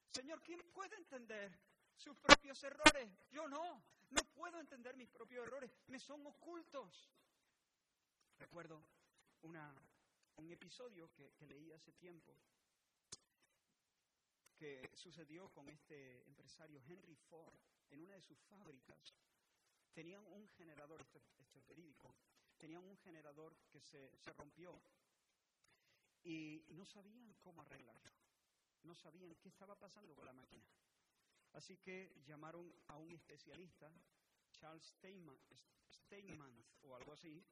Señor, 0.08 0.42
¿quién 0.42 0.60
puede 0.72 0.96
entender 0.96 1.56
sus 1.96 2.16
propios 2.16 2.62
errores? 2.64 3.08
Yo 3.30 3.46
no, 3.46 3.84
no 4.10 4.22
puedo 4.34 4.58
entender 4.58 4.96
mis 4.96 5.08
propios 5.08 5.46
errores, 5.46 5.70
me 5.86 6.00
son 6.00 6.26
ocultos. 6.26 7.10
Recuerdo 8.38 8.82
un 9.42 10.50
episodio 10.50 11.10
que, 11.12 11.32
leí 11.46 11.72
hace 11.72 11.92
tiempo 11.92 12.36
que 14.56 14.90
sucedió 14.94 15.48
con 15.50 15.68
este 15.68 16.26
empresario 16.26 16.82
Henry 16.88 17.14
Ford 17.14 17.54
en 17.90 18.02
una 18.02 18.14
de 18.14 18.22
sus 18.22 18.38
fábricas. 18.42 19.14
Tenían 19.92 20.24
un 20.26 20.48
generador, 20.50 21.00
esto, 21.00 21.20
es 21.58 21.66
verídico, 21.66 22.14
tenían 22.56 22.84
un 22.84 22.96
generador 22.98 23.56
que 23.70 23.80
se, 23.80 24.16
se 24.18 24.32
rompió 24.32 24.80
y 26.24 26.64
no 26.70 26.84
sabían 26.84 27.32
cómo 27.40 27.62
arreglarlo, 27.62 28.10
no 28.82 28.94
sabían 28.94 29.34
qué 29.36 29.48
estaba 29.48 29.78
pasando 29.78 30.14
con 30.14 30.26
la 30.26 30.32
máquina. 30.32 30.66
Así 31.52 31.76
que 31.78 32.12
llamaron 32.26 32.72
a 32.88 32.96
un 32.96 33.12
especialista, 33.12 33.90
Charles 34.52 34.84
Steinman, 34.84 35.38
Steinman 35.90 36.64
o 36.82 36.96
algo 36.96 37.12
así, 37.12 37.44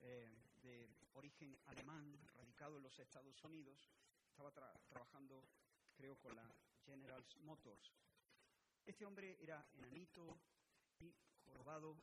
eh, 0.00 0.30
de 0.62 0.88
origen 1.16 1.58
alemán, 1.66 2.18
radicado 2.34 2.76
en 2.76 2.82
los 2.82 2.98
Estados 2.98 3.42
Unidos. 3.44 3.90
Estaba 4.28 4.52
trabajando, 4.52 5.44
creo, 5.94 6.18
con 6.18 6.34
la 6.36 6.54
General 6.84 7.24
Motors. 7.40 7.92
Este 8.84 9.04
hombre 9.04 9.36
era 9.40 9.66
enanito 9.72 10.38
y 11.00 11.12
jorobado 11.44 11.96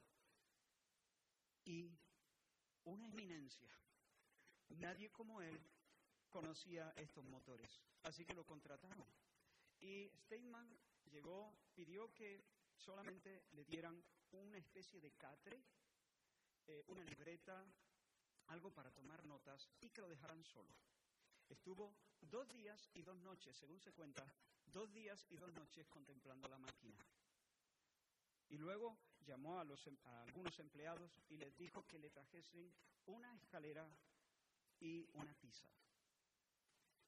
y 1.65 1.89
una 2.83 3.07
eminencia. 3.07 3.71
Nadie 4.69 5.11
como 5.11 5.41
él 5.41 5.57
conocía 6.29 6.91
estos 6.97 7.23
motores, 7.25 7.79
así 8.03 8.25
que 8.25 8.33
lo 8.33 8.45
contrataron. 8.45 9.05
Y 9.79 10.09
Steinman 10.23 10.77
llegó, 11.05 11.55
pidió 11.73 12.13
que 12.13 12.43
solamente 12.75 13.45
le 13.51 13.63
dieran 13.63 14.03
una 14.31 14.57
especie 14.57 14.99
de 14.99 15.11
catre 15.11 15.63
eh, 16.67 16.83
una 16.87 17.03
libreta, 17.03 17.65
algo 18.47 18.71
para 18.71 18.91
tomar 18.91 19.25
notas 19.25 19.69
y 19.81 19.89
que 19.89 20.01
lo 20.01 20.09
dejaran 20.09 20.43
solo. 20.43 20.73
Estuvo 21.49 21.93
dos 22.21 22.51
días 22.51 22.89
y 22.93 23.01
dos 23.01 23.19
noches, 23.21 23.55
según 23.57 23.79
se 23.79 23.91
cuenta, 23.91 24.23
dos 24.65 24.91
días 24.93 25.25
y 25.29 25.37
dos 25.37 25.53
noches 25.53 25.87
contemplando 25.87 26.47
la 26.47 26.57
máquina. 26.57 26.97
Y 28.49 28.57
luego 28.57 28.97
llamó 29.25 29.59
a, 29.59 29.63
em, 29.63 29.97
algunos 30.03 30.57
empleados 30.59 31.19
y 31.29 31.37
les 31.37 31.55
dijo 31.57 31.85
que 31.87 31.99
le 31.99 32.09
trajesen 32.09 32.73
una 33.05 33.33
escalera 33.35 33.87
y 34.79 35.07
una 35.13 35.33
tiza. 35.35 35.67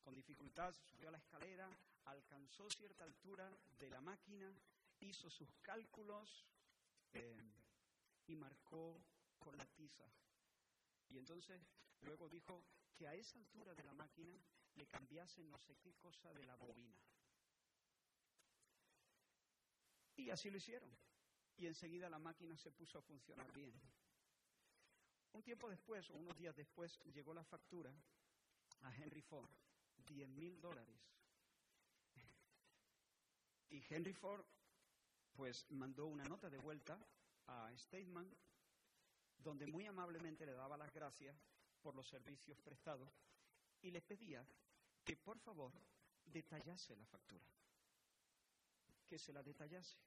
Con 0.01 0.13
dificultad 0.13 0.73
subió 0.73 1.09
a 1.09 1.11
la 1.11 1.17
escalera, 1.17 1.69
alcanzó 2.05 2.69
cierta 2.69 3.03
altura 3.03 3.51
de 3.79 3.89
la 3.89 4.01
máquina, 4.01 4.53
hizo 4.99 5.29
sus 5.29 5.49
cálculos 5.61 6.45
eh, 7.13 7.37
y 8.27 8.35
marcó 8.35 9.01
con 9.39 9.57
la 9.57 9.65
tiza. 9.65 10.05
Y 11.09 11.17
entonces 11.17 11.61
luego 12.01 12.29
dijo 12.29 12.65
que 12.95 13.07
a 13.07 13.13
esa 13.13 13.37
altura 13.37 13.73
de 13.73 13.83
la 13.83 13.93
máquina 13.93 14.37
le 14.75 14.87
cambiase 14.87 15.43
no 15.43 15.57
sé 15.59 15.77
qué 15.77 15.93
cosa 15.95 16.33
de 16.33 16.43
la 16.45 16.55
bobina. 16.55 16.97
Y 20.15 20.29
así 20.29 20.49
lo 20.49 20.57
hicieron. 20.57 20.89
Y 21.57 21.67
enseguida 21.67 22.09
la 22.09 22.19
máquina 22.19 22.57
se 22.57 22.71
puso 22.71 22.97
a 22.97 23.01
funcionar 23.01 23.51
bien. 23.53 23.73
Un 25.33 25.43
tiempo 25.43 25.69
después, 25.69 26.09
o 26.09 26.15
unos 26.15 26.37
días 26.37 26.55
después, 26.55 26.99
llegó 27.05 27.33
la 27.33 27.43
factura 27.43 27.93
a 28.81 28.95
Henry 28.95 29.21
Ford, 29.21 29.49
10 29.97 30.29
mil 30.29 30.59
dólares. 30.61 30.97
Y 33.69 33.83
Henry 33.89 34.13
Ford, 34.13 34.45
pues, 35.33 35.69
mandó 35.71 36.07
una 36.07 36.23
nota 36.23 36.49
de 36.49 36.57
vuelta 36.57 36.97
a 37.47 37.69
Stateman 37.77 38.33
donde 39.45 39.65
muy 39.67 39.85
amablemente 39.85 40.45
le 40.45 40.51
daba 40.53 40.75
las 40.75 40.91
gracias 40.91 41.37
por 41.79 41.95
los 41.95 42.07
servicios 42.07 42.59
prestados 42.59 43.13
y 43.79 43.91
le 43.91 44.01
pedía 44.01 44.43
que 45.03 45.15
por 45.15 45.37
favor 45.37 45.71
detallase 46.25 46.95
la 46.95 47.05
factura, 47.05 47.45
que 49.05 49.19
se 49.19 49.31
la 49.31 49.43
detallase. 49.43 49.99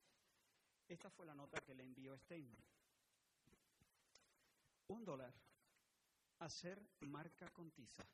Esta 0.89 1.09
fue 1.09 1.24
la 1.24 1.36
nota 1.36 1.61
que 1.61 1.72
le 1.72 1.84
envió 1.84 2.18
Steinman. 2.18 2.61
Un 4.89 5.05
dólar. 5.05 5.32
Hacer 6.41 6.84
marca 7.01 7.49
con 7.51 7.70
tiza. 7.70 8.05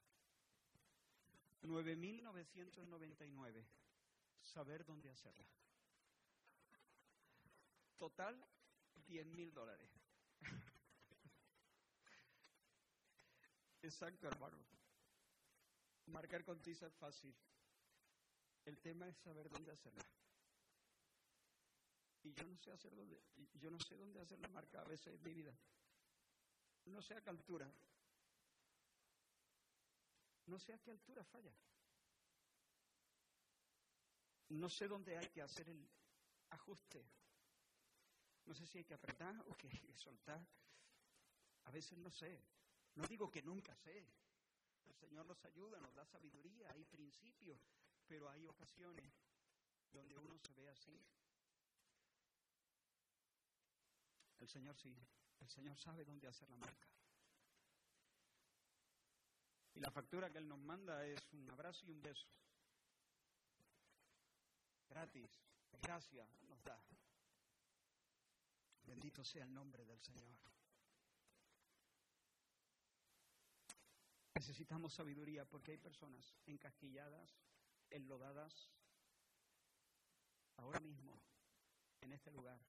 9.999. 1.62 3.64
Saber 4.43 4.85
dónde 4.85 5.09
hacerla. 5.09 5.49
Total, 7.97 8.45
10.000 9.09 9.53
dólares. 9.53 9.89
Exacto, 13.85 14.26
hermano. 14.26 14.57
Marcar 16.07 16.43
con 16.43 16.59
tiza 16.62 16.87
es 16.87 16.95
fácil. 16.95 17.35
El 18.64 18.78
tema 18.78 19.07
es 19.07 19.16
saber 19.18 19.51
dónde 19.51 19.72
hacerla. 19.72 20.03
Y 22.22 22.32
yo 22.32 22.47
no 22.47 22.57
sé 22.57 22.72
hacer 22.72 22.95
dónde, 22.97 23.20
yo 23.53 23.70
no 23.70 23.78
sé 23.80 23.95
dónde 23.97 24.20
hacer 24.20 24.41
la 24.41 24.49
marca 24.49 24.80
a 24.80 24.85
veces 24.85 25.14
en 25.14 25.22
mi 25.22 25.35
vida. 25.35 25.55
No 26.87 27.03
sé 27.03 27.14
a 27.14 27.20
qué 27.20 27.28
altura. 27.28 27.70
No 30.47 30.59
sé 30.59 30.72
a 30.72 30.78
qué 30.78 30.91
altura 30.91 31.22
falla. 31.24 31.53
No 34.49 34.70
sé 34.70 34.89
dónde 34.89 35.18
hay 35.18 35.28
que 35.28 35.43
hacer 35.43 35.68
el 35.68 35.87
ajuste. 36.49 37.05
No 38.47 38.55
sé 38.55 38.66
si 38.66 38.78
hay 38.78 38.85
que 38.85 38.95
apretar 38.95 39.39
o 39.47 39.55
que 39.55 39.68
que 39.68 39.93
soltar. 39.95 40.43
A 41.64 41.70
veces 41.70 41.99
no 41.99 42.11
sé. 42.11 42.43
No 42.95 43.07
digo 43.07 43.31
que 43.31 43.43
nunca 43.43 43.75
sé. 43.77 44.07
El 44.85 44.95
Señor 44.95 45.27
nos 45.27 45.45
ayuda, 45.45 45.81
nos 45.81 45.95
da 45.95 46.05
sabiduría, 46.07 46.71
hay 46.73 46.85
principios. 46.85 47.61
pero 48.07 48.29
hay 48.29 48.47
ocasiones 48.47 49.13
donde 49.91 50.17
uno 50.19 50.39
se 50.39 50.53
ve 50.53 50.69
así. 50.69 51.01
El 54.39 54.49
Señor 54.49 54.77
sí, 54.77 54.95
el 55.41 55.49
Señor 55.49 55.79
sabe 55.79 56.05
dónde 56.05 56.29
hacer 56.29 56.49
la 56.51 56.57
marca. 56.57 56.89
Y 59.75 59.81
la 59.81 59.91
factura 59.91 60.31
que 60.31 60.39
Él 60.39 60.49
nos 60.49 60.59
manda 60.59 61.05
es 61.07 61.33
un 61.33 61.51
abrazo 61.51 61.85
y 61.87 61.91
un 61.91 62.03
beso. 62.03 62.29
Gratis, 64.89 65.31
gracias 65.81 66.29
nos 66.43 66.63
da. 66.63 66.79
Bendito 68.83 69.25
sea 69.25 69.45
el 69.45 69.53
nombre 69.53 69.85
del 69.85 70.01
Señor. 70.01 70.39
Necesitamos 74.35 74.93
sabiduría 74.93 75.45
porque 75.45 75.72
hay 75.72 75.78
personas 75.78 76.35
encasquilladas, 76.47 77.39
enlodadas, 77.91 78.70
ahora 80.57 80.80
mismo, 80.80 81.20
en 82.01 82.12
este 82.12 82.32
lugar. 82.32 82.61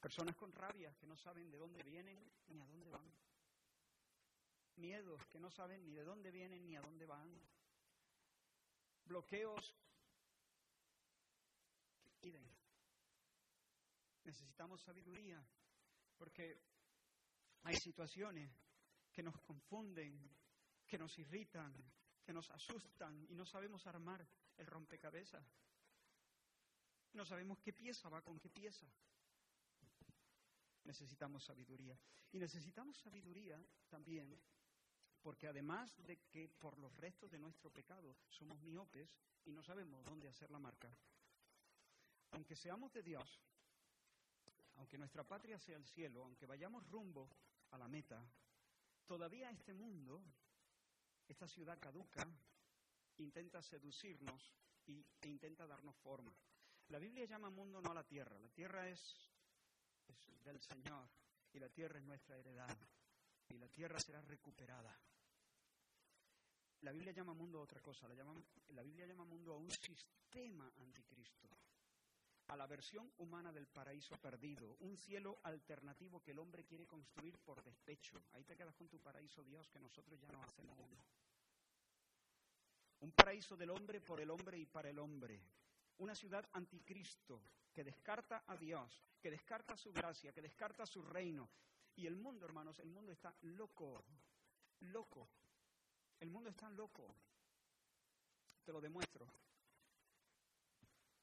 Personas 0.00 0.36
con 0.36 0.52
rabia 0.52 0.94
que 0.96 1.06
no 1.06 1.16
saben 1.16 1.50
de 1.50 1.58
dónde 1.58 1.82
vienen 1.82 2.32
ni 2.46 2.60
a 2.60 2.66
dónde 2.66 2.88
van. 2.88 3.12
Miedos 4.76 5.26
que 5.26 5.40
no 5.40 5.50
saben 5.50 5.84
ni 5.84 5.92
de 5.92 6.04
dónde 6.04 6.30
vienen 6.30 6.64
ni 6.64 6.76
a 6.76 6.80
dónde 6.80 7.06
van. 7.06 7.28
Bloqueos 9.04 9.74
que 12.20 12.38
Necesitamos 14.24 14.80
sabiduría 14.82 15.42
porque 16.16 16.69
hay 17.64 17.76
situaciones 17.76 18.50
que 19.12 19.22
nos 19.22 19.38
confunden, 19.40 20.18
que 20.86 20.98
nos 20.98 21.18
irritan, 21.18 21.74
que 22.22 22.32
nos 22.32 22.50
asustan 22.50 23.26
y 23.28 23.34
no 23.34 23.44
sabemos 23.44 23.86
armar 23.86 24.26
el 24.56 24.66
rompecabezas. 24.66 25.44
No 27.12 27.24
sabemos 27.24 27.58
qué 27.58 27.72
pieza 27.72 28.08
va 28.08 28.22
con 28.22 28.38
qué 28.38 28.48
pieza. 28.48 28.86
Necesitamos 30.84 31.44
sabiduría. 31.44 31.98
Y 32.32 32.38
necesitamos 32.38 32.96
sabiduría 32.98 33.62
también 33.88 34.40
porque 35.22 35.48
además 35.48 35.94
de 36.06 36.18
que 36.30 36.48
por 36.48 36.78
los 36.78 36.96
restos 36.96 37.30
de 37.30 37.38
nuestro 37.38 37.70
pecado 37.70 38.16
somos 38.28 38.60
miopes 38.62 39.14
y 39.44 39.52
no 39.52 39.62
sabemos 39.62 40.04
dónde 40.04 40.28
hacer 40.28 40.50
la 40.50 40.58
marca, 40.58 40.90
aunque 42.30 42.56
seamos 42.56 42.92
de 42.92 43.02
Dios, 43.02 43.40
aunque 44.76 44.96
nuestra 44.96 45.24
patria 45.24 45.58
sea 45.58 45.76
el 45.76 45.84
cielo, 45.84 46.24
aunque 46.24 46.46
vayamos 46.46 46.86
rumbo 46.88 47.28
a 47.70 47.78
la 47.78 47.88
meta, 47.88 48.24
todavía 49.06 49.50
este 49.50 49.74
mundo, 49.74 50.22
esta 51.26 51.46
ciudad 51.46 51.78
caduca, 51.78 52.26
intenta 53.18 53.62
seducirnos 53.62 54.52
y, 54.86 55.04
e 55.20 55.28
intenta 55.28 55.66
darnos 55.66 55.96
forma. 55.96 56.34
La 56.88 56.98
Biblia 56.98 57.26
llama 57.26 57.50
mundo 57.50 57.80
no 57.80 57.90
a 57.90 57.94
la 57.94 58.04
tierra, 58.04 58.38
la 58.38 58.48
tierra 58.48 58.88
es, 58.88 59.30
es 60.08 60.44
del 60.44 60.60
Señor 60.60 61.08
y 61.52 61.58
la 61.58 61.68
tierra 61.68 61.98
es 61.98 62.04
nuestra 62.04 62.36
heredad 62.36 62.76
y 63.48 63.58
la 63.58 63.68
tierra 63.68 63.98
será 64.00 64.20
recuperada. 64.22 64.98
La 66.80 66.92
Biblia 66.92 67.12
llama 67.12 67.34
mundo 67.34 67.58
a 67.58 67.62
otra 67.62 67.80
cosa, 67.80 68.08
la, 68.08 68.14
llama, 68.14 68.34
la 68.68 68.82
Biblia 68.82 69.06
llama 69.06 69.24
mundo 69.24 69.52
a 69.52 69.58
un 69.58 69.70
sistema 69.70 70.72
anticristo 70.78 71.59
a 72.50 72.56
la 72.56 72.66
versión 72.66 73.12
humana 73.18 73.52
del 73.52 73.68
paraíso 73.68 74.16
perdido, 74.16 74.76
un 74.80 74.96
cielo 74.96 75.38
alternativo 75.44 76.20
que 76.20 76.32
el 76.32 76.40
hombre 76.40 76.64
quiere 76.64 76.84
construir 76.84 77.38
por 77.38 77.62
despecho. 77.62 78.20
Ahí 78.32 78.42
te 78.42 78.56
quedas 78.56 78.74
con 78.74 78.88
tu 78.88 78.98
paraíso, 78.98 79.44
Dios, 79.44 79.68
que 79.68 79.78
nosotros 79.78 80.20
ya 80.20 80.26
no 80.32 80.42
hacemos 80.42 80.76
uno. 80.76 81.04
Un 83.02 83.12
paraíso 83.12 83.56
del 83.56 83.70
hombre 83.70 84.00
por 84.00 84.20
el 84.20 84.30
hombre 84.30 84.58
y 84.58 84.66
para 84.66 84.90
el 84.90 84.98
hombre. 84.98 85.40
Una 85.98 86.12
ciudad 86.16 86.44
anticristo 86.52 87.40
que 87.72 87.84
descarta 87.84 88.42
a 88.44 88.56
Dios, 88.56 89.00
que 89.22 89.30
descarta 89.30 89.76
su 89.76 89.92
gracia, 89.92 90.32
que 90.32 90.42
descarta 90.42 90.84
su 90.86 91.02
reino. 91.02 91.48
Y 91.94 92.08
el 92.08 92.16
mundo, 92.16 92.46
hermanos, 92.46 92.80
el 92.80 92.88
mundo 92.88 93.12
está 93.12 93.32
loco, 93.42 94.02
loco. 94.80 95.28
El 96.18 96.30
mundo 96.30 96.50
está 96.50 96.68
loco. 96.68 97.14
Te 98.64 98.72
lo 98.72 98.80
demuestro. 98.80 99.24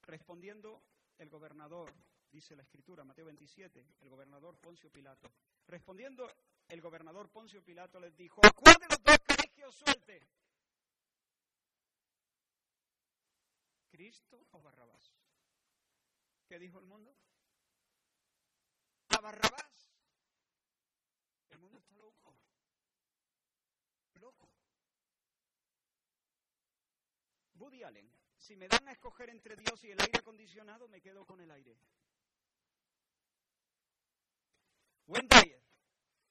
Respondiendo 0.06 0.80
el 1.18 1.28
gobernador, 1.28 1.92
dice 2.30 2.54
la 2.54 2.62
escritura, 2.62 3.04
Mateo 3.04 3.26
27, 3.26 3.86
el 4.00 4.08
gobernador 4.08 4.56
Poncio 4.58 4.90
Pilato. 4.90 5.30
Respondiendo, 5.66 6.30
el 6.68 6.80
gobernador 6.80 7.28
Poncio 7.30 7.62
Pilato 7.62 8.00
les 8.00 8.16
dijo, 8.16 8.40
¿a 8.44 8.50
cuál 8.52 8.76
de 8.76 8.86
los 8.88 9.02
dos 9.02 9.18
queréis 9.26 9.52
que 9.52 9.64
os 9.64 9.74
suelte? 9.74 10.26
¿Cristo 13.90 14.46
o 14.52 14.62
Barrabás? 14.62 15.12
¿Qué 16.46 16.58
dijo 16.58 16.78
el 16.78 16.86
mundo? 16.86 17.14
A 19.08 19.20
Barrabás. 19.20 19.92
El 21.50 21.58
mundo 21.58 21.78
está 21.78 21.94
loco. 21.96 22.34
Loco. 24.14 24.48
Woody 27.54 27.82
Allen 27.82 28.17
si 28.48 28.56
me 28.56 28.66
dan 28.66 28.88
a 28.88 28.92
escoger 28.92 29.28
entre 29.28 29.56
Dios 29.56 29.84
y 29.84 29.90
el 29.90 30.00
aire 30.00 30.20
acondicionado, 30.20 30.88
me 30.88 31.02
quedo 31.02 31.26
con 31.26 31.38
el 31.38 31.50
aire. 31.50 31.76
Wendy, 35.06 35.54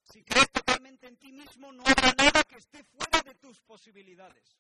si 0.02 0.24
crees 0.24 0.52
totalmente 0.52 1.06
en 1.06 1.18
ti 1.18 1.32
mismo, 1.32 1.72
no 1.72 1.84
habrá 1.86 2.12
nada 2.14 2.44
que 2.44 2.56
esté 2.56 2.84
fuera 2.86 3.22
de 3.22 3.36
tus 3.36 3.62
posibilidades. 3.62 4.58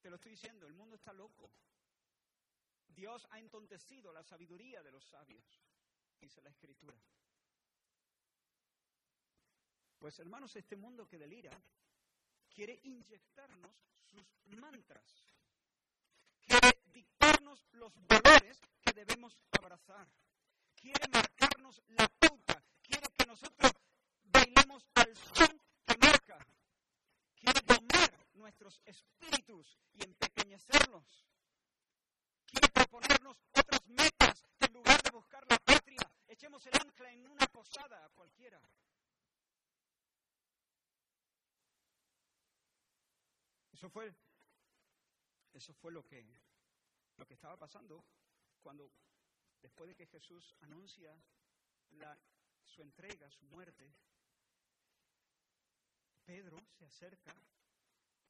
Te 0.00 0.08
lo 0.08 0.14
estoy 0.14 0.30
diciendo, 0.30 0.68
el 0.68 0.74
mundo 0.74 0.94
está 0.94 1.12
loco. 1.12 1.50
Dios 2.86 3.26
ha 3.30 3.40
entontecido 3.40 4.12
la 4.12 4.22
sabiduría 4.22 4.84
de 4.84 4.92
los 4.92 5.04
sabios, 5.04 5.64
dice 6.20 6.40
la 6.42 6.50
Escritura. 6.50 6.96
Pues 9.98 10.16
hermanos, 10.20 10.54
este 10.54 10.76
mundo 10.76 11.08
que 11.08 11.18
delira 11.18 11.50
quiere 12.48 12.78
inyectarnos 12.84 13.72
sus 14.04 14.24
mantras 14.46 15.27
dictarnos 17.38 17.64
los 17.72 17.94
valores 18.08 18.60
que 18.80 18.92
debemos 18.92 19.38
abrazar, 19.52 20.08
quiere 20.74 21.06
marcarnos 21.12 21.80
la 21.88 22.08
pauta, 22.18 22.64
quiere 22.82 23.06
que 23.16 23.26
nosotros 23.26 23.72
bailemos 24.24 24.84
al 24.94 25.16
son 25.16 25.60
que 25.86 25.96
marca, 25.98 26.38
quiere 27.36 27.60
domar 27.60 28.26
nuestros 28.34 28.80
espíritus 28.84 29.78
y 29.92 30.02
empequeñecerlos, 30.02 31.26
quiere 32.46 32.68
proponernos 32.70 33.36
otras 33.52 33.86
metas 33.86 34.44
que 34.58 34.66
en 34.66 34.72
lugar 34.72 35.00
de 35.02 35.10
buscar 35.10 35.44
la 35.48 35.58
patria, 35.58 36.10
echemos 36.26 36.66
el 36.66 36.74
ancla 36.74 37.12
en 37.12 37.28
una 37.28 37.46
posada 37.46 38.08
cualquiera. 38.14 38.60
Eso 43.72 43.88
fue 43.90 44.12
eso 45.58 45.74
fue 45.74 45.90
lo 45.90 46.04
que, 46.04 46.24
lo 47.18 47.26
que 47.26 47.34
estaba 47.34 47.56
pasando 47.56 48.04
cuando, 48.62 48.90
después 49.60 49.88
de 49.88 49.94
que 49.94 50.06
Jesús 50.06 50.54
anuncia 50.60 51.14
su 52.64 52.82
entrega, 52.82 53.30
su 53.30 53.44
muerte, 53.46 53.92
Pedro 56.24 56.58
se 56.78 56.84
acerca 56.84 57.34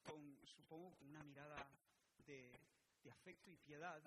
con, 0.03 0.39
supongo, 0.47 0.95
con 0.97 1.09
una 1.09 1.22
mirada 1.22 1.68
de, 2.18 2.53
afecto 3.11 3.51
y 3.51 3.57
piedad. 3.57 4.03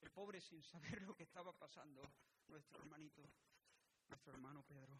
El 0.00 0.10
pobre 0.10 0.40
sin 0.40 0.62
saber 0.62 1.02
lo 1.02 1.14
que 1.14 1.22
estaba 1.22 1.52
pasando, 1.52 2.02
nuestro 2.48 2.80
hermanito, 2.80 3.22
nuestro 4.08 4.32
hermano 4.32 4.62
Pedro. 4.62 4.98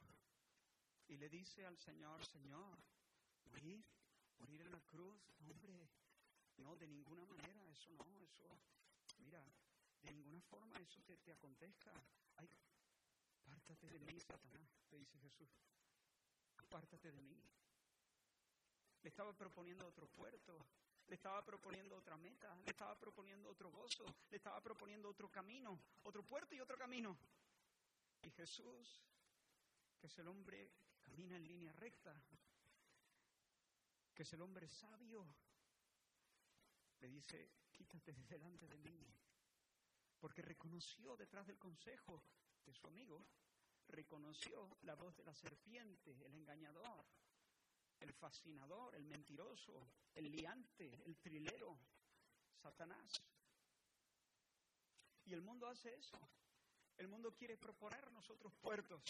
Y 1.09 1.17
le 1.17 1.29
dice 1.29 1.67
al 1.67 1.77
Señor, 1.79 2.25
Señor, 2.27 2.79
morir, 3.47 3.85
morir 4.39 4.61
en 4.61 4.71
la 4.71 4.81
cruz, 4.83 5.21
hombre, 5.41 5.89
no, 6.59 6.77
de 6.77 6.87
ninguna 6.87 7.25
manera, 7.25 7.67
eso 7.71 7.91
no, 7.93 8.21
eso, 8.21 8.61
mira, 9.23 9.43
de 10.03 10.13
ninguna 10.13 10.41
forma 10.43 10.79
eso 10.79 11.01
te, 11.03 11.17
te 11.19 11.33
acontezca. 11.33 11.93
Ay, 12.37 12.49
apártate 13.41 13.89
de 13.89 13.99
mí, 14.01 14.21
Satanás, 14.21 14.69
te 14.89 14.99
dice 14.99 15.19
Jesús. 15.19 15.51
Apártate 16.59 17.13
de 17.13 17.23
mí. 17.23 17.43
Le 19.03 19.09
estaba 19.09 19.33
proponiendo 19.33 19.87
otro 19.87 20.07
puerto, 20.09 20.65
le 21.09 21.15
estaba 21.17 21.45
proponiendo 21.45 21.97
otra 21.97 22.17
meta, 22.17 22.55
le 22.65 22.71
estaba 22.71 22.99
proponiendo 22.99 23.51
otro 23.51 23.71
gozo, 23.71 24.05
le 24.31 24.37
estaba 24.37 24.61
proponiendo 24.61 25.09
otro 25.09 25.29
camino, 25.31 25.79
otro 26.05 26.23
puerto 26.23 26.55
y 26.55 26.61
otro 26.61 26.79
camino. 26.79 27.19
Y 28.23 28.31
Jesús, 28.31 29.03
que 29.99 30.07
es 30.07 30.19
el 30.19 30.29
hombre 30.29 30.71
que 30.93 31.03
camina 31.03 31.37
en 31.37 31.47
línea 31.47 31.73
recta, 31.73 32.15
que 34.15 34.23
es 34.23 34.33
el 34.33 34.43
hombre 34.43 34.69
sabio, 34.69 35.27
le 37.01 37.09
dice, 37.09 37.51
delante 38.29 38.67
de 38.69 38.79
mí. 38.79 39.07
Porque 40.19 40.43
reconoció 40.43 41.17
detrás 41.17 41.47
del 41.47 41.59
consejo 41.59 42.23
de 42.65 42.73
su 42.73 42.87
amigo, 42.87 43.27
reconoció 43.89 44.77
la 44.83 44.95
voz 44.95 45.17
de 45.17 45.25
la 45.25 45.35
serpiente, 45.35 46.25
el 46.25 46.35
engañador, 46.35 47.05
el 47.99 48.13
fascinador, 48.13 48.95
el 48.95 49.05
mentiroso, 49.05 49.89
el 50.15 50.31
liante, 50.31 51.03
el 51.05 51.17
trilero, 51.19 51.79
Satanás. 52.61 53.23
Y 55.25 55.33
el 55.33 55.43
mundo 55.43 55.67
hace 55.67 55.95
eso. 55.95 56.19
El 56.97 57.09
mundo 57.09 57.35
quiere 57.35 57.57
proponernos 57.57 58.29
otros 58.31 58.53
puertos. 58.55 59.03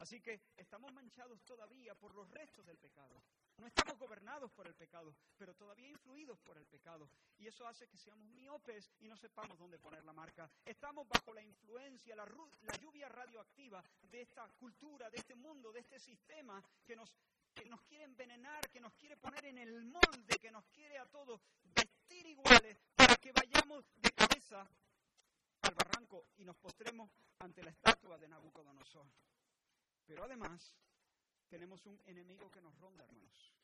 Así 0.00 0.18
que 0.18 0.40
estamos 0.56 0.90
manchados 0.94 1.42
todavía 1.42 1.94
por 1.94 2.14
los 2.14 2.28
restos 2.30 2.64
del 2.64 2.78
pecado. 2.78 3.22
No 3.58 3.66
estamos 3.66 3.98
gobernados 3.98 4.50
por 4.50 4.66
el 4.66 4.74
pecado, 4.74 5.14
pero 5.36 5.54
todavía 5.54 5.88
influidos 5.88 6.40
por 6.40 6.56
el 6.56 6.64
pecado. 6.66 7.10
Y 7.38 7.46
eso 7.46 7.66
hace 7.66 7.86
que 7.86 7.98
seamos 7.98 8.26
miopes 8.28 8.90
y 9.00 9.08
no 9.08 9.16
sepamos 9.18 9.58
dónde 9.58 9.78
poner 9.78 10.02
la 10.06 10.14
marca. 10.14 10.50
Estamos 10.64 11.06
bajo 11.06 11.34
la 11.34 11.42
influencia, 11.42 12.16
la, 12.16 12.24
la 12.24 12.76
lluvia 12.78 13.10
radioactiva 13.10 13.84
de 14.00 14.22
esta 14.22 14.48
cultura, 14.58 15.10
de 15.10 15.18
este 15.18 15.34
mundo, 15.34 15.70
de 15.70 15.80
este 15.80 16.00
sistema 16.00 16.64
que 16.86 16.96
nos, 16.96 17.14
que 17.54 17.68
nos 17.68 17.82
quiere 17.82 18.04
envenenar, 18.04 18.66
que 18.70 18.80
nos 18.80 18.94
quiere 18.94 19.18
poner 19.18 19.44
en 19.44 19.58
el 19.58 19.84
molde, 19.84 20.38
que 20.40 20.50
nos 20.50 20.64
quiere 20.68 20.96
a 20.96 21.04
todos 21.04 21.42
vestir 21.62 22.26
iguales 22.26 22.78
para 22.96 23.16
que 23.16 23.32
vayamos 23.32 23.84
de 23.96 24.10
cabeza 24.12 24.66
al 25.60 25.74
barranco 25.74 26.24
y 26.38 26.44
nos 26.46 26.56
postremos 26.56 27.10
ante 27.40 27.62
la 27.62 27.70
estatua 27.70 28.16
de 28.16 28.28
Nabucodonosor. 28.28 29.06
Pero 30.10 30.24
además, 30.24 30.74
tenemos 31.48 31.86
un 31.86 31.96
enemigo 32.04 32.50
que 32.50 32.60
nos 32.60 32.76
ronda, 32.80 33.04
hermanos. 33.04 33.54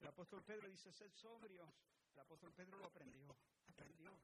El 0.00 0.08
apóstol 0.08 0.42
Pedro 0.42 0.66
dice, 0.66 0.90
sed 0.90 1.12
sobrios. 1.12 1.68
El 2.14 2.20
apóstol 2.20 2.50
Pedro 2.54 2.78
lo 2.78 2.86
aprendió, 2.86 3.36
aprendió. 3.68 4.18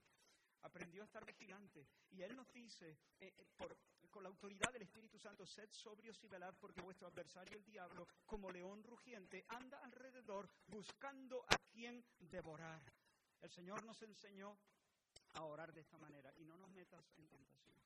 Aprendió 0.62 1.02
a 1.02 1.04
estar 1.04 1.26
vigilante. 1.26 1.86
Y 2.08 2.22
él 2.22 2.34
nos 2.34 2.50
dice, 2.54 2.96
eh, 3.20 3.34
eh, 3.36 4.08
con 4.10 4.22
la 4.22 4.30
autoridad 4.30 4.72
del 4.72 4.80
Espíritu 4.80 5.18
Santo, 5.18 5.44
sed 5.44 5.68
sobrios 5.70 6.18
y 6.24 6.28
velad 6.28 6.54
porque 6.58 6.80
vuestro 6.80 7.06
adversario, 7.06 7.58
el 7.58 7.64
diablo, 7.66 8.08
como 8.24 8.50
león 8.50 8.82
rugiente, 8.82 9.44
anda 9.48 9.78
alrededor 9.80 10.48
buscando 10.68 11.44
a 11.48 11.58
quien 11.70 12.02
devorar. 12.18 12.80
El 13.42 13.50
Señor 13.50 13.84
nos 13.84 14.00
enseñó 14.00 14.58
a 15.34 15.44
orar 15.44 15.74
de 15.74 15.82
esta 15.82 15.98
manera 15.98 16.32
y 16.38 16.46
no 16.46 16.56
nos 16.56 16.70
metas 16.70 17.12
en 17.18 17.28
tentación. 17.28 17.76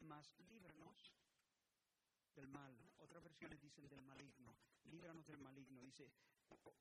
Mas 0.00 0.32
líbranos 0.38 1.12
del 2.38 2.48
mal. 2.48 2.72
Otras 2.98 3.22
versiones 3.22 3.60
dicen 3.60 3.88
del 3.88 4.02
maligno. 4.02 4.56
Líbranos 4.84 5.26
del 5.26 5.40
maligno. 5.40 5.82
Dice, 5.82 6.08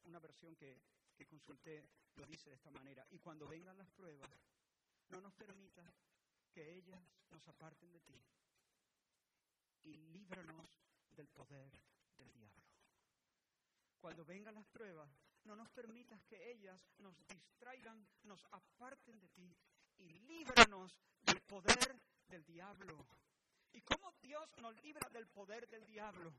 una 0.03 0.20
versión 0.20 0.55
que, 0.55 0.80
que 1.16 1.26
consulté 1.26 1.89
lo 2.16 2.26
dice 2.28 2.51
de 2.51 2.55
esta 2.55 2.70
manera. 2.70 3.05
Y 3.10 3.20
cuando 3.20 3.47
vengan 3.47 3.78
las 3.78 3.89
pruebas, 3.91 4.30
no 5.10 5.20
nos 5.20 5.34
permita 5.34 5.84
que 6.53 6.78
ellas 6.78 7.01
nos 7.32 7.47
aparten 7.47 7.91
de 7.91 7.99
ti. 8.01 8.22
Y 9.84 9.95
líbranos 9.97 10.70
del 11.12 11.28
poder 11.30 11.72
del 12.18 12.32
diablo. 12.32 12.64
Cuando 13.99 14.24
vengan 14.26 14.53
las 14.53 14.68
pruebas, 14.68 15.10
no 15.43 15.55
nos 15.55 15.70
permitas 15.72 16.22
que 16.26 16.51
ellas 16.51 16.88
nos 16.99 17.18
distraigan, 17.28 18.08
nos 18.24 18.45
aparten 18.51 19.20
de 19.20 19.30
ti. 19.30 19.58
Y 19.97 20.10
líbranos 20.10 21.01
del 21.24 21.41
poder 21.41 21.99
del 22.28 22.45
diablo. 22.45 23.08
¿Y 23.78 23.82
cómo 23.82 24.12
Dios 24.24 24.50
nos 24.58 24.76
libra 24.82 25.08
del 25.10 25.28
poder 25.28 25.68
del 25.70 25.86
diablo? 25.86 26.34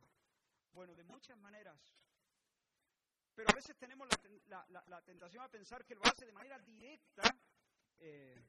Bueno, 0.73 0.93
de 0.97 1.05
muchas 1.05 1.39
maneras. 1.39 1.79
Pero 3.33 3.49
a 3.49 3.55
veces 3.55 3.77
tenemos 3.77 4.09
la, 4.49 5.03
tentación 5.03 5.45
a 5.45 5.49
pensar 5.49 5.85
que 5.85 5.95
lo 5.95 6.03
hace 6.05 6.27
de 6.27 6.33
manera 6.33 6.59
directa, 6.59 7.23
eh, 8.01 8.43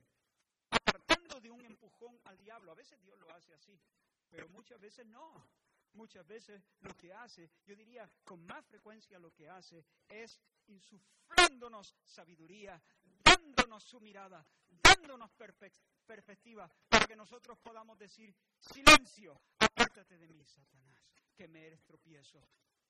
apartando 0.71 1.39
de 1.39 1.51
un 1.51 1.63
empujón 1.63 2.19
al 2.23 2.39
diablo. 2.39 2.71
A 2.71 2.73
veces 2.73 2.99
Dios 2.99 3.19
lo 3.19 3.31
hace 3.31 3.53
así, 3.53 3.79
pero 4.27 4.49
muchas 4.49 4.79
veces 4.81 5.05
no. 5.05 5.47
Muchas 5.93 6.25
veces 6.25 6.59
lo 6.79 6.95
que 6.97 7.13
hace, 7.13 7.51
yo 7.65 7.75
diría 7.75 8.09
con 8.23 8.43
más 8.47 8.65
frecuencia 8.65 9.19
lo 9.19 9.31
que 9.31 9.49
hace, 9.49 9.85
es 10.07 10.39
insuflándonos 10.65 11.95
sabiduría, 12.03 12.81
dándonos 13.23 13.83
su 13.83 13.99
mirada, 13.99 14.43
dándonos 14.81 15.31
perspectiva, 16.05 16.69
que 17.09 17.15
nosotros 17.15 17.57
podamos 17.57 17.97
decir, 17.97 18.31
silencio, 18.59 19.41
apártate 19.57 20.15
de 20.15 20.27
mí, 20.27 20.45
Satanás, 20.45 21.01
que 21.35 21.47
me 21.47 21.65
eres 21.65 21.83
tropiezo. 21.83 22.47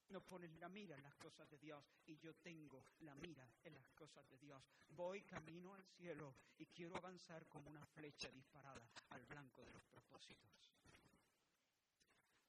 No 0.10 0.20
pones 0.20 0.52
la 0.58 0.68
mira 0.68 0.98
en 0.98 1.04
las 1.04 1.16
cosas 1.16 1.50
de 1.50 1.58
Dios 1.58 1.82
y 2.06 2.18
yo 2.18 2.36
tengo 2.36 2.84
la 3.00 3.16
mira 3.16 3.50
en 3.64 3.74
las 3.76 3.90
cosas 3.92 4.28
de 4.28 4.38
Dios. 4.38 4.62
Voy 4.90 5.22
camino 5.22 5.74
al 5.74 5.86
cielo 5.86 6.36
y 6.58 6.66
quiero 6.66 6.98
avanzar 6.98 7.48
como 7.48 7.70
una 7.70 7.86
flecha 7.86 8.30
disparada 8.30 8.92
al 9.12 9.26
blanco 9.26 9.64
de 9.64 9.72
los 9.72 9.86
propósitos. 9.86 10.52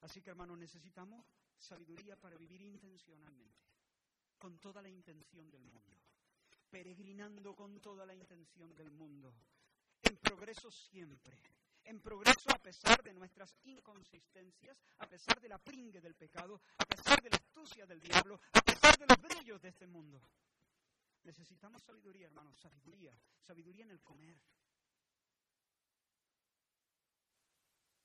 Así 0.01 0.21
que 0.21 0.31
hermanos, 0.31 0.59
necesitamos 0.59 1.25
sabiduría 1.57 2.17
para 2.17 2.37
vivir 2.37 2.63
intencionalmente, 2.63 3.63
con 4.39 4.59
toda 4.59 4.83
la 4.83 4.89
intención 4.89 5.49
del 5.49 5.63
mundo, 5.63 6.03
peregrinando 6.69 7.55
con 7.55 7.81
toda 7.81 8.05
la 8.05 8.15
intención 8.15 8.75
del 8.75 8.91
mundo, 8.91 9.33
en 10.03 10.17
progreso 10.17 10.69
siempre, 10.73 11.41
en 11.91 12.01
progreso 12.01 12.49
a 12.55 12.59
pesar 12.59 13.03
de 13.03 13.13
nuestras 13.13 13.53
inconsistencias, 13.65 14.81
a 14.99 15.09
pesar 15.09 15.41
de 15.41 15.49
la 15.49 15.59
pringue 15.59 16.01
del 16.01 16.15
pecado, 16.15 16.63
a 16.79 16.85
pesar 16.85 17.21
de 17.21 17.31
la 17.31 17.37
astucia 17.37 17.85
del 17.85 18.01
diablo, 18.01 18.41
a 18.53 18.61
pesar 18.61 18.97
de 18.97 19.07
los 19.07 19.21
brillos 19.21 19.61
de 19.61 19.71
este 19.71 19.89
mundo. 19.89 20.23
Necesitamos 21.25 21.83
sabiduría, 21.83 22.29
hermanos, 22.29 22.57
sabiduría, 22.61 23.13
sabiduría 23.41 23.85
en 23.85 23.91
el 23.91 24.01
comer. 24.03 24.39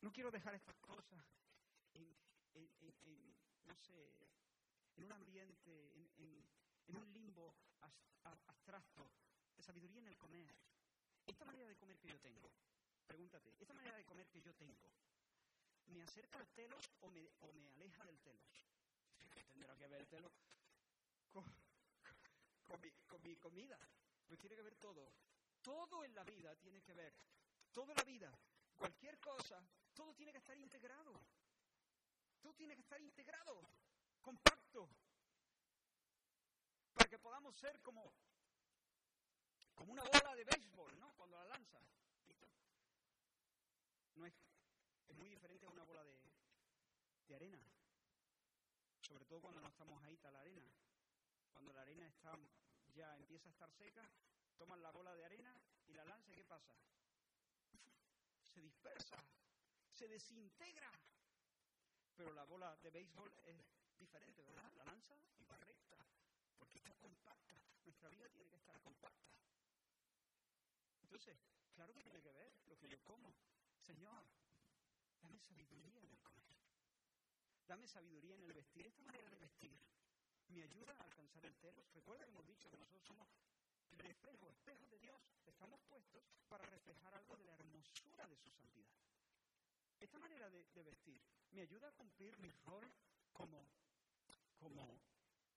No 0.02 0.12
quiero 0.12 0.32
dejar 0.32 0.56
estas 0.56 0.78
cosas 0.78 1.24
en, 1.94 2.12
un 4.98 5.12
ambiente, 5.12 5.94
en, 6.18 6.98
un 6.98 7.14
limbo 7.14 7.54
abstracto, 8.48 9.12
sabiduría 9.60 10.00
en 10.00 10.08
el 10.08 10.18
comer. 10.18 10.56
Esta 11.28 11.46
manera 11.46 11.68
de 11.68 11.76
comer 11.76 12.00
que 12.00 12.08
yo 12.08 12.20
tengo, 12.20 12.52
pregúntate, 13.08 13.56
esta 13.60 13.74
manera 13.74 13.98
de 13.98 14.06
comer 14.06 14.28
que 14.28 14.42
yo 14.42 14.54
tengo, 14.56 14.92
¿me 15.88 16.02
acerca 16.02 16.40
al 16.40 16.48
telos 16.50 16.90
o 17.02 17.10
me, 17.10 17.30
o 17.40 17.54
me 17.54 17.68
aleja 17.70 18.04
del 18.06 18.20
telos? 18.20 18.66
Tendrá 19.52 19.76
que 19.78 19.88
ver 19.88 20.02
el 20.02 20.08
telos 20.08 20.32
con, 21.32 23.22
mi, 23.24 23.36
comida. 23.38 23.80
Pues 24.28 24.40
tiene 24.40 24.56
que 24.56 24.62
ver 24.62 24.76
todo. 24.76 25.12
Todo 25.62 26.04
en 26.04 26.14
la 26.14 26.24
vida 26.24 26.56
tiene 26.58 26.82
que 26.82 26.94
ver. 26.94 27.14
Toda 27.72 27.94
la 27.94 28.04
vida, 28.04 28.32
cualquier 28.76 29.20
cosa, 29.20 29.62
todo 29.94 30.14
tiene 30.14 30.32
que 30.32 30.38
estar 30.38 30.58
integrado. 30.58 31.14
Todo 32.42 32.54
tiene 32.54 32.76
que 32.76 32.82
estar 32.82 33.02
integrado, 33.02 33.62
compacto, 34.22 34.88
para 36.94 37.10
que 37.10 37.18
podamos 37.18 37.56
ser 37.58 37.82
como 37.82 38.14
como 39.74 39.92
una 39.92 40.04
bola 40.04 40.36
de 40.36 40.44
béisbol, 40.46 41.00
¿no? 41.00 41.14
Cuando 41.16 41.38
la 41.38 41.46
lanza. 41.46 41.80
No 44.16 44.26
es, 44.26 44.34
es 45.08 45.18
muy 45.18 45.30
diferente 45.30 45.66
a 45.66 45.70
una 45.70 45.84
bola 45.84 46.04
de, 46.04 47.36
arena. 47.36 47.60
Sobre 49.02 49.26
todo 49.26 49.42
cuando 49.42 49.62
no 49.62 49.68
estamos 49.68 50.02
ahí, 50.04 50.14
está 50.14 50.32
la 50.32 50.40
arena. 50.40 50.64
Cuando 51.52 51.74
la 51.74 51.82
arena 51.82 52.08
está 52.08 52.38
ya 52.94 53.14
empieza 53.18 53.50
a 53.50 53.52
estar 53.52 53.72
seca, 53.72 54.10
toman 54.58 54.82
la 54.82 54.92
bola 54.92 55.14
de 55.16 55.26
arena 55.26 55.54
y 55.88 55.94
la 55.94 56.06
lanza, 56.06 56.34
¿qué 56.34 56.46
pasa? 56.46 56.74
Se 58.42 58.62
dispersa, 58.62 59.22
se 59.92 60.08
desintegra. 60.08 60.90
Pero 62.16 62.32
la 62.32 62.46
bola 62.46 62.78
de 62.78 62.90
béisbol 62.90 63.34
es 63.44 63.58
diferente, 63.98 64.42
¿verdad? 64.44 64.72
La 64.78 64.86
lanza 64.86 65.16
y 65.38 65.44
va 65.44 65.58
recta, 65.58 65.98
porque 66.58 66.78
está 66.78 66.96
compacta. 66.96 67.54
Nuestra 67.84 68.10
vida 68.10 68.30
tiene 68.30 68.50
que 68.50 68.56
estar 68.56 68.80
compacta. 68.80 69.36
Entonces, 71.02 71.38
claro 71.74 71.94
que 71.94 72.04
tiene 72.04 72.22
que 72.22 72.32
ver 72.32 72.54
lo 72.68 72.78
que 72.78 72.88
yo 72.88 73.02
como. 73.04 73.36
Señor, 73.86 74.26
dame 75.22 75.40
sabiduría 75.40 76.00
en 76.00 76.10
el 76.10 76.20
comer. 76.22 76.58
Dame 77.68 77.88
sabiduría 77.88 78.36
en 78.36 78.44
el 78.44 78.54
vestir. 78.54 78.88
Esta 78.88 79.04
manera 79.04 79.30
de 79.30 79.38
vestir 79.38 79.80
me 80.48 80.64
ayuda 80.64 80.94
a 80.98 81.04
alcanzar 81.04 81.46
el 81.46 81.56
telos. 81.58 81.86
Recuerda 81.94 82.26
que 82.26 82.32
hemos 82.32 82.48
dicho 82.48 82.70
que 82.70 82.78
nosotros 82.78 83.06
somos 83.06 83.28
reflejo, 83.92 84.50
espejo 84.50 84.88
de 84.88 85.00
Dios. 85.00 85.22
Estamos 85.46 85.80
puestos 85.84 86.24
para 86.48 86.66
reflejar 86.66 87.14
algo 87.14 87.38
de 87.38 87.44
la 87.46 87.54
hermosura 87.54 88.28
de 88.28 88.38
su 88.38 88.50
santidad. 88.50 88.96
Esta 90.00 90.20
manera 90.20 90.50
de, 90.50 90.66
de 90.74 90.84
vestir 90.84 91.22
me 91.52 91.62
ayuda 91.62 91.88
a 91.88 91.92
cumplir 91.94 92.38
mi 92.40 92.52
rol 92.66 92.92
como, 93.34 93.68
como 94.58 95.00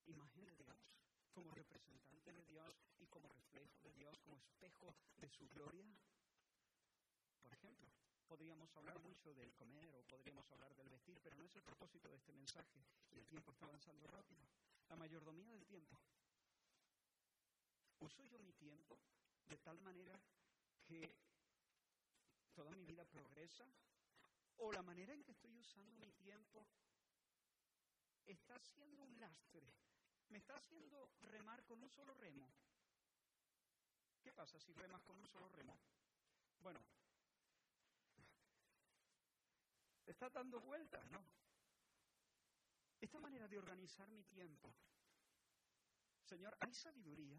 imagen 0.07 0.45
de 0.45 0.55
Dios 0.55 0.99
como 1.39 1.55
representante 1.55 2.33
de 2.33 2.43
Dios 2.47 2.75
y 2.99 3.07
como 3.07 3.29
reflejo 3.29 3.79
de 3.83 3.93
Dios, 3.93 4.19
como 4.25 4.37
espejo 4.39 4.97
de 5.19 5.29
su 5.29 5.49
gloria? 5.51 5.87
Por 7.41 7.53
ejemplo, 7.53 7.87
podríamos 8.29 8.75
hablar 8.77 8.99
mucho 9.01 9.35
del 9.35 9.53
comer 9.55 9.89
o 9.97 10.03
podríamos 10.05 10.51
hablar 10.53 10.75
del 10.77 10.89
vestir, 10.91 11.19
pero 11.23 11.37
no 11.37 11.45
es 11.47 11.57
el 11.57 11.63
propósito 11.63 12.09
de 12.09 12.17
este 12.17 12.33
mensaje 12.33 12.85
el 13.11 13.27
tiempo 13.27 13.51
está 13.51 13.67
avanzando 13.67 14.07
rápido. 14.07 14.47
La 14.89 14.97
mayordomía 14.97 15.51
del 15.51 15.65
tiempo. 15.67 15.99
¿Uso 18.01 18.25
yo 18.25 18.39
mi 18.39 18.53
tiempo 18.53 18.99
de 19.49 19.57
tal 19.59 19.81
manera 19.81 20.21
que 20.85 21.17
toda 22.55 22.71
mi 22.73 22.85
vida 22.85 23.05
progresa? 23.05 23.67
¿O 24.59 24.73
la 24.73 24.83
manera 24.83 25.15
en 25.15 25.25
que 25.25 25.33
estoy 25.33 25.57
usando 25.57 25.97
mi 25.99 26.13
tiempo 26.13 26.67
está 28.27 28.57
haciendo 28.57 29.03
un 29.03 29.19
lastre, 29.19 29.73
me 30.29 30.39
está 30.39 30.57
haciendo 30.57 31.11
remar 31.23 31.65
con 31.65 31.83
un 31.83 31.89
solo 31.89 32.15
remo. 32.15 32.53
¿Qué 34.21 34.33
pasa 34.33 34.61
si 34.61 34.73
remas 34.75 35.03
con 35.03 35.19
un 35.19 35.27
solo 35.27 35.49
remo? 35.49 35.79
Bueno, 36.61 36.81
está 40.11 40.29
dando 40.31 40.61
vueltas, 40.61 41.05
¿no? 41.11 41.25
Esta 43.01 43.21
manera 43.21 43.47
de 43.47 43.59
organizar 43.59 44.09
mi 44.09 44.25
tiempo. 44.25 44.75
Señor, 46.25 46.57
¿hay 46.61 46.75
sabiduría 46.75 47.39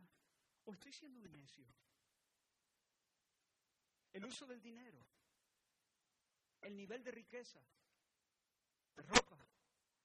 o 0.66 0.74
estoy 0.74 0.94
siendo 0.94 1.20
un 1.20 1.32
necio? 1.32 1.66
El 4.14 4.26
uso 4.26 4.48
del 4.48 4.62
dinero, 4.62 5.06
el 6.62 6.76
nivel 6.76 7.04
de 7.04 7.12
riqueza, 7.12 7.60
de 8.96 9.04
ropa, 9.04 9.38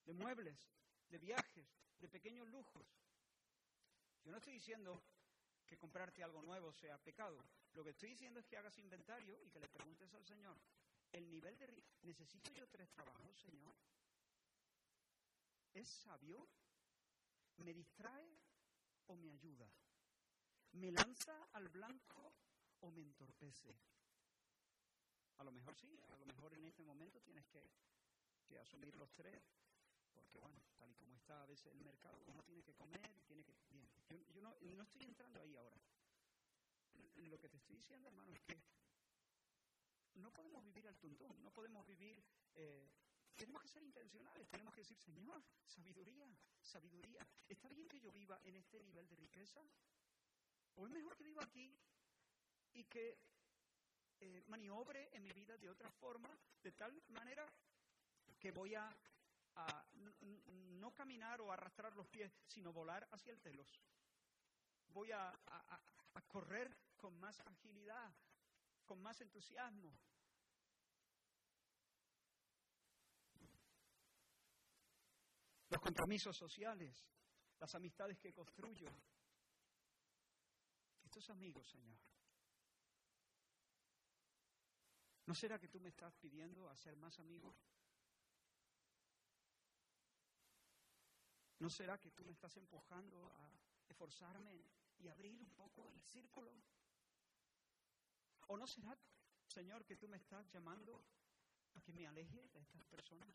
de 0.05 0.13
muebles, 0.13 0.59
de 1.09 1.19
viajes, 1.19 1.67
de 1.99 2.09
pequeños 2.09 2.49
lujos. 2.49 2.87
Yo 4.25 4.31
no 4.31 4.39
estoy 4.39 4.55
diciendo 4.55 5.03
que 5.67 5.79
comprarte 5.79 6.23
algo 6.23 6.43
nuevo 6.43 6.73
sea 6.73 6.99
pecado. 6.99 7.39
Lo 7.73 7.83
que 7.83 7.91
estoy 7.91 8.11
diciendo 8.11 8.41
es 8.41 8.47
que 8.47 8.57
hagas 8.57 8.77
inventario 8.79 9.43
y 9.43 9.51
que 9.51 9.61
le 9.61 9.69
preguntes 9.69 10.13
al 10.13 10.25
Señor, 10.25 10.57
el 11.15 11.31
nivel 11.31 11.57
de... 11.59 11.83
¿Necesito 12.03 12.51
yo 12.53 12.69
tres 12.69 12.91
trabajos, 12.91 13.39
Señor? 13.39 13.75
¿Es 15.73 15.89
sabio? 15.89 16.49
¿Me 17.57 17.73
distrae 17.73 18.37
o 19.07 19.17
me 19.17 19.31
ayuda? 19.31 19.71
¿Me 20.73 20.91
lanza 20.91 21.49
al 21.53 21.69
blanco 21.69 22.35
o 22.81 22.91
me 22.91 23.03
entorpece? 23.03 23.75
A 25.39 25.45
lo 25.45 25.53
mejor 25.53 25.75
sí, 25.77 25.99
a 26.11 26.17
lo 26.17 26.27
mejor 26.27 26.53
en 26.55 26.65
este 26.65 26.83
momento 26.83 27.21
tienes 27.21 27.47
que, 27.47 27.71
asumir 28.61 28.95
los 28.95 29.13
tres, 29.15 29.43
porque 30.13 30.39
bueno, 30.39 30.63
tal 30.77 30.89
y 30.91 30.95
como 30.95 31.17
está 31.17 31.43
a 31.43 31.47
veces 31.47 31.73
el 31.73 31.81
mercado, 31.81 32.23
uno 32.27 32.41
tiene 32.45 32.63
que 32.63 32.75
comer 32.75 33.11
y 33.17 33.23
tiene 33.23 33.43
que... 33.43 33.53
Bien, 33.71 34.25
yo, 34.33 34.43
no, 34.43 34.55
no 34.61 34.83
estoy 34.85 35.03
entrando 35.03 35.41
ahí 35.41 35.57
ahora. 35.57 35.81
Lo 37.17 37.39
que 37.41 37.49
te 37.49 37.57
estoy 37.57 37.77
diciendo, 37.77 38.09
hermano, 38.09 38.33
es 38.33 38.41
que 38.43 38.63
no 40.15 40.31
podemos 40.33 40.63
vivir 40.65 40.87
al 40.87 40.97
tuntún, 40.97 41.43
no 41.43 41.51
podemos 41.51 41.87
vivir... 41.87 42.23
Eh, 42.55 42.89
tenemos 43.37 43.63
que 43.63 43.69
ser 43.69 43.83
intencionales, 43.83 44.49
tenemos 44.49 44.73
que 44.73 44.83
decir, 44.83 44.97
Señor, 44.97 45.43
sabiduría, 45.67 46.29
sabiduría. 46.63 47.27
¿Está 47.49 47.69
bien 47.69 47.89
que 47.89 47.99
yo 47.99 48.13
viva 48.13 48.41
en 48.45 48.55
este 48.55 48.81
nivel 48.85 49.09
de 49.09 49.17
riqueza? 49.17 49.61
¿O 50.77 50.87
es 50.87 50.93
mejor 50.93 51.17
que 51.17 51.25
viva 51.25 51.43
aquí 51.43 51.77
y 52.75 52.85
que 52.85 53.19
eh, 54.21 54.45
maniobre 54.47 55.11
en 55.13 55.25
mi 55.25 55.33
vida 55.33 55.59
de 55.59 55.69
otra 55.69 55.91
forma, 55.91 56.31
de 56.63 56.71
tal 56.73 57.03
manera 57.09 57.45
que 58.39 58.53
voy 58.53 58.77
a, 58.77 58.89
no 60.81 60.95
caminar 60.95 61.41
o 61.41 61.51
arrastrar 61.51 61.95
los 61.97 62.07
pies, 62.07 62.33
sino 62.47 62.73
volar 62.73 63.09
hacia 63.11 63.33
el 63.33 63.41
telos? 63.41 63.81
Voy 64.89 65.11
a 65.11 65.33
correr 66.29 66.73
con 66.97 67.19
más 67.19 67.41
agilidad, 67.41 68.15
con 68.85 69.01
más 69.03 69.21
entusiasmo. 69.21 69.97
Los 75.69 75.81
compromisos 75.81 76.37
sociales, 76.37 77.07
las 77.59 77.75
amistades 77.75 78.19
que 78.19 78.33
construyo. 78.33 78.89
Estos 81.05 81.31
amigos, 81.31 81.69
Señor. 81.69 81.99
¿No 85.27 85.35
será 85.35 85.59
que 85.59 85.69
tú 85.69 85.81
me 85.81 85.89
estás 85.89 86.15
pidiendo 86.17 86.69
hacer 86.69 86.97
más 86.97 87.19
amigos? 87.19 87.57
¿No 91.59 91.71
será 91.71 91.99
que 91.99 92.11
tú 92.11 92.25
me 92.25 92.33
estás 92.33 92.55
empujando 92.57 93.33
a 93.33 93.51
esforzarme 93.89 94.63
y 94.99 95.09
abrir 95.09 95.35
un 95.35 95.49
poco 95.55 95.91
el 95.93 96.03
círculo? 96.03 96.53
¿O 98.49 98.57
no 98.57 98.67
será, 98.67 98.97
Señor, 99.47 99.85
que 99.85 99.97
tú 99.97 100.09
me 100.09 100.17
estás 100.17 100.51
llamando 100.53 101.05
a 101.75 101.81
que 101.81 101.93
me 101.93 102.07
aleje 102.07 102.49
de 102.49 102.61
estas 102.61 102.85
personas? 102.87 103.35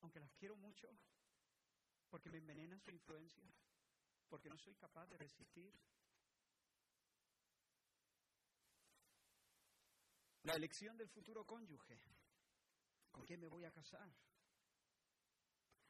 Aunque 0.00 0.20
las 0.20 0.34
quiero 0.34 0.56
mucho, 0.56 0.88
porque 2.08 2.30
me 2.30 2.38
envenena 2.38 2.78
su 2.78 2.90
influencia, 2.90 3.44
porque 4.28 4.48
no 4.48 4.58
soy 4.58 4.74
capaz 4.74 5.06
de 5.06 5.18
resistir. 5.18 5.72
La 10.44 10.54
elección 10.54 10.96
del 10.96 11.08
futuro 11.08 11.46
cónyuge. 11.46 12.00
¿Con 13.12 13.24
quién 13.24 13.40
me 13.40 13.48
voy 13.48 13.64
a 13.64 13.70
casar? 13.70 14.10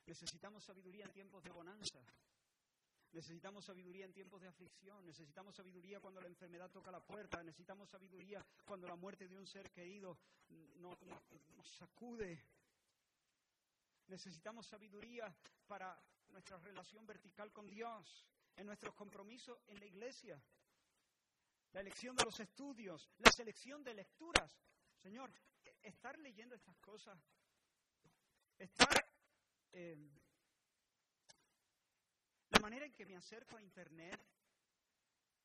Necesitamos 0.06 0.64
sabiduría 0.64 1.04
en 1.04 1.12
tiempos 1.12 1.42
de 1.44 1.50
bonanza. 1.50 2.04
Necesitamos 3.12 3.66
sabiduría 3.66 4.06
en 4.06 4.12
tiempos 4.14 4.40
de 4.40 4.48
aflicción, 4.48 5.04
necesitamos 5.04 5.54
sabiduría 5.54 6.00
cuando 6.00 6.18
la 6.20 6.28
enfermedad 6.28 6.70
toca 6.70 6.90
la 6.90 7.04
puerta, 7.04 7.42
necesitamos 7.42 7.90
sabiduría 7.90 8.44
cuando 8.64 8.88
la 8.88 8.96
muerte 8.96 9.28
de 9.28 9.36
un 9.36 9.46
ser 9.46 9.70
querido 9.70 10.18
nos, 10.76 10.98
sacude. 11.78 12.42
Necesitamos 14.06 14.66
sabiduría 14.66 15.34
para 15.66 16.02
nuestra 16.30 16.56
relación 16.58 17.06
vertical 17.06 17.52
con 17.52 17.68
Dios, 17.68 18.26
en 18.56 18.66
nuestros 18.66 18.94
compromisos 18.94 19.60
en 19.66 19.78
la 19.78 19.86
iglesia, 19.86 20.42
la 21.72 21.80
elección 21.80 22.16
de 22.16 22.24
los 22.24 22.40
estudios, 22.40 23.10
la 23.18 23.30
selección 23.30 23.84
de 23.84 23.92
lecturas. 23.92 24.58
Señor, 24.96 25.30
estar 25.82 26.18
leyendo 26.18 26.54
estas 26.54 26.78
cosas, 26.78 27.18
estar 28.58 29.04
eh, 29.72 29.98
manera 32.62 32.86
en 32.86 32.94
que 32.94 33.04
me 33.04 33.16
acerco 33.16 33.56
a 33.56 33.62
Internet, 33.62 34.20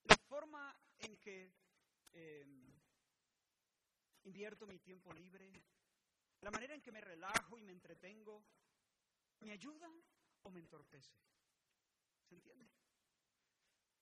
la 0.04 0.18
forma 0.30 0.64
en 1.00 1.18
que 1.18 1.52
em, 2.14 2.72
invierto 4.26 4.68
mi 4.68 4.78
tiempo 4.78 5.12
libre, 5.12 5.52
la 6.42 6.52
manera 6.52 6.76
en 6.76 6.82
que 6.82 6.92
me 6.92 7.02
relajo 7.02 7.58
y 7.58 7.64
me 7.64 7.72
entretengo, 7.72 8.46
¿me 9.40 9.52
ayuda 9.52 9.90
o 10.44 10.52
me 10.52 10.60
entorpece? 10.60 11.18
¿Se 12.30 12.36
entiende? 12.36 12.70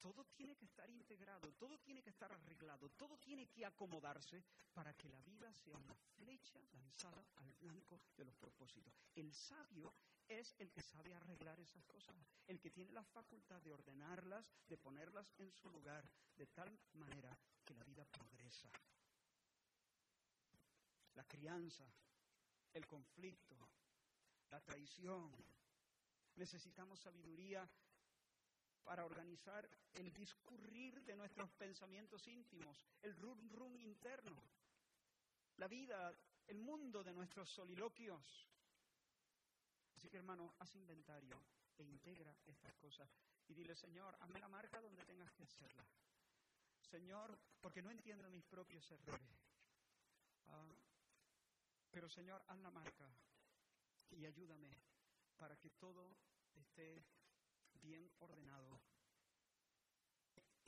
Todo 0.05 0.23
tiene 0.35 0.55
que 0.55 0.65
estar 0.65 0.87
integrado, 0.87 1.51
todo 1.53 1.79
tiene 1.79 2.03
que 2.03 2.11
estar 2.11 2.31
arreglado, 2.31 2.91
todo 2.91 3.17
tiene 3.17 3.47
que 3.47 3.65
acomodarse 3.65 4.43
para 4.71 4.93
que 4.93 5.09
la 5.09 5.19
vida 5.23 5.51
sea 5.51 5.75
una 5.75 5.95
flecha 6.15 6.61
lanzada 6.73 7.25
al 7.37 7.51
blanco 7.55 7.99
de 8.15 8.23
los 8.23 8.35
propósitos. 8.35 8.93
El 9.15 9.33
sabio 9.33 9.95
es 10.27 10.53
el 10.59 10.71
que 10.71 10.83
sabe 10.83 11.15
arreglar 11.15 11.59
esas 11.59 11.83
cosas, 11.85 12.15
el 12.45 12.59
que 12.59 12.69
tiene 12.69 12.91
la 12.91 13.03
facultad 13.03 13.59
de 13.63 13.71
ordenarlas, 13.71 14.47
de 14.67 14.77
ponerlas 14.77 15.33
en 15.39 15.51
su 15.51 15.71
lugar, 15.71 16.07
de 16.35 16.45
tal 16.45 16.79
manera 16.93 17.35
que 17.63 17.73
la 17.73 17.83
vida 17.83 18.05
progresa. 18.05 18.69
La 21.15 21.23
crianza, 21.23 21.91
el 22.73 22.85
conflicto, 22.85 23.57
la 24.51 24.61
traición. 24.61 25.35
Necesitamos 26.35 26.99
sabiduría 26.99 27.67
para 28.85 29.03
organizar 29.03 29.67
el 29.95 30.13
discurrir 30.13 31.03
de 31.03 31.15
nuestros 31.15 31.51
pensamientos 31.53 32.27
íntimos, 32.27 32.85
el 33.01 33.15
rum 33.17 33.49
rum 33.49 33.75
interno, 33.79 34.41
la 35.57 35.67
vida, 35.67 36.15
el 36.47 36.59
mundo 36.59 37.03
de 37.03 37.11
nuestros 37.11 37.49
soliloquios. 37.49 38.47
Así 39.95 40.07
que 40.07 40.17
hermano, 40.17 40.53
haz 40.59 40.75
inventario 40.75 41.35
e 41.77 41.83
integra 41.83 42.33
estas 42.45 42.73
cosas 42.75 43.09
y 43.47 43.53
dile, 43.53 43.75
Señor, 43.75 44.15
hazme 44.21 44.39
la 44.39 44.47
marca 44.47 44.79
donde 44.79 45.03
tengas 45.03 45.31
que 45.33 45.43
hacerla. 45.43 45.85
Señor, 46.79 47.37
porque 47.59 47.81
no 47.81 47.89
entiendo 47.89 48.29
mis 48.29 48.45
propios 48.45 48.89
errores. 48.91 49.49
Ah, 50.47 50.71
pero 51.89 52.07
Señor, 52.07 52.43
haz 52.47 52.59
la 52.59 52.69
marca 52.69 53.09
y 54.11 54.25
ayúdame 54.25 54.71
para 55.37 55.57
que 55.57 55.71
todo 55.71 56.15
esté 56.53 57.03
bien 57.85 58.11
ordenado. 58.19 58.79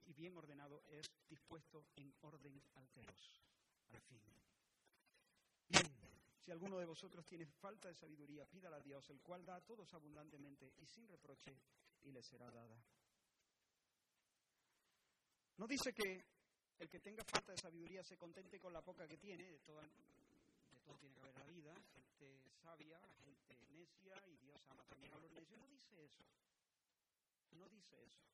Y 0.05 0.13
bien 0.13 0.37
ordenado 0.37 0.83
es 0.87 1.11
dispuesto 1.27 1.85
en 1.95 2.13
orden 2.21 2.61
alteros, 2.75 3.41
al 3.89 4.01
fin. 4.01 4.21
Si 6.39 6.51
alguno 6.51 6.77
de 6.77 6.85
vosotros 6.85 7.25
tiene 7.25 7.45
falta 7.45 7.89
de 7.89 7.95
sabiduría, 7.95 8.45
pídala 8.45 8.77
a 8.77 8.81
Dios, 8.81 9.09
el 9.09 9.19
cual 9.19 9.43
da 9.43 9.57
a 9.57 9.61
todos 9.61 9.93
abundantemente 9.93 10.71
y 10.77 10.85
sin 10.85 11.05
reproche, 11.09 11.57
y 12.03 12.11
le 12.11 12.23
será 12.23 12.49
dada. 12.49 12.81
No 15.57 15.67
dice 15.67 15.91
que 15.93 16.23
el 16.79 16.87
que 16.87 17.01
tenga 17.01 17.25
falta 17.25 17.51
de 17.51 17.57
sabiduría 17.57 18.01
se 18.03 18.15
contente 18.15 18.59
con 18.59 18.71
la 18.71 18.81
poca 18.81 19.05
que 19.07 19.17
tiene, 19.17 19.43
de, 19.43 19.59
todo 19.59 19.81
tiene 20.99 21.15
que 21.15 21.19
haber 21.19 21.37
la 21.37 21.45
vida, 21.47 21.73
gente 21.93 22.39
sabia, 22.61 22.99
gente 23.25 23.57
necia, 23.73 24.15
y 24.27 24.37
Dios 24.37 24.61
ama 24.69 24.85
también 24.85 25.13
a 25.13 25.17
los 25.17 25.31
necios. 25.31 25.59
No 25.59 25.67
dice 25.67 26.05
eso. 26.05 26.23
No 27.51 27.69
dice 27.69 28.03
eso. 28.03 28.25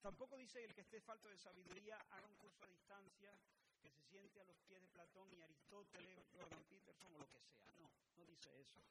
Tampoco 0.00 0.36
dice 0.36 0.64
el 0.64 0.74
que 0.74 0.80
esté 0.80 1.00
falto 1.00 1.28
de 1.28 1.38
sabiduría 1.38 1.96
haga 2.10 2.26
un 2.26 2.34
curso 2.36 2.64
a 2.64 2.68
distancia, 2.68 3.38
que 3.80 3.90
se 3.90 4.02
siente 4.02 4.40
a 4.40 4.44
los 4.44 4.60
pies 4.62 4.80
de 4.80 4.88
Platón 4.88 5.32
y 5.32 5.42
Aristóteles, 5.42 6.28
Jordan 6.32 6.64
Peterson 6.64 7.14
o 7.14 7.18
lo 7.18 7.30
que 7.30 7.40
sea. 7.40 7.72
No, 7.78 7.90
no 8.16 8.26
dice 8.26 8.60
eso. 8.60 8.82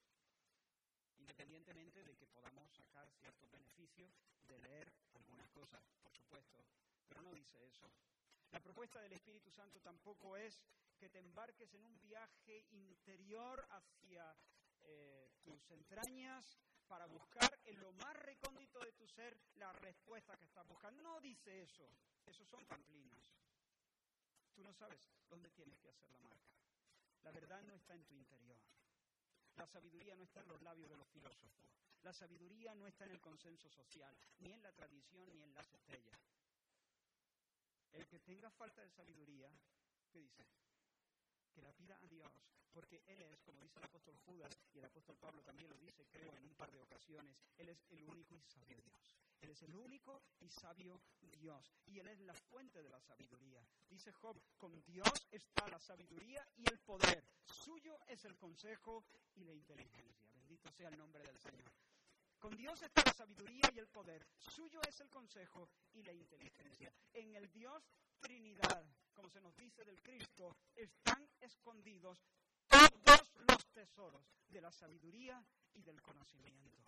independientemente 1.17 2.03
de 2.03 2.15
que 2.15 2.28
podamos 2.28 2.72
sacar 2.72 3.09
ciertos 3.11 3.51
beneficios 3.51 4.11
de 4.47 4.57
leer 4.59 4.91
algunas 5.13 5.49
cosas, 5.49 5.84
por 6.01 6.11
supuesto, 6.13 6.65
pero 7.07 7.22
no 7.22 7.34
dice 7.34 7.63
eso. 7.65 7.91
La 8.51 8.59
propuesta 8.59 8.99
del 9.01 9.13
Espíritu 9.13 9.51
Santo 9.51 9.80
tampoco 9.80 10.36
es 10.36 10.61
que 10.97 11.09
te 11.09 11.19
embarques 11.19 11.74
en 11.74 11.84
un 11.84 11.99
viaje 12.01 12.65
interior 12.72 13.65
hacia 13.69 14.36
eh, 14.82 15.30
tus 15.43 15.69
entrañas 15.72 16.57
para 16.92 17.06
buscar 17.06 17.58
en 17.64 17.80
lo 17.80 17.94
más 17.94 18.14
recóndito 18.18 18.78
de 18.80 18.92
tu 18.92 19.08
ser 19.08 19.39
la 19.56 19.72
respuesta 19.72 20.36
que 20.36 20.44
estás 20.44 20.68
buscando. 20.68 21.02
No 21.02 21.22
dice 21.22 21.62
eso. 21.64 21.89
Esos 22.26 22.46
son 22.50 22.66
pamplinas. 22.66 23.32
Tú 24.54 24.62
no 24.62 24.74
sabes 24.74 25.10
dónde 25.30 25.50
tienes 25.52 25.80
que 25.80 25.88
hacer 25.88 26.12
la 26.12 26.20
marca. 26.20 26.52
La 27.24 27.32
verdad 27.32 27.62
no 27.64 27.74
está 27.76 27.94
en 27.94 28.04
tu 28.04 28.14
interior. 28.14 28.58
La 29.56 29.66
sabiduría 29.68 30.16
no 30.16 30.24
está 30.24 30.42
en 30.42 30.50
los 30.50 30.62
labios 30.62 30.89
de 30.89 30.98
los 30.98 31.08
filósofos. 31.08 31.72
La 32.04 32.12
sabiduría 32.12 32.76
no 32.76 32.86
está 32.88 33.06
en 33.06 33.12
el 33.12 33.22
consenso 33.22 33.70
social, 33.70 34.14
ni 34.39 34.52
en 34.52 34.62
la 34.62 34.74
tradición, 34.74 35.32
ni 35.32 35.44
en 35.44 35.54
las 35.54 35.74
estrellas. 35.74 36.20
El 37.94 38.06
que 38.08 38.20
tenga 38.20 38.52
falta 38.52 38.82
de 38.82 38.89
sabiduría, 38.89 39.50
¿qué 40.12 40.20
dice? 40.20 40.46
Que 41.54 41.62
la 41.62 41.74
pida 41.74 41.97
a 42.02 42.08
Dios, 42.08 42.32
porque 42.72 43.04
Él 43.08 43.22
es, 43.24 43.41
como 43.41 43.62
dice 43.62 43.80
el 43.80 43.86
apóstol 43.86 44.18
Judas, 44.26 44.58
y 44.74 44.80
el 44.80 44.86
apóstol 44.86 45.18
Pablo 45.18 45.43
también 45.43 45.70
lo 45.70 45.78
dice, 45.78 46.06
creo, 46.12 46.36
en 46.36 46.45
un 46.45 46.56
par 46.56 46.72
de 46.72 46.80
ocasiones, 46.80 47.36
Él 47.58 47.70
es 47.70 47.84
el 47.89 48.04
único 48.04 48.36
y 48.36 48.41
sabio 48.41 48.78
Dios. 48.82 49.18
Él 49.41 49.49
es 49.49 49.62
el 49.64 49.76
único 49.76 50.22
y 50.39 50.49
sabio 50.49 51.02
Dios. 51.20 51.74
Y 51.88 51.99
Él 51.99 52.08
es 52.08 52.20
la 52.20 52.34
fuente 52.34 52.82
de 52.82 52.89
la 52.89 52.99
sabiduría. 53.02 53.66
Dice 53.89 54.12
Job, 54.14 54.39
con 54.58 54.84
Dios 54.84 55.28
está 55.32 55.68
la 55.68 55.80
sabiduría 55.80 56.47
y 56.58 56.70
el 56.70 56.80
poder. 56.80 57.26
Suyo 57.43 57.97
es 58.08 58.24
el 58.26 58.38
consejo 58.38 59.04
y 59.34 59.43
la 59.43 59.54
inteligencia. 59.54 60.30
Bendito 60.34 60.72
sea 60.72 60.89
el 60.89 60.97
nombre 60.97 61.24
del 61.24 61.38
Señor. 61.39 61.72
Con 62.38 62.56
Dios 62.56 62.82
está 62.82 63.04
la 63.06 63.14
sabiduría 63.14 63.70
y 63.74 63.80
el 63.80 63.88
poder. 63.88 64.26
Suyo 64.38 64.80
es 64.88 64.99
el 64.99 65.10
consejo 65.10 65.70
y 65.93 66.04
la 66.04 66.14
inteligencia. 66.14 66.93
En 67.14 67.36
el 67.36 67.52
Dios 67.52 67.84
Trinidad, 68.20 68.86
como 69.22 69.30
se 69.30 69.41
nos 69.41 69.55
dice 69.55 69.86
del 69.86 70.01
Cristo, 70.01 70.57
están 70.74 71.30
escondidos 71.39 72.26
todos 72.67 73.32
los 73.47 73.67
tesoros 73.67 74.26
de 74.47 74.59
la 74.59 74.72
sabiduría 74.72 75.45
y 75.76 75.84
del 75.84 76.01
conocimiento. 76.01 76.82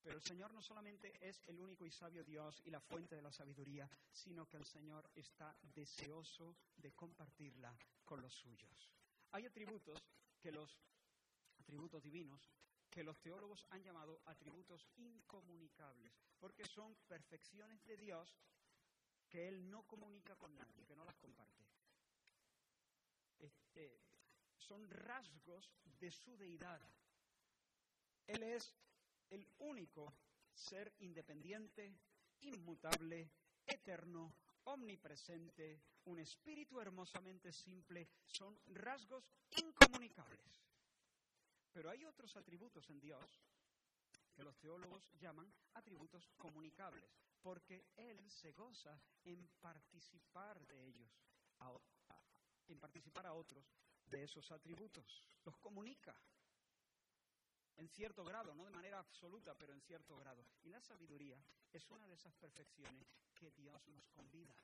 Pero 0.00 0.14
el 0.14 0.22
Señor 0.22 0.54
no 0.54 0.62
solamente 0.62 1.12
es 1.20 1.42
el 1.48 1.58
único 1.58 1.84
y 1.84 1.90
sabio 1.90 2.22
Dios 2.22 2.62
y 2.64 2.70
la 2.70 2.80
fuente 2.80 3.16
de 3.16 3.22
la 3.22 3.32
sabiduría, 3.32 3.90
sino 4.12 4.46
que 4.46 4.58
el 4.58 4.64
Señor 4.64 5.10
está 5.12 5.56
deseoso 5.60 6.54
de 6.76 6.92
compartirla 6.92 7.76
con 8.04 8.22
los 8.22 8.32
suyos. 8.32 8.92
Hay 9.32 9.44
atributos 9.44 10.00
que 10.38 10.52
los 10.52 10.78
atributos 11.58 12.00
divinos 12.00 12.48
que 12.94 13.02
los 13.02 13.20
teólogos 13.20 13.66
han 13.70 13.82
llamado 13.82 14.20
atributos 14.24 14.86
incomunicables, 14.94 16.12
porque 16.38 16.64
son 16.64 16.94
perfecciones 17.08 17.84
de 17.86 17.96
Dios 17.96 18.38
que 19.34 19.48
Él 19.48 19.68
no 19.68 19.82
comunica 19.82 20.36
con 20.36 20.56
nadie, 20.56 20.86
que 20.86 20.94
no 20.94 21.04
las 21.04 21.16
comparte. 21.16 21.66
Este, 23.40 24.00
son 24.56 24.88
rasgos 24.88 25.74
de 25.98 26.12
su 26.12 26.36
deidad. 26.36 26.80
Él 28.28 28.44
es 28.44 28.76
el 29.30 29.44
único 29.58 30.14
ser 30.52 30.94
independiente, 31.00 31.98
inmutable, 32.42 33.32
eterno, 33.66 34.36
omnipresente, 34.62 35.82
un 36.04 36.20
espíritu 36.20 36.80
hermosamente 36.80 37.52
simple, 37.52 38.08
son 38.26 38.56
rasgos 38.66 39.28
incomunicables. 39.50 40.62
Pero 41.72 41.90
hay 41.90 42.04
otros 42.04 42.36
atributos 42.36 42.88
en 42.88 43.00
Dios 43.00 43.42
que 44.32 44.44
los 44.44 44.56
teólogos 44.60 45.10
llaman 45.18 45.52
atributos 45.72 46.30
comunicables, 46.36 47.10
porque 47.44 47.84
Él 47.96 48.18
se 48.30 48.52
goza 48.52 48.98
en 49.22 49.46
participar 49.60 50.66
de 50.66 50.86
ellos, 50.86 51.10
en 52.68 52.80
participar 52.80 53.26
a 53.26 53.34
otros 53.34 53.62
de 54.06 54.24
esos 54.24 54.50
atributos. 54.50 55.04
Los 55.44 55.58
comunica 55.58 56.16
en 57.76 57.86
cierto 57.90 58.24
grado, 58.24 58.54
no 58.54 58.64
de 58.64 58.70
manera 58.70 58.98
absoluta, 58.98 59.54
pero 59.54 59.74
en 59.74 59.82
cierto 59.82 60.16
grado. 60.16 60.46
Y 60.62 60.70
la 60.70 60.80
sabiduría 60.80 61.38
es 61.70 61.90
una 61.90 62.08
de 62.08 62.14
esas 62.14 62.34
perfecciones 62.36 63.06
que 63.34 63.50
Dios 63.50 63.86
nos 63.88 64.08
convida. 64.08 64.56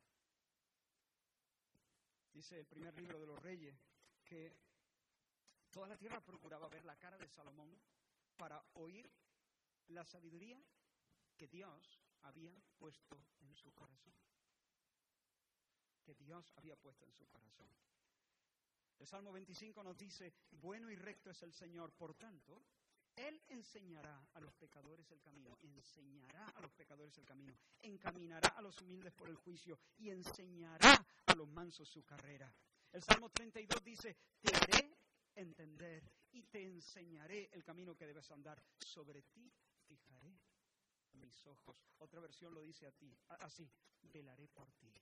Dice 2.33 2.59
el 2.59 2.67
primer 2.67 2.99
libro 2.99 3.21
de 3.21 3.27
los 3.27 3.39
reyes 3.43 3.77
que 4.25 4.57
Toda 5.71 5.87
la 5.87 5.97
tierra 5.97 6.21
procuraba 6.21 6.69
ver 6.69 6.85
la 6.85 6.97
cara 6.97 7.17
de 7.17 7.29
Salomón 7.29 7.71
para 8.37 8.61
oír 8.75 9.09
la 9.89 10.05
sabiduría 10.05 10.61
que 11.37 11.47
Dios 11.47 12.01
había 12.23 12.55
puesto 12.79 13.19
en 13.41 13.55
su 13.55 13.73
corazón. 13.73 14.15
Que 16.05 16.15
Dios 16.15 16.53
había 16.57 16.77
puesto 16.77 17.05
en 17.07 17.13
su 17.13 17.27
corazón. 17.27 17.69
El 18.99 19.07
Salmo 19.07 19.33
25 19.33 19.83
nos 19.83 19.97
dice, 19.97 20.35
bueno 20.51 20.91
y 20.91 20.97
recto 20.97 21.31
es 21.31 21.43
el 21.43 21.53
Señor, 21.53 21.93
por 21.93 22.15
tanto, 22.15 22.63
Él 23.17 23.41
enseñará 23.49 24.29
a 24.35 24.41
los 24.41 24.55
pecadores 24.55 25.11
el 25.11 25.21
camino, 25.21 25.57
enseñará 25.63 26.47
a 26.49 26.61
los 26.61 26.73
pecadores 26.73 27.17
el 27.17 27.25
camino, 27.25 27.57
encaminará 27.81 28.49
a 28.51 28.63
los 28.63 28.79
humildes 28.83 29.15
por 29.15 29.29
el 29.31 29.37
juicio 29.37 29.79
y 29.97 30.11
enseñará 30.11 31.07
a 31.27 31.35
los 31.35 31.49
mansos 31.49 31.89
su 31.89 32.05
carrera. 32.05 32.53
El 32.93 33.03
Salmo 33.03 33.31
32 33.31 33.83
dice, 33.83 34.17
te 34.43 34.55
haré 34.55 34.95
entender 35.35 36.03
y 36.33 36.43
te 36.43 36.63
enseñaré 36.63 37.49
el 37.53 37.65
camino 37.65 37.95
que 37.97 38.07
debes 38.07 38.31
andar. 38.31 38.63
Sobre 38.79 39.23
ti 39.23 39.50
mis 41.31 41.47
ojos. 41.47 41.77
Otra 41.99 42.21
versión 42.21 42.53
lo 42.53 42.63
dice 42.63 42.87
a 42.87 42.93
ti, 42.93 43.17
así, 43.41 43.71
velaré 44.03 44.49
por 44.49 44.71
ti. 44.73 44.93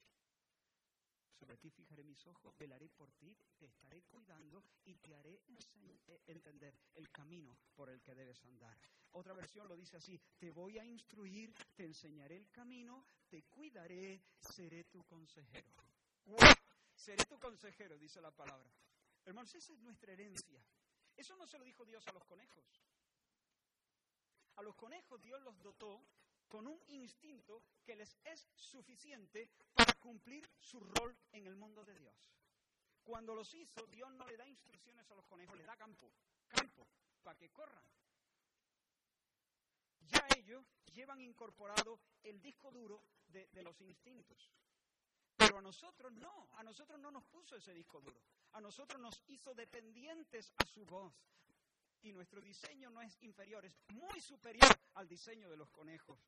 Sobre 1.32 1.56
ti 1.56 1.70
fijaré 1.70 2.04
mis 2.04 2.26
ojos, 2.26 2.54
velaré 2.58 2.88
por 2.90 3.12
ti, 3.12 3.34
te 3.56 3.66
estaré 3.66 4.02
cuidando 4.02 4.62
y 4.84 4.96
te 4.96 5.14
haré 5.14 5.40
eh, 6.08 6.20
entender 6.26 6.76
el 6.94 7.10
camino 7.10 7.56
por 7.74 7.88
el 7.88 8.02
que 8.02 8.14
debes 8.14 8.44
andar. 8.44 8.76
Otra 9.12 9.32
versión 9.32 9.68
lo 9.68 9.76
dice 9.76 9.96
así, 9.96 10.20
te 10.36 10.50
voy 10.50 10.78
a 10.78 10.84
instruir, 10.84 11.54
te 11.74 11.84
enseñaré 11.84 12.36
el 12.36 12.50
camino, 12.50 13.06
te 13.28 13.44
cuidaré, 13.44 14.20
seré 14.40 14.84
tu 14.84 15.04
consejero. 15.04 15.72
Seré 16.94 17.24
tu 17.24 17.38
consejero, 17.38 17.96
dice 17.96 18.20
la 18.20 18.32
palabra. 18.32 18.70
Hermanos, 19.24 19.54
esa 19.54 19.72
es 19.72 19.80
nuestra 19.80 20.12
herencia. 20.12 20.60
Eso 21.16 21.36
no 21.36 21.46
se 21.46 21.56
lo 21.56 21.64
dijo 21.64 21.84
Dios 21.86 22.06
a 22.08 22.12
los 22.12 22.24
conejos. 22.24 22.64
A 24.58 24.62
los 24.62 24.74
conejos 24.74 25.22
Dios 25.22 25.40
los 25.42 25.62
dotó 25.62 26.04
con 26.48 26.66
un 26.66 26.82
instinto 26.88 27.62
que 27.84 27.94
les 27.94 28.16
es 28.24 28.48
suficiente 28.56 29.48
para 29.72 29.94
cumplir 29.94 30.50
su 30.58 30.80
rol 30.80 31.16
en 31.30 31.46
el 31.46 31.54
mundo 31.54 31.84
de 31.84 31.94
Dios. 31.94 32.32
Cuando 33.04 33.36
los 33.36 33.54
hizo, 33.54 33.86
Dios 33.86 34.12
no 34.14 34.26
le 34.26 34.36
da 34.36 34.48
instrucciones 34.48 35.08
a 35.08 35.14
los 35.14 35.24
conejos, 35.26 35.56
le 35.56 35.64
da 35.64 35.76
campo, 35.76 36.10
campo, 36.48 36.88
para 37.22 37.38
que 37.38 37.50
corran. 37.50 37.84
Ya 40.00 40.26
ellos 40.36 40.66
llevan 40.92 41.20
incorporado 41.20 42.00
el 42.24 42.40
disco 42.40 42.72
duro 42.72 43.04
de, 43.28 43.46
de 43.52 43.62
los 43.62 43.80
instintos. 43.80 44.50
Pero 45.36 45.58
a 45.58 45.62
nosotros 45.62 46.12
no, 46.14 46.48
a 46.54 46.64
nosotros 46.64 46.98
no 46.98 47.12
nos 47.12 47.24
puso 47.26 47.54
ese 47.54 47.72
disco 47.72 48.00
duro. 48.00 48.20
A 48.54 48.60
nosotros 48.60 49.00
nos 49.00 49.22
hizo 49.28 49.54
dependientes 49.54 50.52
a 50.56 50.66
su 50.66 50.84
voz. 50.84 51.14
Y 52.02 52.12
nuestro 52.12 52.40
diseño 52.40 52.90
no 52.90 53.02
es 53.02 53.16
inferior, 53.22 53.64
es 53.64 53.76
muy 53.92 54.20
superior 54.20 54.68
al 54.94 55.08
diseño 55.08 55.50
de 55.50 55.56
los 55.56 55.70
conejos. 55.70 56.18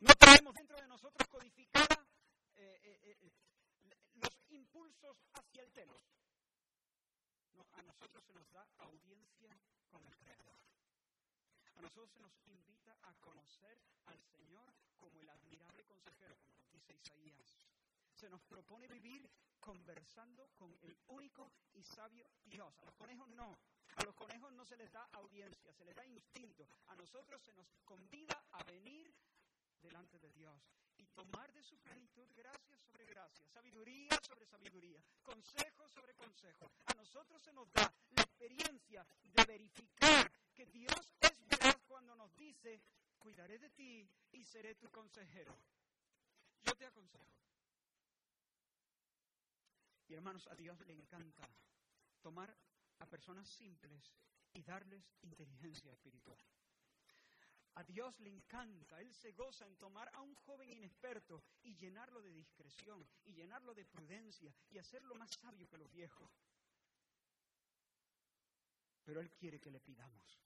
No 0.00 0.14
traemos 0.14 0.54
dentro 0.54 0.76
de 0.80 0.86
nosotros 0.86 1.28
codificada 1.28 2.06
eh, 2.56 2.80
eh, 2.82 3.16
eh, 3.20 3.32
los 4.14 4.30
impulsos 4.48 5.16
hacia 5.32 5.62
el 5.62 5.72
telos. 5.72 6.02
No, 7.52 7.66
a 7.72 7.82
nosotros 7.82 8.24
se 8.24 8.32
nos 8.32 8.50
da 8.50 8.66
audiencia 8.78 9.58
con 9.90 10.04
el 10.06 10.16
Creador. 10.16 10.58
A 11.74 11.82
nosotros 11.82 12.10
se 12.10 12.20
nos 12.20 12.32
invita 12.46 12.96
a 13.02 13.12
conocer 13.20 13.78
al 14.06 14.20
Señor 14.22 14.72
como 14.96 15.20
el 15.20 15.28
admirable 15.28 15.84
consejero, 15.84 16.36
como 16.44 16.64
dice 16.72 16.94
Isaías. 16.94 17.60
Se 18.20 18.28
nos 18.28 18.42
propone 18.42 18.86
vivir 18.86 19.26
conversando 19.58 20.50
con 20.58 20.76
el 20.82 20.94
único 21.06 21.50
y 21.72 21.82
sabio 21.82 22.28
Dios. 22.44 22.78
A 22.80 22.84
los 22.84 22.94
conejos 22.94 23.26
no. 23.30 23.58
A 23.96 24.04
los 24.04 24.14
conejos 24.14 24.52
no 24.52 24.62
se 24.66 24.76
les 24.76 24.92
da 24.92 25.08
audiencia, 25.12 25.72
se 25.72 25.86
les 25.86 25.96
da 25.96 26.04
instinto. 26.04 26.68
A 26.88 26.96
nosotros 26.96 27.40
se 27.42 27.54
nos 27.54 27.66
convida 27.82 28.44
a 28.50 28.62
venir 28.64 29.10
delante 29.80 30.18
de 30.18 30.30
Dios 30.32 30.60
y 30.98 31.06
tomar 31.06 31.50
de 31.54 31.62
su 31.62 31.78
plenitud 31.78 32.28
gracia 32.36 32.76
sobre 32.76 33.06
gracia, 33.06 33.48
sabiduría 33.48 34.10
sobre 34.20 34.44
sabiduría, 34.44 35.02
consejo 35.22 35.88
sobre 35.88 36.12
consejo. 36.12 36.70
A 36.88 36.94
nosotros 36.96 37.42
se 37.42 37.54
nos 37.54 37.72
da 37.72 37.90
la 38.10 38.20
experiencia 38.20 39.06
de 39.22 39.44
verificar 39.46 40.30
que 40.52 40.66
Dios 40.66 41.14
es 41.22 41.46
veraz 41.46 41.80
cuando 41.88 42.14
nos 42.16 42.36
dice, 42.36 42.82
cuidaré 43.18 43.58
de 43.58 43.70
ti 43.70 44.06
y 44.32 44.44
seré 44.44 44.74
tu 44.74 44.90
consejero. 44.90 45.56
Yo 46.60 46.76
te 46.76 46.84
aconsejo. 46.84 47.40
Y 50.10 50.14
hermanos, 50.14 50.48
a 50.48 50.56
Dios 50.56 50.80
le 50.86 50.92
encanta 50.92 51.48
tomar 52.20 52.52
a 52.98 53.06
personas 53.06 53.48
simples 53.48 54.12
y 54.52 54.62
darles 54.64 55.14
inteligencia 55.22 55.92
espiritual. 55.92 56.36
A 57.74 57.84
Dios 57.84 58.18
le 58.18 58.28
encanta, 58.28 59.00
Él 59.00 59.14
se 59.14 59.30
goza 59.30 59.68
en 59.68 59.76
tomar 59.76 60.10
a 60.12 60.20
un 60.20 60.34
joven 60.34 60.68
inexperto 60.68 61.44
y 61.62 61.76
llenarlo 61.76 62.20
de 62.20 62.32
discreción 62.32 63.08
y 63.24 63.34
llenarlo 63.34 63.72
de 63.72 63.84
prudencia 63.84 64.52
y 64.70 64.78
hacerlo 64.78 65.14
más 65.14 65.30
sabio 65.30 65.68
que 65.68 65.78
los 65.78 65.92
viejos. 65.92 66.28
Pero 69.04 69.20
Él 69.20 69.30
quiere 69.30 69.60
que 69.60 69.70
le 69.70 69.78
pidamos. 69.78 70.40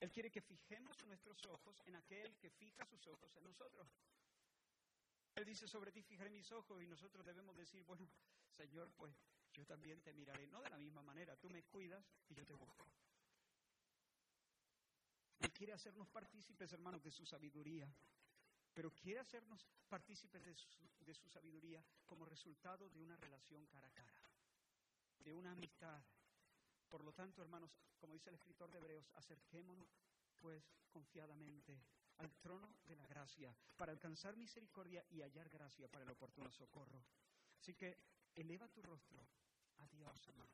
Él 0.00 0.12
quiere 0.12 0.30
que 0.30 0.42
fijemos 0.42 1.02
nuestros 1.06 1.42
ojos 1.46 1.80
en 1.86 1.96
aquel 1.96 2.36
que 2.36 2.50
fija 2.50 2.84
sus 2.84 3.06
ojos 3.06 3.34
en 3.36 3.44
nosotros. 3.44 3.88
Él 5.34 5.46
dice, 5.46 5.66
sobre 5.66 5.92
ti 5.92 6.02
fijaré 6.02 6.28
mis 6.28 6.52
ojos 6.52 6.82
y 6.82 6.86
nosotros 6.86 7.24
debemos 7.24 7.56
decir, 7.56 7.82
bueno, 7.84 8.06
Señor, 8.56 8.90
pues 8.96 9.14
yo 9.52 9.66
también 9.66 10.00
te 10.02 10.12
miraré. 10.12 10.46
No 10.46 10.60
de 10.62 10.70
la 10.70 10.78
misma 10.78 11.02
manera, 11.02 11.36
tú 11.36 11.50
me 11.50 11.62
cuidas 11.64 12.04
y 12.28 12.34
yo 12.34 12.46
te 12.46 12.54
busco. 12.54 12.86
Él 15.38 15.52
quiere 15.52 15.72
hacernos 15.72 16.08
partícipes, 16.08 16.72
hermanos, 16.72 17.02
de 17.02 17.10
su 17.10 17.26
sabiduría, 17.26 17.92
pero 18.72 18.94
quiere 18.94 19.20
hacernos 19.20 19.66
partícipes 19.88 20.44
de 20.44 20.54
su, 20.54 20.68
de 21.00 21.14
su 21.14 21.28
sabiduría 21.28 21.84
como 22.06 22.24
resultado 22.24 22.88
de 22.88 23.00
una 23.00 23.16
relación 23.16 23.66
cara 23.66 23.88
a 23.88 23.92
cara, 23.92 24.22
de 25.18 25.32
una 25.32 25.52
amistad. 25.52 26.02
Por 26.88 27.02
lo 27.04 27.12
tanto, 27.12 27.42
hermanos, 27.42 27.72
como 27.98 28.14
dice 28.14 28.30
el 28.30 28.36
escritor 28.36 28.70
de 28.70 28.78
Hebreos, 28.78 29.10
acerquémonos 29.14 29.88
pues 30.38 30.62
confiadamente 30.90 31.80
al 32.18 32.32
trono 32.40 32.76
de 32.84 32.96
la 32.96 33.06
gracia 33.06 33.54
para 33.76 33.92
alcanzar 33.92 34.36
misericordia 34.36 35.04
y 35.10 35.22
hallar 35.22 35.48
gracia 35.48 35.88
para 35.88 36.04
el 36.04 36.10
oportuno 36.10 36.50
socorro. 36.52 37.04
Así 37.58 37.74
que 37.74 37.98
eleva 38.34 38.68
tu 38.68 38.82
rostro 38.82 39.26
a 39.78 39.88
Dios, 39.88 40.28
hermano, 40.28 40.52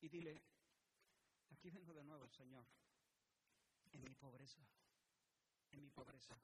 y 0.00 0.08
dile, 0.08 0.42
aquí 1.50 1.70
vengo 1.70 1.92
de 1.92 2.04
nuevo, 2.04 2.28
Señor 2.28 2.66
en 3.92 4.02
mi 4.02 4.14
pobreza, 4.14 4.60
en 5.72 5.82
mi 5.82 5.90
pobreza. 5.90 6.36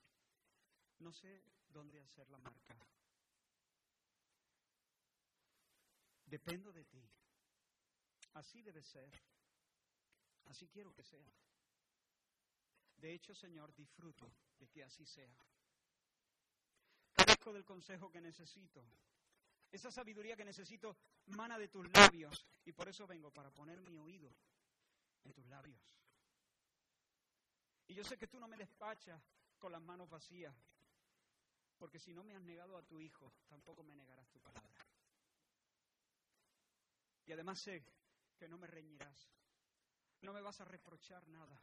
No 0.98 1.12
sé 1.12 1.42
dónde 1.68 2.00
hacer 2.00 2.28
la 2.30 2.38
marca. 2.38 2.76
Dependo 6.24 6.72
de 6.72 6.84
ti. 6.84 7.02
Así 8.34 8.62
debe 8.62 8.82
ser. 8.82 9.10
Así 10.46 10.68
quiero 10.68 10.92
que 10.92 11.04
sea. 11.04 11.26
De 12.96 13.12
hecho, 13.12 13.34
Señor, 13.34 13.74
disfruto 13.74 14.32
de 14.58 14.68
que 14.68 14.82
así 14.82 15.04
sea. 15.04 15.36
Carezco 17.12 17.52
del 17.52 17.64
consejo 17.64 18.10
que 18.10 18.20
necesito. 18.20 18.84
Esa 19.70 19.90
sabiduría 19.90 20.36
que 20.36 20.44
necesito 20.44 20.96
mana 21.26 21.58
de 21.58 21.68
tus 21.68 21.90
labios 21.92 22.46
y 22.64 22.72
por 22.72 22.88
eso 22.88 23.06
vengo 23.06 23.30
para 23.30 23.50
poner 23.50 23.80
mi 23.80 23.98
oído 23.98 24.34
en 25.24 25.32
tus 25.32 25.46
labios. 25.46 25.96
Y 27.88 27.94
yo 27.94 28.04
sé 28.04 28.16
que 28.16 28.26
tú 28.26 28.40
no 28.40 28.48
me 28.48 28.56
despachas 28.56 29.22
con 29.58 29.72
las 29.72 29.82
manos 29.82 30.08
vacías, 30.08 30.54
porque 31.78 31.98
si 31.98 32.12
no 32.12 32.24
me 32.24 32.34
has 32.34 32.42
negado 32.42 32.76
a 32.76 32.82
tu 32.82 33.00
hijo, 33.00 33.32
tampoco 33.48 33.82
me 33.82 33.94
negarás 33.94 34.28
tu 34.30 34.40
palabra. 34.40 34.86
Y 37.26 37.32
además 37.32 37.58
sé 37.60 37.84
que 38.38 38.48
no 38.48 38.58
me 38.58 38.66
reñirás, 38.66 39.30
no 40.22 40.32
me 40.32 40.40
vas 40.40 40.60
a 40.60 40.64
reprochar 40.64 41.26
nada, 41.28 41.58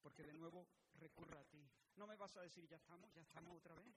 porque 0.00 0.22
de 0.22 0.32
nuevo 0.32 0.66
recurro 0.94 1.38
a 1.38 1.44
ti. 1.44 1.68
No 1.96 2.06
me 2.06 2.16
vas 2.16 2.36
a 2.36 2.42
decir, 2.42 2.66
ya 2.66 2.76
estamos, 2.76 3.12
ya 3.14 3.22
estamos 3.22 3.56
otra 3.56 3.74
vez. 3.74 3.94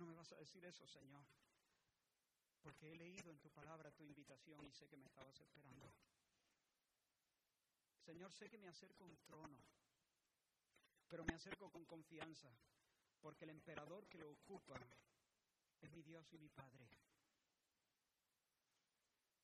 No 0.00 0.06
me 0.06 0.14
vas 0.14 0.32
a 0.32 0.36
decir 0.36 0.64
eso, 0.64 0.86
Señor, 0.86 1.22
porque 2.62 2.90
he 2.90 2.96
leído 2.96 3.30
en 3.30 3.38
tu 3.38 3.50
palabra 3.50 3.90
tu 3.90 4.02
invitación 4.02 4.66
y 4.66 4.72
sé 4.72 4.88
que 4.88 4.96
me 4.96 5.04
estabas 5.04 5.38
esperando. 5.38 5.92
Señor, 7.98 8.32
sé 8.32 8.48
que 8.48 8.56
me 8.56 8.68
acerco 8.68 9.04
a 9.04 9.08
un 9.08 9.18
trono, 9.18 9.58
pero 11.06 11.22
me 11.26 11.34
acerco 11.34 11.70
con 11.70 11.84
confianza, 11.84 12.48
porque 13.20 13.44
el 13.44 13.50
emperador 13.50 14.08
que 14.08 14.16
lo 14.16 14.30
ocupa 14.30 14.80
es 15.82 15.92
mi 15.92 16.02
Dios 16.02 16.32
y 16.32 16.38
mi 16.38 16.48
Padre. 16.48 16.88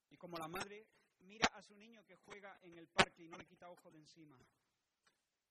Y 0.08 0.16
como 0.16 0.38
la 0.38 0.48
madre 0.48 0.86
mira 1.18 1.48
a 1.48 1.60
su 1.60 1.76
niño 1.76 2.02
que 2.06 2.16
juega 2.16 2.58
en 2.62 2.78
el 2.78 2.88
parque 2.88 3.24
y 3.24 3.28
no 3.28 3.36
le 3.36 3.44
quita 3.44 3.68
ojo 3.68 3.90
de 3.90 3.98
encima, 3.98 4.38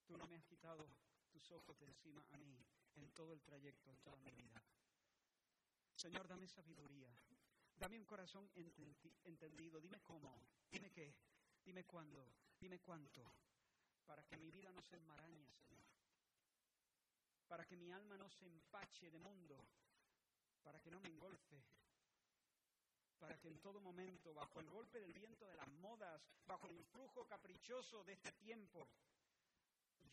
tú 0.08 0.18
no 0.18 0.26
me 0.26 0.38
has 0.38 0.46
quitado 0.46 0.84
tus 1.30 1.52
ojos 1.52 1.78
de 1.78 1.86
encima 1.86 2.26
a 2.32 2.38
mí 2.38 2.58
en 2.96 3.12
todo 3.12 3.34
el 3.34 3.42
trayecto, 3.44 3.92
en 3.92 3.98
toda 3.98 4.18
mi 4.18 4.32
vida. 4.32 4.64
Señor, 6.06 6.28
dame 6.28 6.48
sabiduría, 6.48 7.10
dame 7.78 7.98
un 7.98 8.06
corazón 8.06 8.48
entendido, 9.24 9.82
dime 9.82 10.00
cómo, 10.04 10.40
dime 10.70 10.92
qué, 10.92 11.16
Dime 11.66 11.84
cuándo, 11.84 12.32
dime 12.60 12.80
cuánto, 12.80 13.26
para 14.06 14.24
que 14.24 14.38
mi 14.38 14.52
vida 14.52 14.72
no 14.72 14.84
se 14.84 14.98
enmarañe, 14.98 15.50
Señor. 15.68 15.90
Para 17.48 17.66
que 17.66 17.76
mi 17.76 17.92
alma 17.92 18.20
no 18.20 18.30
se 18.30 18.46
empache 18.46 19.10
de 19.10 19.18
mundo, 19.18 19.66
para 20.62 20.80
que 20.80 20.92
no 20.92 21.00
me 21.00 21.10
engolfe, 21.10 21.66
para 23.18 23.36
que 23.40 23.48
en 23.48 23.60
todo 23.60 23.82
momento, 23.82 24.32
bajo 24.36 24.60
el 24.60 24.70
golpe 24.70 25.00
del 25.00 25.12
viento 25.12 25.48
de 25.48 25.56
las 25.56 25.68
modas, 25.70 26.22
bajo 26.46 26.68
el 26.68 26.74
influjo 26.74 27.26
caprichoso 27.26 28.04
de 28.04 28.14
este 28.14 28.32
tiempo, 28.34 28.88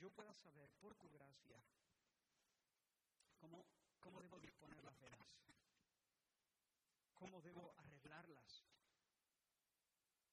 yo 0.01 0.09
pueda 0.11 0.32
saber, 0.32 0.70
por 0.80 0.95
tu 0.95 1.11
gracia, 1.11 1.62
cómo, 3.36 3.66
cómo 4.01 4.22
debo 4.22 4.40
disponer 4.40 4.82
las 4.82 4.99
velas, 4.99 5.43
cómo 7.23 7.41
debo 7.41 7.73
arreglarlas, 7.77 8.66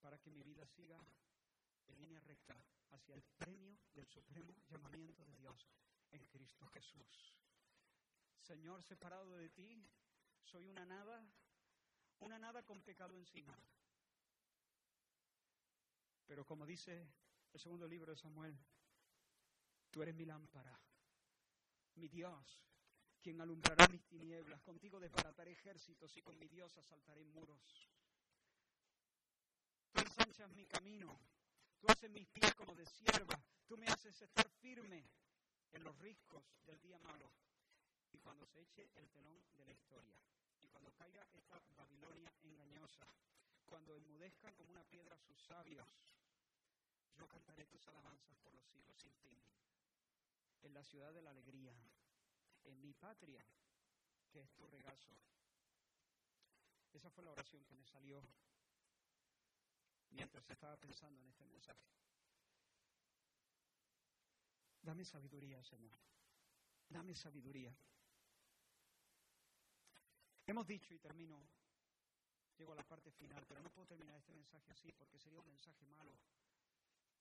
para 0.01 0.17
que 0.17 0.31
mi 0.31 0.41
vida 0.41 0.65
siga 0.65 0.99
en 1.85 1.99
línea 1.99 2.19
recta 2.21 2.59
hacia 2.89 3.13
el 3.13 3.21
premio 3.37 3.77
del 3.93 4.07
supremo 4.07 4.55
llamamiento 4.67 5.23
de 5.23 5.35
Dios 5.35 5.69
en 6.09 6.25
Cristo 6.25 6.65
Jesús. 6.69 7.35
Señor, 8.41 8.81
separado 8.81 9.37
de 9.37 9.49
ti, 9.51 9.87
soy 10.41 10.65
una 10.65 10.83
nada, 10.83 11.31
una 12.21 12.39
nada 12.39 12.63
con 12.63 12.81
pecado 12.81 13.15
encima. 13.15 13.55
Pero 16.25 16.43
como 16.43 16.65
dice 16.65 17.07
el 17.53 17.59
segundo 17.59 17.87
libro 17.87 18.13
de 18.13 18.17
Samuel, 18.17 18.57
tú 19.91 20.01
eres 20.01 20.15
mi 20.15 20.25
lámpara, 20.25 20.81
mi 21.93 22.07
Dios, 22.07 22.65
quien 23.21 23.39
alumbrará 23.41 23.87
mis 23.87 24.05
tinieblas. 24.05 24.61
Contigo 24.63 24.99
desbarataré 24.99 25.51
ejércitos 25.51 26.15
y 26.17 26.21
con 26.21 26.37
mi 26.37 26.47
Dios 26.47 26.77
asaltaré 26.77 27.23
muros 27.25 27.89
ensanchas 30.01 30.51
mi 30.51 30.65
camino, 30.65 31.19
tú 31.79 31.87
haces 31.89 32.09
mis 32.11 32.27
pies 32.27 32.53
como 32.55 32.75
de 32.75 32.85
sierva, 32.85 33.41
tú 33.67 33.77
me 33.77 33.87
haces 33.87 34.21
estar 34.21 34.47
firme 34.61 35.09
en 35.71 35.83
los 35.83 35.97
riscos 35.99 36.43
del 36.65 36.79
día 36.81 36.99
malo. 36.99 37.31
Y 38.11 38.19
cuando 38.19 38.45
se 38.47 38.61
eche 38.61 38.89
el 38.95 39.09
telón 39.11 39.41
de 39.55 39.65
la 39.65 39.73
historia, 39.73 40.19
y 40.61 40.67
cuando 40.67 40.91
caiga 40.93 41.25
esta 41.33 41.61
Babilonia 41.75 42.33
engañosa, 42.43 43.07
cuando 43.65 43.95
enmudezcan 43.95 44.53
como 44.55 44.71
una 44.71 44.83
piedra 44.83 45.17
sus 45.17 45.39
sabios, 45.43 45.87
yo 47.15 47.27
cantaré 47.27 47.65
tus 47.65 47.85
alabanzas 47.87 48.37
por 48.39 48.53
los 48.53 48.65
siglos 48.65 48.97
sin 48.97 49.13
fin. 49.15 49.39
En 50.63 50.73
la 50.73 50.83
ciudad 50.83 51.13
de 51.13 51.21
la 51.21 51.29
alegría, 51.29 51.73
en 52.65 52.81
mi 52.81 52.93
patria, 52.93 53.43
que 54.29 54.41
es 54.41 54.51
tu 54.53 54.65
regazo. 54.67 55.11
Esa 56.93 57.09
fue 57.09 57.23
la 57.23 57.31
oración 57.31 57.63
que 57.65 57.75
me 57.75 57.85
salió 57.85 58.23
mientras 60.09 60.49
estaba 60.49 60.77
pensando 60.77 61.21
en 61.21 61.27
este 61.27 61.45
mensaje. 61.45 61.87
Dame 64.81 65.05
sabiduría, 65.05 65.63
Señor. 65.63 65.99
Dame 66.89 67.15
sabiduría. 67.15 67.75
Hemos 70.47 70.65
dicho, 70.65 70.95
y 70.95 70.99
termino, 70.99 71.47
llego 72.57 72.73
a 72.73 72.75
la 72.75 72.87
parte 72.87 73.11
final, 73.11 73.45
pero 73.47 73.61
no 73.61 73.69
puedo 73.69 73.85
terminar 73.85 74.17
este 74.17 74.33
mensaje 74.33 74.71
así 74.71 74.91
porque 74.93 75.19
sería 75.19 75.39
un 75.39 75.47
mensaje 75.47 75.85
malo, 75.85 76.17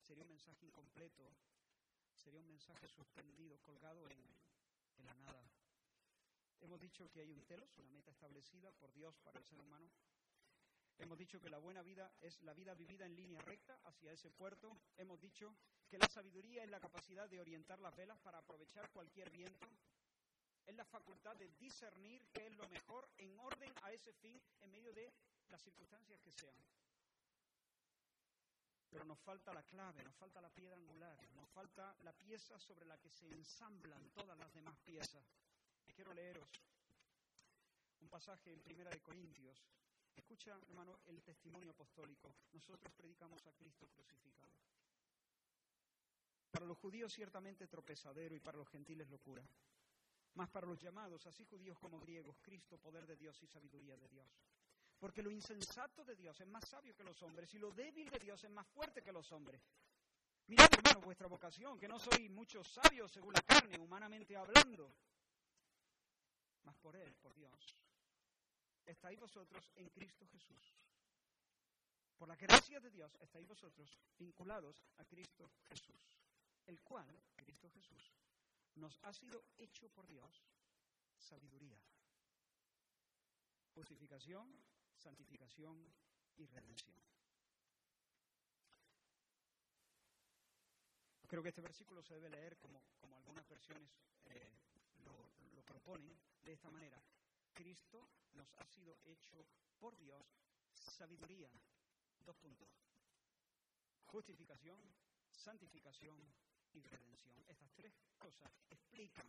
sería 0.01 0.23
un 0.23 0.31
mensaje 0.31 0.65
incompleto, 0.65 1.37
sería 2.17 2.41
un 2.41 2.49
mensaje 2.49 2.89
suspendido, 2.89 3.59
colgado 3.61 4.09
en, 4.09 4.19
en 4.99 5.07
la 5.07 5.15
nada. 5.15 5.51
Hemos 6.61 6.81
dicho 6.81 7.11
que 7.11 7.21
hay 7.21 7.31
un 7.31 7.45
telos, 7.45 7.77
una 7.79 7.91
meta 7.91 8.11
establecida 8.11 8.71
por 8.73 8.93
Dios 8.93 9.17
para 9.19 9.39
el 9.39 9.45
ser 9.45 9.61
humano, 9.61 9.91
Hemos 10.99 11.17
dicho 11.17 11.41
que 11.41 11.49
la 11.49 11.59
buena 11.59 11.81
vida 11.83 12.13
es 12.21 12.43
la 12.43 12.53
vida 12.55 12.75
vivida 12.75 13.07
en 13.07 13.15
línea 13.15 13.41
recta 13.43 13.79
hacia 13.85 14.13
ese 14.13 14.31
puerto. 14.31 14.77
Hemos 14.97 15.21
dicho 15.21 15.55
que 15.89 15.97
la 15.97 16.09
sabiduría 16.09 16.65
es 16.65 16.71
la 16.71 16.81
capacidad 16.81 17.29
de 17.29 17.41
orientar 17.41 17.79
las 17.79 17.95
velas 17.95 18.19
para 18.19 18.39
aprovechar 18.39 18.91
cualquier 18.91 19.31
viento. 19.31 19.69
Es 20.67 20.75
la 20.75 20.85
facultad 20.85 21.37
de 21.37 21.51
discernir 21.61 22.27
qué 22.33 22.49
es 22.49 22.57
lo 22.57 22.69
mejor 22.69 23.09
en 23.17 23.39
orden 23.39 23.73
a 23.83 23.93
ese 23.93 24.13
fin 24.13 24.43
en 24.61 24.73
medio 24.73 24.93
de 24.93 25.13
las 25.49 25.63
circunstancias 25.63 26.21
que 26.21 26.33
sean. 26.33 26.59
Pero 28.91 29.05
nos 29.05 29.19
falta 29.21 29.53
la 29.53 29.63
clave, 29.63 30.03
nos 30.03 30.17
falta 30.17 30.41
la 30.41 30.49
piedra 30.51 30.77
angular, 30.77 31.19
nos 31.35 31.49
falta 31.51 31.95
la 32.03 32.13
pieza 32.13 32.59
sobre 32.59 32.87
la 32.87 32.97
que 32.99 33.11
se 33.11 33.27
ensamblan 33.27 34.11
todas 34.11 34.39
las 34.39 34.53
demás 34.55 34.79
piezas. 34.79 35.25
Quiero 35.95 36.15
leeros 36.15 36.49
un 38.01 38.09
pasaje 38.09 38.53
en 38.53 38.61
Primera 38.63 38.91
de 38.91 39.01
Corintios, 39.01 39.69
Escucha, 40.19 40.59
hermano, 40.69 40.99
el 41.07 41.23
testimonio 41.23 41.71
apostólico. 41.71 42.35
Nosotros 42.53 42.93
predicamos 42.93 43.47
a 43.47 43.53
Cristo 43.53 43.87
crucificado. 43.87 44.53
Para 46.51 46.67
los 46.67 46.77
judíos 46.77 47.13
ciertamente 47.13 47.69
tropezadero 47.69 48.35
y 48.35 48.41
para 48.41 48.59
los 48.59 48.69
gentiles 48.69 49.09
locura. 49.09 49.43
Mas 50.35 50.51
para 50.51 50.67
los 50.67 50.81
llamados, 50.81 51.25
así 51.27 51.45
judíos 51.45 51.79
como 51.79 52.01
griegos, 52.01 52.37
Cristo, 52.43 52.79
poder 52.79 53.07
de 53.07 53.17
Dios 53.17 53.41
y 53.43 53.47
sabiduría 53.47 53.97
de 53.97 54.09
Dios. 54.09 54.29
Porque 54.99 55.23
lo 55.23 55.31
insensato 55.31 56.05
de 56.05 56.17
Dios 56.17 56.41
es 56.41 56.49
más 56.49 56.69
sabio 56.69 56.95
que 56.95 57.05
los 57.05 57.23
hombres 57.23 57.53
y 57.55 57.59
lo 57.59 57.71
débil 57.71 58.11
de 58.11 58.19
Dios 58.19 58.43
es 58.43 58.51
más 58.51 58.67
fuerte 58.67 59.03
que 59.03 59.13
los 59.13 59.31
hombres. 59.33 59.63
Mirad, 60.49 60.69
hermano, 60.73 61.03
vuestra 61.03 61.29
vocación, 61.29 61.79
que 61.79 61.87
no 61.87 61.99
sois 61.99 62.31
muchos 62.31 62.67
sabios 62.67 63.13
según 63.13 63.35
la 63.35 63.43
carne, 63.43 63.79
humanamente 63.79 64.35
hablando, 64.35 64.95
mas 66.63 66.77
por 66.79 66.97
Él, 66.97 67.15
por 67.17 67.35
Dios, 67.35 67.77
estáis 68.87 69.19
vosotros 69.21 69.71
en 69.77 69.89
Cristo 69.91 70.27
Jesús. 70.27 70.75
Por 72.17 72.29
la 72.29 72.37
gracia 72.37 72.81
de 72.81 72.91
Dios 72.91 73.15
estáis 73.21 73.47
vosotros 73.47 73.97
vinculados 74.19 74.83
a 74.97 75.05
Cristo 75.05 75.53
Jesús, 75.69 76.19
el 76.67 76.81
cual, 76.81 77.23
Cristo 77.37 77.71
Jesús, 77.71 78.13
nos 78.75 78.99
ha 79.03 79.13
sido 79.13 79.45
hecho 79.59 79.89
por 79.91 80.07
Dios 80.07 80.43
sabiduría, 81.19 81.79
justificación, 83.75 84.51
santificación 84.99 85.93
y 86.37 86.47
redención. 86.47 86.97
Creo 91.27 91.43
que 91.43 91.51
este 91.51 91.61
versículo 91.61 92.03
se 92.03 92.15
debe 92.15 92.31
leer 92.31 92.57
como, 92.59 92.83
como 93.01 93.17
algunas 93.17 93.47
versiones 93.49 93.91
eh, 94.27 94.51
lo, 95.05 95.31
lo 95.55 95.63
proponen, 95.63 96.19
de 96.43 96.53
esta 96.53 96.71
manera. 96.71 97.03
Cristo 97.53 98.09
nos 98.33 98.51
ha 98.57 98.67
sido 98.67 98.99
hecho 99.05 99.47
por 99.79 99.97
Dios 99.99 100.25
sabiduría. 100.73 101.51
Dos 102.21 102.37
puntos. 102.37 102.69
Justificación, 104.07 104.81
santificación 105.31 106.19
y 106.73 106.83
redención. 106.83 107.45
Estas 107.47 107.71
tres 107.75 107.93
cosas 108.19 108.51
explican 108.71 109.27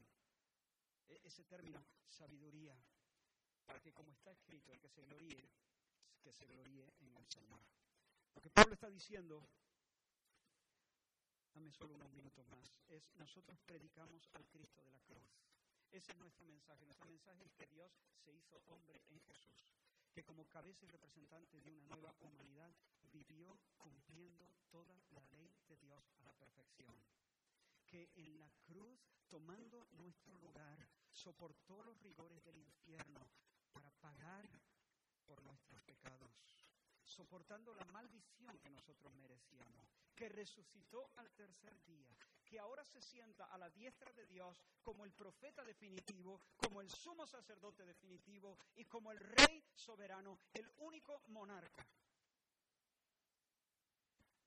e-, 1.08 1.22
ese 1.24 1.44
término 1.44 1.84
sabiduría. 2.08 2.78
Para 3.70 3.80
que 3.82 3.94
como 3.94 4.12
está 4.12 4.32
escrito, 4.32 4.72
el 4.72 4.80
que 4.80 4.90
se 4.90 5.04
gloríe, 5.04 5.48
que 6.24 6.34
se 6.34 6.48
gloríe 6.48 6.92
en 7.02 7.16
el 7.16 7.28
Señor. 7.28 7.62
Lo 8.34 8.42
que 8.42 8.50
Pablo 8.50 8.74
está 8.74 8.90
diciendo, 8.90 9.48
dame 11.54 11.72
solo 11.72 11.94
unos 11.94 12.12
minutos 12.12 12.48
más, 12.48 12.74
es 12.88 13.14
nosotros 13.14 13.60
predicamos 13.68 14.28
al 14.34 14.48
Cristo 14.48 14.82
de 14.82 14.92
la 14.92 15.00
cruz. 15.02 15.30
Ese 15.92 16.14
es 16.14 16.18
nuestro 16.18 16.48
mensaje. 16.48 16.84
Nuestro 16.84 17.10
mensaje 17.10 17.46
es 17.46 17.54
que 17.54 17.68
Dios 17.68 17.92
se 18.24 18.34
hizo 18.34 18.60
hombre 18.66 19.04
en 19.08 19.22
Jesús, 19.22 19.70
que 20.12 20.24
como 20.24 20.50
cabeza 20.50 20.86
y 20.86 20.88
representante 20.88 21.62
de 21.62 21.72
una 21.72 21.90
nueva 21.90 22.16
humanidad 22.22 22.74
vivió 23.12 23.60
cumpliendo 23.78 24.52
toda 24.72 25.00
la 25.12 25.22
ley 25.38 25.54
de 25.68 25.78
Dios 25.78 26.12
a 26.18 26.24
la 26.24 26.34
perfección. 26.34 26.96
Que 27.86 28.10
en 28.16 28.40
la 28.40 28.50
cruz, 28.64 29.00
tomando 29.28 29.86
nuestro 29.92 30.36
lugar, 30.40 30.90
soportó 31.12 31.84
los 31.84 32.02
rigores 32.02 32.44
del 32.44 32.58
infierno 32.58 33.30
pagar 34.00 34.50
por 35.26 35.42
nuestros 35.44 35.82
pecados 35.82 36.30
soportando 37.10 37.74
la 37.74 37.84
maldición 37.86 38.58
que 38.60 38.70
nosotros 38.70 39.14
merecíamos, 39.16 39.90
que 40.16 40.30
resucitó 40.30 41.10
al 41.18 41.30
tercer 41.32 41.74
día, 41.86 42.08
que 42.46 42.60
ahora 42.60 42.84
se 42.86 43.02
sienta 43.02 43.46
a 43.46 43.58
la 43.58 43.70
diestra 43.70 44.12
de 44.14 44.26
Dios 44.26 44.56
como 44.82 45.04
el 45.04 45.12
profeta 45.12 45.64
definitivo, 45.66 46.42
como 46.56 46.82
el 46.82 46.90
sumo 46.90 47.26
sacerdote 47.28 47.84
definitivo 47.84 48.58
y 48.76 48.86
como 48.86 49.12
el 49.12 49.20
rey 49.20 49.64
soberano, 49.76 50.40
el 50.54 50.72
único 50.78 51.22
monarca. 51.28 51.86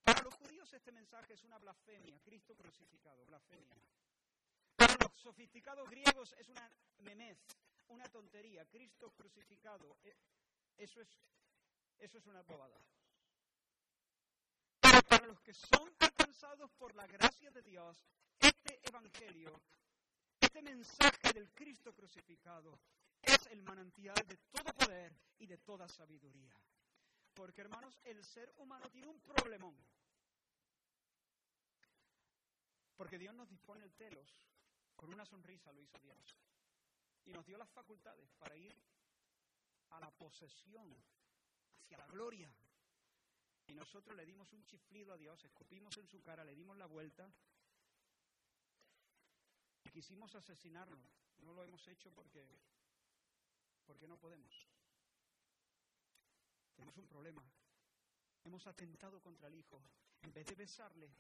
Para 0.03 0.23
los 0.23 0.35
judíos 0.35 0.73
este 0.73 0.93
mensaje 0.93 1.35
es 1.35 1.45
una 1.45 1.59
blasfemia, 1.59 2.19
Cristo 2.21 2.57
crucificado, 2.57 3.25
blasfemia. 3.27 3.77
Para 4.77 4.95
los 4.95 5.13
sofisticados 5.13 5.89
griegos 5.91 6.35
es 6.39 6.49
una 6.49 6.73
memez, 7.01 7.39
una 7.93 8.09
tontería, 8.09 8.65
Cristo 8.67 9.13
crucificado. 9.13 9.99
Eh, 10.03 10.17
eso 10.79 11.01
es 11.01 11.09
eso 12.03 12.19
es 12.19 12.27
una 12.27 12.43
bobada. 12.43 12.81
Para 15.09 15.27
los 15.27 15.41
que 15.41 15.55
son 15.55 15.95
alcanzados 16.01 16.73
por 16.73 16.95
la 16.97 17.07
gracia 17.07 17.51
de 17.53 17.63
Dios, 17.63 17.97
este 18.41 18.81
evangelio, 18.89 19.63
este 20.41 20.63
mensaje 20.63 21.33
del 21.33 21.53
Cristo 21.53 21.95
crucificado, 21.95 22.81
es 23.23 23.47
el 23.47 23.63
manantial 23.63 24.17
de 24.27 24.37
todo 24.51 24.73
poder 24.75 25.15
y 25.39 25.47
de 25.47 25.59
toda 25.59 25.89
sabiduría. 25.89 26.53
Porque, 27.35 27.61
hermanos, 27.61 27.97
el 28.03 28.25
ser 28.25 28.53
humano 28.57 28.91
tiene 28.91 29.07
un 29.07 29.21
problemón. 29.21 29.77
Porque 32.97 33.19
Dios 33.19 33.35
nos 33.35 33.49
dispone 33.49 33.85
el 33.85 33.95
telos, 33.95 34.29
con 34.97 35.15
una 35.15 35.25
sonrisa 35.25 35.73
lo 35.73 35.81
hizo 35.81 35.99
Dios. 36.01 36.37
Y 37.25 37.33
nos 37.33 37.47
dio 37.47 37.57
las 37.57 37.71
facultades 37.71 38.31
para 38.39 38.57
ir 38.57 38.77
a 39.91 40.01
la 40.01 40.11
posesión 40.11 40.97
hacia 41.77 41.99
la 41.99 42.07
gloria. 42.07 42.53
Y 43.67 43.75
nosotros 43.75 44.17
le 44.17 44.27
dimos 44.27 44.53
un 44.53 44.65
chiflido 44.65 45.13
a 45.13 45.17
Dios, 45.17 45.45
escupimos 45.45 45.97
en 45.99 46.09
su 46.09 46.21
cara, 46.21 46.45
le 46.45 46.55
dimos 46.55 46.77
la 46.77 46.87
vuelta 46.87 47.33
quisimos 49.93 50.35
asesinarlo. 50.35 50.99
No 51.41 51.53
lo 51.53 51.63
hemos 51.63 51.87
hecho 51.87 52.11
porque, 52.13 52.49
porque 53.85 54.09
no 54.09 54.19
podemos. 54.19 54.67
Tenemos 56.75 56.97
un 56.97 57.07
problema. 57.07 57.45
Hemos 58.45 58.67
atentado 58.67 59.21
contra 59.21 59.49
el 59.49 59.55
Hijo. 59.55 59.83
En 60.23 60.33
vez 60.33 60.47
de 60.47 60.55
besarle, 60.55 61.15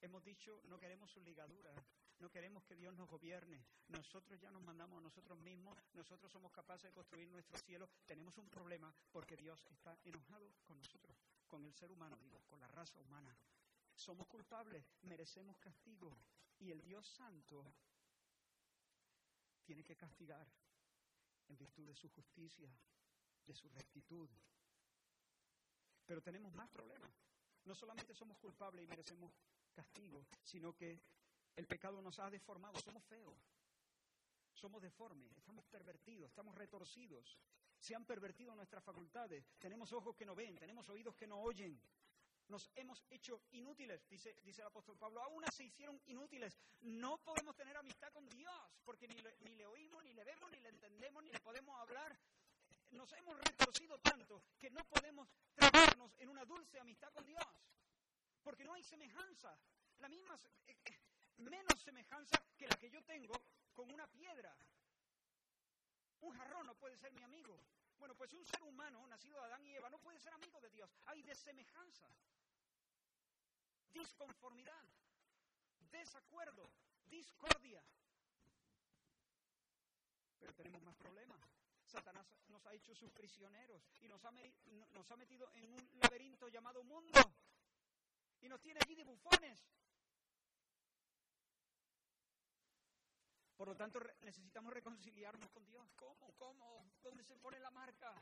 hemos 0.00 0.24
dicho 0.24 0.62
no 0.64 0.78
queremos 0.78 1.10
su 1.10 1.20
ligadura, 1.20 1.72
no 2.18 2.30
queremos 2.30 2.64
que 2.64 2.74
Dios 2.74 2.94
nos 2.94 3.08
gobierne. 3.08 3.64
Nosotros 3.88 4.40
ya 4.40 4.50
nos 4.50 4.62
mandamos 4.62 4.98
a 4.98 5.02
nosotros 5.02 5.38
mismos, 5.38 5.78
nosotros 5.92 6.32
somos 6.32 6.50
capaces 6.52 6.84
de 6.84 6.92
construir 6.92 7.28
nuestro 7.28 7.58
cielo. 7.58 7.88
Tenemos 8.06 8.36
un 8.38 8.48
problema 8.48 8.94
porque 9.12 9.36
Dios 9.36 9.66
está 9.70 9.98
enojado 10.04 10.54
con 10.64 10.78
nosotros, 10.78 11.16
con 11.46 11.64
el 11.64 11.74
ser 11.74 11.90
humano, 11.92 12.16
digo, 12.22 12.40
con 12.46 12.60
la 12.60 12.68
raza 12.68 12.98
humana. 13.00 13.36
Somos 13.94 14.26
culpables, 14.26 14.84
merecemos 15.02 15.58
castigo. 15.58 16.16
Y 16.58 16.70
el 16.70 16.82
Dios 16.82 17.06
Santo 17.06 17.64
tiene 19.64 19.84
que 19.84 19.96
castigar 19.96 20.46
en 21.48 21.56
virtud 21.56 21.86
de 21.86 21.94
su 21.94 22.08
justicia, 22.08 22.70
de 23.44 23.54
su 23.54 23.68
rectitud. 23.68 24.28
Pero 26.06 26.22
tenemos 26.22 26.52
más 26.54 26.68
problemas. 26.70 27.10
No 27.64 27.74
solamente 27.74 28.14
somos 28.14 28.38
culpables 28.38 28.84
y 28.84 28.86
merecemos 28.86 29.32
castigo, 29.74 30.24
sino 30.42 30.74
que 30.74 31.00
el 31.56 31.66
pecado 31.66 32.00
nos 32.00 32.18
ha 32.18 32.30
deformado, 32.30 32.78
somos 32.80 33.04
feos, 33.04 33.36
somos 34.52 34.82
deformes, 34.82 35.36
estamos 35.36 35.64
pervertidos, 35.66 36.28
estamos 36.28 36.54
retorcidos. 36.54 37.38
Se 37.78 37.94
han 37.94 38.04
pervertido 38.04 38.54
nuestras 38.54 38.82
facultades, 38.82 39.44
tenemos 39.58 39.92
ojos 39.92 40.16
que 40.16 40.24
no 40.24 40.34
ven, 40.34 40.56
tenemos 40.56 40.88
oídos 40.88 41.14
que 41.14 41.26
no 41.26 41.40
oyen. 41.40 41.78
Nos 42.48 42.70
hemos 42.76 43.04
hecho 43.10 43.42
inútiles, 43.50 44.08
dice, 44.08 44.36
dice 44.44 44.60
el 44.60 44.68
apóstol 44.68 44.96
Pablo. 44.96 45.20
Aún 45.20 45.44
se 45.50 45.64
hicieron 45.64 46.00
inútiles. 46.06 46.56
No 46.82 47.18
podemos 47.18 47.56
tener 47.56 47.76
amistad 47.76 48.12
con 48.12 48.24
Dios, 48.28 48.54
porque 48.84 49.08
ni 49.08 49.16
le, 49.16 49.36
ni 49.40 49.56
le 49.56 49.66
oímos, 49.66 50.04
ni 50.04 50.14
le 50.14 50.24
vemos, 50.24 50.50
ni 50.52 50.60
le 50.60 50.68
entendemos, 50.68 51.24
ni 51.24 51.30
le 51.30 51.40
podemos 51.40 51.76
hablar. 51.80 52.16
Nos 52.92 53.12
hemos 53.14 53.36
retorcido 53.40 53.98
tanto 53.98 54.44
que 54.58 54.70
no 54.70 54.84
podemos 54.84 55.28
tratarnos 55.54 56.16
en 56.18 56.28
una 56.28 56.44
dulce 56.44 56.78
amistad 56.78 57.12
con 57.12 57.26
Dios, 57.26 57.44
porque 58.44 58.64
no 58.64 58.74
hay 58.74 58.82
semejanza. 58.84 59.58
La 59.98 60.08
misma, 60.08 60.38
eh, 60.66 60.76
eh, 60.84 61.00
menos 61.38 61.80
semejanza 61.82 62.42
que 62.56 62.66
la 62.66 62.76
que 62.76 62.90
yo 62.90 63.02
tengo 63.04 63.34
con 63.74 63.90
una 63.90 64.06
piedra. 64.06 64.56
Un 66.20 66.32
jarrón 66.32 66.66
no 66.66 66.74
puede 66.74 66.96
ser 66.96 67.12
mi 67.12 67.22
amigo. 67.22 67.60
Bueno, 67.98 68.14
pues 68.14 68.32
un 68.32 68.44
ser 68.44 68.62
humano 68.62 69.06
nacido 69.06 69.38
de 69.38 69.46
Adán 69.46 69.64
y 69.64 69.74
Eva 69.74 69.90
no 69.90 69.98
puede 69.98 70.18
ser 70.18 70.32
amigo 70.32 70.60
de 70.60 70.70
Dios. 70.70 70.90
Hay 71.06 71.22
desemejanza, 71.22 72.08
disconformidad, 73.92 74.84
desacuerdo, 75.90 76.70
discordia. 77.06 77.82
Pero 80.38 80.52
tenemos 80.54 80.82
más 80.82 80.96
problemas. 80.96 81.40
Satanás 81.84 82.26
nos 82.48 82.66
ha 82.66 82.74
hecho 82.74 82.94
sus 82.94 83.10
prisioneros 83.12 83.82
y 84.00 84.08
nos 84.08 84.24
ha, 84.24 84.32
nos 84.92 85.10
ha 85.10 85.16
metido 85.16 85.50
en 85.54 85.72
un 85.72 85.90
laberinto 86.02 86.48
llamado 86.48 86.82
mundo. 86.84 87.20
Y 88.40 88.48
nos 88.48 88.60
tiene 88.60 88.80
allí 88.82 88.94
de 88.94 89.04
bufones 89.04 89.66
Por 93.56 93.68
lo 93.68 93.76
tanto, 93.76 93.98
necesitamos 94.20 94.72
reconciliarnos 94.72 95.50
con 95.50 95.64
Dios. 95.64 95.90
¿Cómo? 95.96 96.32
¿Cómo? 96.36 96.92
¿Dónde 97.02 97.24
se 97.24 97.36
pone 97.36 97.58
la 97.58 97.70
marca? 97.70 98.12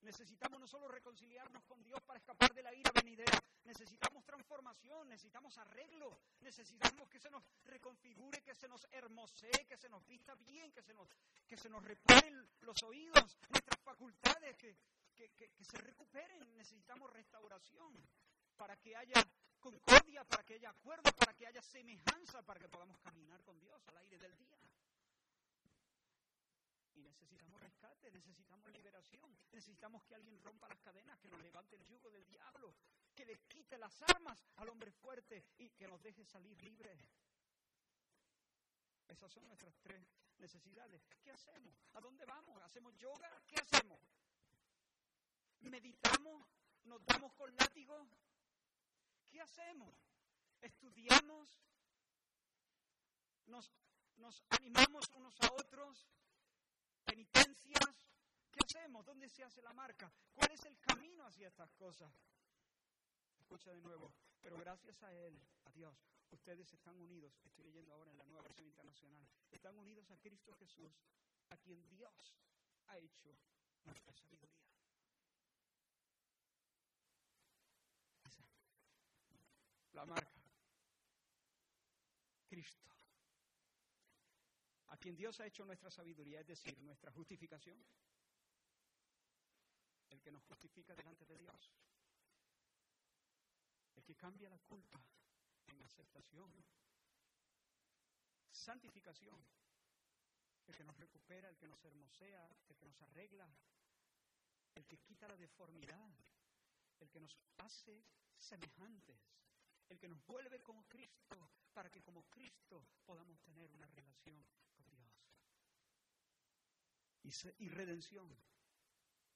Necesitamos 0.00 0.60
no 0.60 0.66
solo 0.66 0.88
reconciliarnos 0.88 1.64
con 1.64 1.82
Dios 1.82 2.00
para 2.02 2.18
escapar 2.18 2.52
de 2.54 2.62
la 2.62 2.72
ira 2.72 2.90
venidera, 2.94 3.36
necesitamos 3.64 4.24
transformación, 4.24 5.08
necesitamos 5.08 5.58
arreglo, 5.58 6.20
necesitamos 6.40 7.08
que 7.08 7.18
se 7.18 7.28
nos 7.30 7.42
reconfigure, 7.64 8.40
que 8.42 8.54
se 8.54 8.68
nos 8.68 8.86
hermosee, 8.92 9.66
que 9.66 9.76
se 9.76 9.88
nos 9.88 10.06
vista 10.06 10.34
bien, 10.36 10.72
que 10.72 10.82
se 10.82 10.94
nos, 10.94 11.08
que 11.48 11.56
se 11.56 11.68
nos 11.68 11.84
reparen 11.84 12.48
los 12.60 12.80
oídos, 12.84 13.38
nuestras 13.50 13.80
facultades, 13.82 14.56
que, 14.56 14.76
que 15.16 15.64
se 15.64 15.78
recuperen. 15.78 16.56
Necesitamos 16.56 17.12
restauración 17.12 17.92
para 18.56 18.76
que 18.76 18.94
haya 18.94 19.14
concordia, 19.58 20.24
para 20.24 20.44
que 20.44 20.54
haya 20.54 20.70
acuerdo, 20.70 21.10
para 21.12 21.34
que 21.34 21.46
haya 21.46 21.62
semejanza, 21.62 22.42
para 22.42 22.60
que 22.60 22.68
podamos 22.68 22.98
caminar 23.00 23.42
con 23.42 23.58
Dios 23.60 23.86
al 23.88 23.96
aire 23.98 24.18
del 24.18 24.36
día. 24.36 24.58
Y 26.94 27.02
necesitamos 27.02 27.60
rescate, 27.60 28.10
necesitamos 28.10 28.70
liberación, 28.72 29.38
necesitamos 29.52 30.02
que 30.04 30.14
alguien 30.14 30.40
rompa 30.42 30.68
las 30.68 30.80
cadenas, 30.80 31.18
que 31.20 31.28
nos 31.28 31.40
levante 31.40 31.76
el 31.76 31.86
yugo 31.86 32.10
del 32.10 32.26
diablo, 32.26 32.74
que 33.14 33.24
le 33.24 33.38
quite 33.46 33.78
las 33.78 34.00
armas 34.02 34.38
al 34.56 34.68
hombre 34.68 34.90
fuerte 34.92 35.44
y 35.58 35.70
que 35.70 35.86
nos 35.88 36.02
deje 36.02 36.24
salir 36.24 36.60
libres. 36.62 36.98
Esas 39.08 39.32
son 39.32 39.46
nuestras 39.46 39.74
tres 39.80 40.06
necesidades. 40.38 41.02
¿Qué 41.22 41.30
hacemos? 41.30 41.74
¿A 41.94 42.00
dónde 42.00 42.24
vamos? 42.26 42.62
¿Hacemos 42.62 42.96
yoga? 42.98 43.42
¿Qué 43.46 43.56
hacemos? 43.56 44.00
¿Meditamos? 45.60 46.46
¿Nos 46.84 47.04
damos 47.04 47.32
con 47.34 47.54
látigo? 47.56 48.08
¿Qué 49.30 49.40
hacemos? 49.40 49.94
¿Estudiamos? 50.60 51.48
¿Nos, 53.46 53.70
nos 54.16 54.42
animamos 54.50 55.08
unos 55.14 55.34
a 55.40 55.52
otros? 55.52 56.08
¿Penitencias? 57.04 58.06
¿Qué 58.50 58.60
hacemos? 58.64 59.04
¿Dónde 59.04 59.28
se 59.28 59.44
hace 59.44 59.62
la 59.62 59.72
marca? 59.72 60.12
¿Cuál 60.34 60.50
es 60.52 60.64
el 60.64 60.78
camino 60.80 61.26
hacia 61.26 61.48
estas 61.48 61.72
cosas? 61.74 62.12
Escucha 63.38 63.70
de 63.72 63.80
nuevo, 63.80 64.12
pero 64.40 64.58
gracias 64.58 65.02
a 65.02 65.12
Él, 65.14 65.40
a 65.64 65.70
Dios, 65.70 65.96
ustedes 66.30 66.70
están 66.72 66.98
unidos, 67.00 67.32
estoy 67.44 67.64
leyendo 67.64 67.94
ahora 67.94 68.10
en 68.10 68.18
la 68.18 68.24
nueva 68.26 68.42
versión 68.42 68.66
internacional, 68.66 69.26
están 69.50 69.74
unidos 69.78 70.10
a 70.10 70.18
Cristo 70.18 70.52
Jesús, 70.54 70.92
a 71.48 71.56
quien 71.56 71.86
Dios 71.88 72.34
ha 72.88 72.98
hecho 72.98 73.38
nuestra 73.84 74.12
sabiduría. 74.12 74.77
La 79.98 80.06
marca. 80.06 80.40
Cristo. 82.46 82.88
A 84.86 84.96
quien 84.96 85.16
Dios 85.16 85.40
ha 85.40 85.46
hecho 85.46 85.64
nuestra 85.64 85.90
sabiduría, 85.90 86.40
es 86.40 86.46
decir, 86.46 86.78
nuestra 86.82 87.10
justificación. 87.10 87.84
El 90.08 90.20
que 90.20 90.30
nos 90.30 90.44
justifica 90.44 90.94
delante 90.94 91.26
de 91.26 91.36
Dios. 91.36 91.72
El 93.96 94.04
que 94.04 94.14
cambia 94.14 94.48
la 94.48 94.58
culpa 94.58 95.02
en 95.66 95.82
aceptación. 95.82 96.52
Santificación. 98.50 99.44
El 100.66 100.76
que 100.76 100.84
nos 100.84 100.96
recupera, 100.96 101.48
el 101.48 101.56
que 101.56 101.66
nos 101.66 101.84
hermosea, 101.84 102.48
el 102.68 102.76
que 102.76 102.86
nos 102.86 103.02
arregla, 103.02 103.50
el 104.74 104.86
que 104.86 104.98
quita 104.98 105.26
la 105.26 105.36
deformidad, 105.36 106.12
el 107.00 107.10
que 107.10 107.20
nos 107.20 107.36
hace 107.56 108.04
semejantes 108.36 109.18
el 109.88 109.98
que 109.98 110.08
nos 110.08 110.24
vuelve 110.26 110.60
como 110.62 110.86
Cristo, 110.86 111.50
para 111.72 111.90
que 111.90 112.02
como 112.02 112.24
Cristo 112.28 112.86
podamos 113.04 113.40
tener 113.40 113.70
una 113.72 113.86
relación 113.86 114.44
con 114.74 114.88
Dios. 114.90 115.08
Y, 117.58 117.68
redención, 117.68 118.28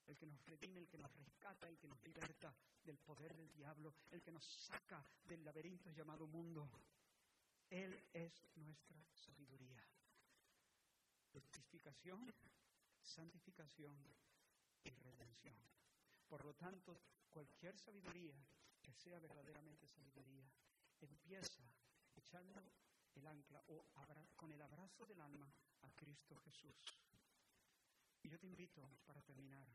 el 0.06 0.16
que 0.16 0.26
nos 0.26 0.44
redime, 0.46 0.80
el 0.80 0.88
que 0.88 0.98
nos 0.98 1.12
rescata, 1.14 1.68
el 1.68 1.78
que 1.78 1.88
nos 1.88 2.02
liberta 2.02 2.54
del 2.82 2.98
poder 2.98 3.36
del 3.36 3.52
diablo, 3.52 3.94
el 4.10 4.22
que 4.22 4.32
nos 4.32 4.44
saca 4.44 5.04
del 5.24 5.44
laberinto 5.44 5.90
llamado 5.90 6.26
mundo. 6.26 6.68
Él 7.70 8.08
es 8.12 8.44
nuestra 8.56 9.02
sabiduría. 9.14 9.82
Justificación, 11.32 12.34
santificación 13.00 13.96
y 14.84 14.90
redención. 14.90 15.56
Por 16.28 16.44
lo 16.44 16.54
tanto, 16.54 17.00
cualquier 17.30 17.78
sabiduría 17.78 18.34
que 18.82 18.92
sea 18.92 19.18
verdaderamente 19.18 19.86
sabiduría, 19.86 20.44
empieza 21.00 21.62
echando 22.14 22.62
el 23.14 23.26
ancla 23.26 23.62
o 23.68 23.84
con 24.36 24.52
el 24.52 24.60
abrazo 24.60 25.06
del 25.06 25.20
alma 25.20 25.52
a 25.82 25.90
Cristo 25.92 26.36
Jesús. 26.36 26.74
Y 28.22 28.28
yo 28.28 28.38
te 28.38 28.46
invito, 28.46 28.88
para 29.04 29.22
terminar, 29.22 29.68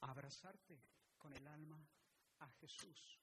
a 0.00 0.10
abrazarte 0.10 0.80
con 1.18 1.32
el 1.32 1.46
alma 1.46 1.84
a 2.38 2.48
Jesús 2.60 3.18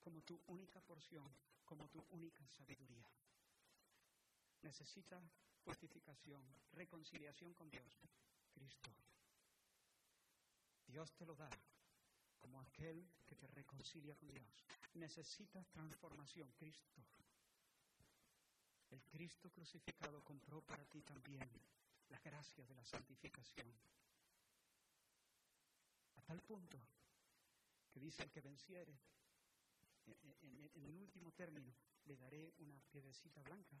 como 0.00 0.22
tu 0.22 0.40
única 0.46 0.80
porción, 0.80 1.28
como 1.64 1.88
tu 1.88 2.04
única 2.10 2.46
sabiduría. 2.48 3.08
Necesita 4.62 5.20
justificación, 5.64 6.42
reconciliación 6.72 7.52
con 7.54 7.68
Dios. 7.70 7.98
Cristo. 8.50 8.90
Dios 10.86 11.12
te 11.14 11.26
lo 11.26 11.36
da 11.36 11.50
como 12.38 12.60
aquel 12.60 13.08
que 13.26 13.36
te 13.36 13.46
reconcilia 13.48 14.14
con 14.16 14.28
Dios. 14.32 14.64
Necesitas 14.94 15.68
transformación, 15.68 16.50
Cristo. 16.52 17.02
El 18.90 19.02
Cristo 19.04 19.50
crucificado 19.50 20.22
compró 20.24 20.62
para 20.62 20.84
ti 20.86 21.02
también 21.02 21.48
la 22.08 22.18
gracia 22.20 22.64
de 22.66 22.74
la 22.74 22.84
santificación. 22.84 23.70
A 26.16 26.22
tal 26.22 26.40
punto 26.42 26.80
que 27.90 28.00
dice 28.00 28.22
el 28.22 28.30
que 28.30 28.40
venciere, 28.40 28.98
en, 30.06 30.84
el 30.84 30.96
último 30.96 31.32
término, 31.32 31.74
le 32.06 32.16
daré 32.16 32.54
una 32.58 32.80
piedecita 32.90 33.42
blanca 33.42 33.78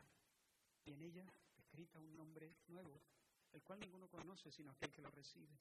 y 0.84 0.92
en 0.92 1.02
ella 1.02 1.26
escrita 1.56 2.00
un 2.00 2.14
nombre 2.14 2.56
nuevo, 2.66 3.00
el 3.52 3.62
cual 3.62 3.80
ninguno 3.80 4.08
conoce 4.08 4.50
sino 4.50 4.70
aquel 4.70 4.92
que 4.92 5.02
lo 5.02 5.10
recibe. 5.10 5.58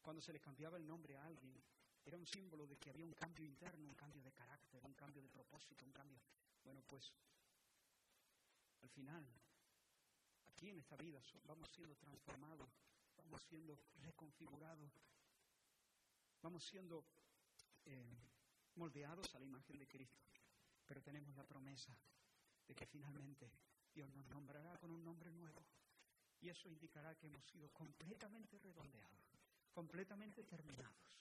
Cuando 0.00 0.20
se 0.20 0.32
le 0.32 0.40
cambiaba 0.40 0.76
el 0.76 0.86
nombre 0.86 1.16
a 1.16 1.24
alguien, 1.24 1.62
era 2.04 2.18
un 2.18 2.26
símbolo 2.26 2.66
de 2.66 2.76
que 2.76 2.90
había 2.90 3.04
un 3.04 3.14
cambio 3.14 3.44
interno, 3.44 3.88
un 3.88 3.94
cambio 3.94 4.22
de 4.22 4.32
carácter, 4.32 4.84
un 4.84 4.94
cambio 4.94 5.22
de 5.22 5.28
propósito, 5.28 5.84
un 5.84 5.92
cambio... 5.92 6.20
Bueno, 6.62 6.82
pues 6.86 7.12
al 8.82 8.90
final, 8.90 9.26
aquí 10.46 10.68
en 10.68 10.78
esta 10.78 10.96
vida 10.96 11.22
vamos 11.44 11.68
siendo 11.70 11.96
transformados, 11.96 12.68
vamos 13.16 13.42
siendo 13.42 13.78
reconfigurados, 13.96 14.92
vamos 16.42 16.64
siendo 16.64 17.04
eh, 17.86 18.18
moldeados 18.74 19.34
a 19.34 19.38
la 19.38 19.46
imagen 19.46 19.78
de 19.78 19.88
Cristo. 19.88 20.22
Pero 20.86 21.02
tenemos 21.02 21.34
la 21.36 21.44
promesa 21.44 21.96
de 22.66 22.74
que 22.74 22.86
finalmente 22.86 23.50
Dios 23.94 24.12
nos 24.14 24.28
nombrará 24.28 24.76
con 24.76 24.90
un 24.90 25.02
nombre 25.02 25.30
nuevo. 25.32 25.64
Y 26.40 26.50
eso 26.50 26.68
indicará 26.68 27.14
que 27.14 27.28
hemos 27.28 27.46
sido 27.46 27.70
completamente 27.70 28.58
redondeados, 28.58 29.24
completamente 29.72 30.44
terminados 30.44 31.14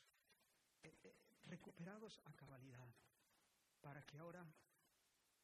recuperados 1.46 2.20
a 2.26 2.34
cabalidad, 2.34 2.94
para 3.82 4.02
que 4.04 4.18
ahora 4.18 4.46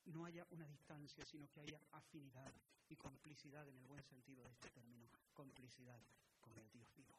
no 0.05 0.25
haya 0.25 0.45
una 0.51 0.67
distancia, 0.67 1.25
sino 1.25 1.49
que 1.49 1.61
haya 1.61 1.81
afinidad 1.91 2.51
y 2.87 2.95
complicidad 2.95 3.67
en 3.67 3.77
el 3.77 3.85
buen 3.85 4.03
sentido 4.03 4.43
de 4.43 4.51
este 4.51 4.69
término, 4.69 5.07
complicidad 5.33 6.01
con 6.41 6.57
el 6.57 6.69
Dios 6.71 6.91
vivo 6.95 7.15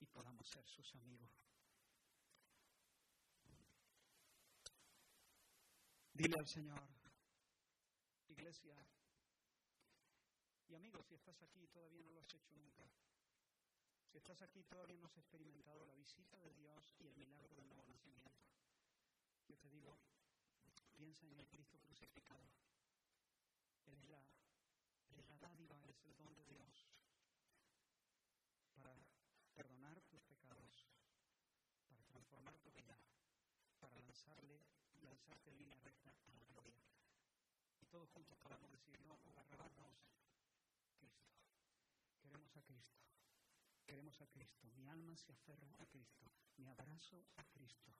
y 0.00 0.06
podamos 0.06 0.48
ser 0.48 0.66
sus 0.66 0.94
amigos. 0.94 1.30
Dile 6.14 6.38
al 6.38 6.46
Señor, 6.46 6.82
iglesia, 8.28 8.76
y 10.68 10.74
amigos, 10.74 11.04
si 11.06 11.14
estás 11.14 11.42
aquí 11.42 11.66
todavía 11.68 12.02
no 12.02 12.12
lo 12.12 12.20
has 12.20 12.34
hecho 12.34 12.54
nunca, 12.54 12.84
si 14.10 14.18
estás 14.18 14.42
aquí 14.42 14.64
todavía 14.64 14.98
no 14.98 15.06
has 15.06 15.16
experimentado 15.16 15.86
la 15.86 15.94
visita 15.94 16.36
de 16.40 16.52
Dios 16.54 16.96
y 16.98 17.06
el 17.06 17.16
milagro 17.16 17.54
del 17.54 17.68
nuevo 17.68 17.86
nacimiento, 17.86 18.42
yo 19.46 19.56
te 19.56 19.70
digo, 19.70 20.00
piensa 20.96 21.28
en 21.28 21.38
el 21.38 21.46
Cristo 21.46 21.78
crucificado. 21.78 22.50
Él 23.86 23.96
es 23.98 24.08
la, 24.08 24.20
es 25.16 25.38
dádiva, 25.38 25.80
es 25.86 26.04
el 26.06 26.16
don 26.16 26.34
de 26.34 26.44
Dios 26.44 26.88
para 28.74 28.96
perdonar 29.54 30.00
tus 30.02 30.24
pecados, 30.24 30.88
para 31.86 32.02
transformar 32.02 32.58
tu 32.58 32.72
vida, 32.72 32.98
para 33.78 33.96
lanzarle, 34.00 34.60
lanzarte 35.02 35.50
en 35.50 35.58
línea 35.58 35.78
recta 35.78 36.10
a 36.26 36.32
la 36.32 36.44
gloria. 36.46 36.82
Y 37.80 37.86
todos 37.86 38.10
juntos 38.10 38.36
podamos 38.38 38.72
decir, 38.72 39.00
no, 39.02 39.20
agarrarnos 39.24 39.94
Cristo. 40.98 41.30
Queremos 42.20 42.56
a 42.56 42.62
Cristo. 42.62 43.00
Queremos 43.90 44.20
a 44.20 44.26
Cristo. 44.28 44.70
Mi 44.76 44.86
alma 44.86 45.16
se 45.16 45.32
aferra 45.32 45.74
a 45.80 45.86
Cristo. 45.86 46.30
Mi 46.58 46.68
abrazo 46.68 47.26
a 47.34 47.42
Cristo. 47.42 47.90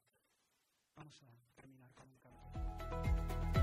Vamos 0.94 1.20
a 1.24 1.52
terminar 1.56 1.92
con 1.94 2.08
un 2.08 2.18
canto. 2.18 3.59